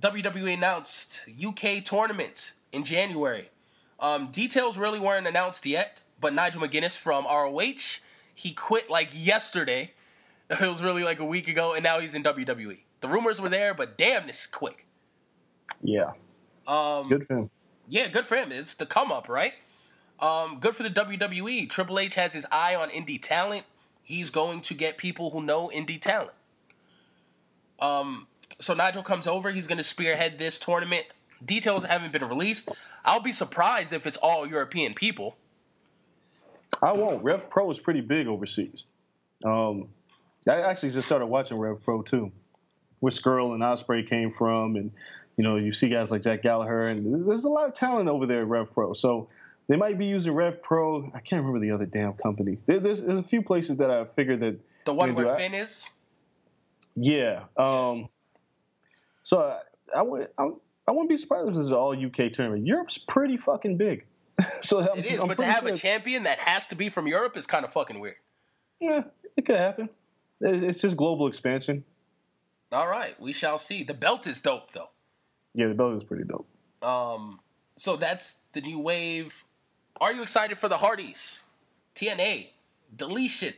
WWE 0.00 0.52
announced 0.54 1.24
UK 1.44 1.82
tournament 1.84 2.54
in 2.72 2.84
January. 2.84 3.50
Um, 3.98 4.30
details 4.30 4.76
really 4.76 4.98
weren't 4.98 5.26
announced 5.26 5.64
yet, 5.64 6.02
but 6.20 6.34
Nigel 6.34 6.60
McGuinness 6.62 6.98
from 6.98 7.24
ROH, 7.24 8.00
he 8.34 8.52
quit 8.52 8.90
like 8.90 9.10
yesterday. 9.12 9.92
It 10.48 10.60
was 10.60 10.80
really 10.80 11.02
like 11.02 11.18
a 11.18 11.24
week 11.24 11.48
ago, 11.48 11.74
and 11.74 11.82
now 11.82 11.98
he's 11.98 12.14
in 12.14 12.22
WWE. 12.22 12.78
The 13.00 13.08
rumors 13.08 13.40
were 13.40 13.48
there, 13.48 13.74
but 13.74 13.98
damn, 13.98 14.28
this 14.28 14.42
is 14.42 14.46
quick. 14.46 14.86
Yeah, 15.82 16.12
Um, 16.68 17.08
good 17.08 17.26
for 17.26 17.36
him. 17.36 17.50
Yeah, 17.88 18.06
good 18.06 18.24
for 18.26 18.36
him. 18.36 18.52
It's 18.52 18.76
the 18.76 18.86
come 18.86 19.10
up, 19.10 19.28
right? 19.28 19.54
Um, 20.20 20.58
good 20.60 20.76
for 20.76 20.84
the 20.84 20.90
WWE. 20.90 21.68
Triple 21.68 21.98
H 21.98 22.14
has 22.14 22.32
his 22.32 22.46
eye 22.52 22.76
on 22.76 22.90
indie 22.90 23.20
talent. 23.20 23.64
He's 24.04 24.30
going 24.30 24.60
to 24.60 24.74
get 24.74 24.98
people 24.98 25.30
who 25.30 25.42
know 25.42 25.68
indie 25.74 26.00
talent. 26.00 26.30
Um, 27.80 28.28
so 28.60 28.74
Nigel 28.74 29.02
comes 29.02 29.26
over. 29.26 29.50
He's 29.50 29.66
going 29.66 29.78
to 29.78 29.84
spearhead 29.84 30.38
this 30.38 30.58
tournament. 30.58 31.06
Details 31.44 31.84
haven't 31.84 32.12
been 32.12 32.24
released. 32.24 32.70
I'll 33.04 33.20
be 33.20 33.32
surprised 33.32 33.92
if 33.92 34.06
it's 34.06 34.18
all 34.18 34.46
European 34.46 34.94
people. 34.94 35.36
I 36.82 36.92
won't. 36.92 37.22
Rev 37.22 37.48
Pro 37.48 37.70
is 37.70 37.78
pretty 37.78 38.00
big 38.00 38.26
overseas. 38.26 38.84
Um, 39.44 39.88
I 40.48 40.62
actually 40.62 40.90
just 40.90 41.06
started 41.06 41.26
watching 41.26 41.58
Rev 41.58 41.82
Pro 41.84 42.02
too, 42.02 42.32
where 43.00 43.10
Scurll 43.10 43.52
and 43.54 43.62
Ospreay 43.62 44.06
came 44.06 44.30
from, 44.32 44.76
and 44.76 44.90
you 45.36 45.44
know 45.44 45.56
you 45.56 45.72
see 45.72 45.88
guys 45.88 46.10
like 46.10 46.22
Jack 46.22 46.42
Gallagher, 46.42 46.82
and 46.82 47.28
there's 47.28 47.44
a 47.44 47.48
lot 47.48 47.68
of 47.68 47.74
talent 47.74 48.08
over 48.08 48.26
there 48.26 48.40
at 48.42 48.48
Rev 48.48 48.72
Pro. 48.72 48.92
So 48.92 49.28
they 49.68 49.76
might 49.76 49.98
be 49.98 50.06
using 50.06 50.32
Rev 50.32 50.62
Pro. 50.62 51.10
I 51.14 51.20
can't 51.20 51.42
remember 51.44 51.60
the 51.60 51.72
other 51.72 51.86
damn 51.86 52.14
company. 52.14 52.58
There, 52.66 52.80
there's, 52.80 53.02
there's 53.02 53.18
a 53.18 53.24
few 53.24 53.42
places 53.42 53.76
that 53.78 53.90
I 53.90 54.04
figured 54.04 54.40
that 54.40 54.56
The 54.84 54.94
one 54.94 55.14
where 55.14 55.34
I- 55.34 55.36
Finn 55.36 55.54
is. 55.54 55.88
Yeah. 56.94 57.44
Um, 57.56 58.08
so 59.26 59.40
I, 59.42 59.98
I 59.98 60.02
would 60.02 60.28
I, 60.38 60.50
I 60.86 60.92
wouldn't 60.92 61.08
be 61.08 61.16
surprised 61.16 61.48
if 61.48 61.54
this 61.54 61.64
is 61.64 61.72
all 61.72 61.92
UK 61.92 62.30
tournament. 62.32 62.64
Europe's 62.64 62.96
pretty 62.96 63.36
fucking 63.36 63.76
big. 63.76 64.04
so 64.60 64.80
I'm, 64.80 65.00
It 65.00 65.06
is, 65.06 65.20
I'm 65.20 65.26
but 65.26 65.38
to 65.38 65.44
have 65.44 65.66
a 65.66 65.74
champion 65.74 66.22
that 66.22 66.38
has 66.38 66.68
to 66.68 66.76
be 66.76 66.90
from 66.90 67.08
Europe 67.08 67.36
is 67.36 67.44
kind 67.44 67.64
of 67.64 67.72
fucking 67.72 67.98
weird. 67.98 68.14
Yeah, 68.78 69.02
it 69.36 69.44
could 69.44 69.56
happen. 69.56 69.88
It's 70.40 70.80
just 70.80 70.96
global 70.96 71.26
expansion. 71.26 71.82
All 72.70 72.86
right, 72.86 73.20
we 73.20 73.32
shall 73.32 73.58
see. 73.58 73.82
The 73.82 73.94
belt 73.94 74.28
is 74.28 74.40
dope 74.40 74.70
though. 74.70 74.90
Yeah, 75.54 75.66
the 75.66 75.74
belt 75.74 75.96
is 75.96 76.04
pretty 76.04 76.22
dope. 76.22 76.46
Um, 76.88 77.40
so 77.78 77.96
that's 77.96 78.38
the 78.52 78.60
new 78.60 78.78
wave. 78.78 79.44
Are 80.00 80.12
you 80.12 80.22
excited 80.22 80.56
for 80.56 80.68
the 80.68 80.76
Hardys? 80.76 81.42
TNA, 81.96 82.50
deletion. 82.94 83.54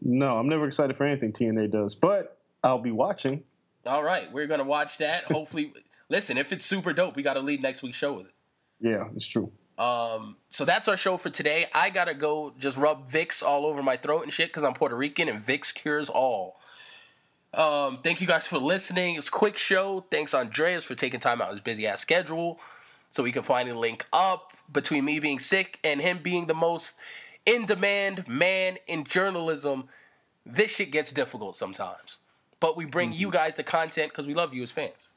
No, 0.00 0.38
I'm 0.38 0.48
never 0.48 0.66
excited 0.66 0.96
for 0.96 1.04
anything 1.04 1.32
TNA 1.32 1.72
does, 1.72 1.94
but 1.94 2.38
I'll 2.64 2.78
be 2.78 2.92
watching. 2.92 3.42
All 3.86 4.02
right, 4.02 4.32
we're 4.32 4.46
gonna 4.46 4.64
watch 4.64 4.98
that. 4.98 5.24
Hopefully, 5.24 5.72
listen. 6.08 6.38
If 6.38 6.52
it's 6.52 6.64
super 6.64 6.92
dope, 6.92 7.16
we 7.16 7.22
got 7.22 7.34
to 7.34 7.40
lead 7.40 7.62
next 7.62 7.82
week's 7.82 7.96
show 7.96 8.14
with 8.14 8.26
it. 8.26 8.34
Yeah, 8.80 9.04
it's 9.14 9.26
true. 9.26 9.52
Um, 9.78 10.36
so 10.48 10.64
that's 10.64 10.88
our 10.88 10.96
show 10.96 11.16
for 11.16 11.30
today. 11.30 11.66
I 11.74 11.90
gotta 11.90 12.14
go 12.14 12.54
just 12.58 12.78
rub 12.78 13.10
Vicks 13.10 13.42
all 13.42 13.66
over 13.66 13.82
my 13.82 13.96
throat 13.96 14.22
and 14.22 14.32
shit 14.32 14.48
because 14.48 14.64
I'm 14.64 14.74
Puerto 14.74 14.96
Rican 14.96 15.28
and 15.28 15.44
Vicks 15.44 15.74
cures 15.74 16.08
all. 16.08 16.56
Um, 17.52 17.98
thank 17.98 18.20
you 18.20 18.26
guys 18.26 18.46
for 18.46 18.58
listening. 18.58 19.16
It's 19.16 19.30
quick 19.30 19.56
show. 19.56 20.00
Thanks 20.10 20.34
Andreas 20.34 20.84
for 20.84 20.94
taking 20.94 21.20
time 21.20 21.40
out 21.40 21.48
of 21.48 21.54
his 21.54 21.62
busy 21.62 21.86
ass 21.86 22.00
schedule 22.00 22.60
so 23.10 23.22
we 23.22 23.32
can 23.32 23.42
finally 23.42 23.74
link 23.74 24.04
up 24.12 24.52
between 24.70 25.04
me 25.04 25.20
being 25.20 25.38
sick 25.38 25.78
and 25.82 26.00
him 26.00 26.18
being 26.22 26.46
the 26.46 26.54
most 26.54 26.96
in 27.46 27.64
demand 27.64 28.26
man 28.28 28.76
in 28.86 29.04
journalism. 29.04 29.84
This 30.44 30.70
shit 30.70 30.90
gets 30.90 31.12
difficult 31.12 31.56
sometimes, 31.56 32.18
but 32.60 32.76
we 32.76 32.84
bring 32.84 33.12
you 33.12 33.30
guys 33.30 33.54
the 33.54 33.62
content 33.62 34.10
because 34.10 34.26
we 34.26 34.34
love 34.34 34.54
you 34.54 34.62
as 34.62 34.70
fans. 34.70 35.12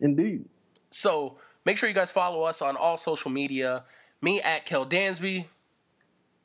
Indeed. 0.00 0.44
So 0.90 1.36
make 1.64 1.76
sure 1.76 1.88
you 1.88 1.94
guys 1.94 2.10
follow 2.12 2.42
us 2.42 2.62
on 2.62 2.76
all 2.76 2.96
social 2.96 3.30
media. 3.30 3.84
Me 4.22 4.40
at 4.40 4.66
Kel 4.66 4.84
Dansby, 4.86 5.46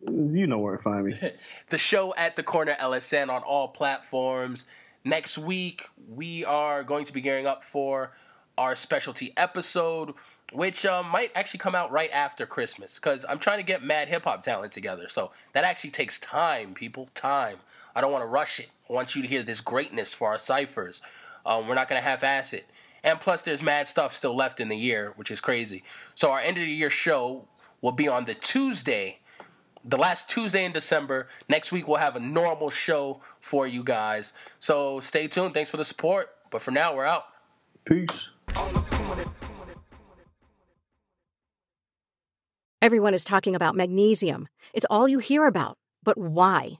You 0.02 0.48
know 0.48 0.60
where 0.60 0.76
to 0.78 0.82
find 0.84 1.06
me. 1.06 1.20
the 1.70 1.78
show 1.78 2.14
at 2.16 2.36
the 2.36 2.44
corner 2.44 2.76
LSN 2.80 3.30
on 3.30 3.42
all 3.44 3.68
platforms. 3.70 4.66
Next 5.04 5.38
week 5.38 5.86
we 6.08 6.46
are 6.46 6.84
going 6.84 7.06
to 7.06 7.14
be 7.14 7.22
gearing 7.22 7.48
up 7.48 7.64
for 7.64 8.12
our 8.58 8.76
specialty 8.76 9.34
episode, 9.36 10.14
which 10.52 10.86
um, 10.86 11.08
might 11.10 11.32
actually 11.36 11.58
come 11.60 11.76
out 11.76 11.92
right 11.92 12.12
after 12.12 12.46
Christmas 12.46 13.00
because 13.00 13.26
I'm 13.28 13.40
trying 13.40 13.58
to 13.58 13.64
get 13.64 13.84
mad 13.84 14.08
hip 14.08 14.24
hop 14.26 14.44
talent 14.44 14.72
together. 14.72 15.10
So 15.10 15.32
that 15.54 15.64
actually 15.64 15.90
takes 15.92 16.20
time, 16.20 16.74
people. 16.74 17.10
Time. 17.16 17.58
I 17.96 18.02
don't 18.02 18.12
want 18.12 18.24
to 18.24 18.28
rush 18.28 18.60
it. 18.60 18.70
I 18.90 18.94
want 18.94 19.16
you 19.16 19.22
to 19.22 19.28
hear 19.28 19.44
this 19.44 19.62
greatness 19.62 20.14
for 20.14 20.30
our 20.30 20.40
ciphers. 20.40 21.02
Um, 21.46 21.68
we're 21.68 21.76
not 21.76 21.90
going 21.90 22.02
to 22.02 22.08
half 22.08 22.24
ass 22.24 22.54
it. 22.54 22.66
And 23.04 23.20
plus, 23.20 23.42
there's 23.42 23.62
mad 23.62 23.88
stuff 23.88 24.16
still 24.16 24.36
left 24.36 24.60
in 24.60 24.70
the 24.70 24.78
year, 24.78 25.14
which 25.18 25.30
is 25.30 25.42
crazy. 25.42 25.84
So 26.16 26.32
our 26.32 26.40
end 26.40 26.58
of 26.58 26.64
the 26.64 26.72
year 26.72 26.90
show 26.90 27.48
will 27.82 27.92
be 27.92 28.08
on 28.08 28.26
the 28.26 28.34
Tuesday 28.34 29.20
the 29.86 29.98
last 29.98 30.30
Tuesday 30.30 30.64
in 30.64 30.72
December. 30.72 31.28
Next 31.50 31.72
week 31.72 31.88
we'll 31.88 31.98
have 31.98 32.16
a 32.16 32.20
normal 32.20 32.70
show 32.70 33.22
for 33.40 33.68
you 33.68 33.84
guys. 33.84 34.34
So 34.60 35.00
stay 35.00 35.28
tuned. 35.28 35.54
Thanks 35.54 35.70
for 35.70 35.78
the 35.78 35.86
support. 35.86 36.30
But 36.52 36.62
for 36.62 36.72
now, 36.72 36.96
we're 36.96 37.06
out. 37.06 37.26
Peace. 37.86 38.30
Everyone 42.82 43.14
is 43.14 43.24
talking 43.24 43.56
about 43.56 43.76
magnesium. 43.76 44.48
It's 44.74 44.86
all 44.90 45.08
you 45.08 45.20
hear 45.20 45.48
about. 45.48 45.78
But 46.04 46.18
why? 46.18 46.80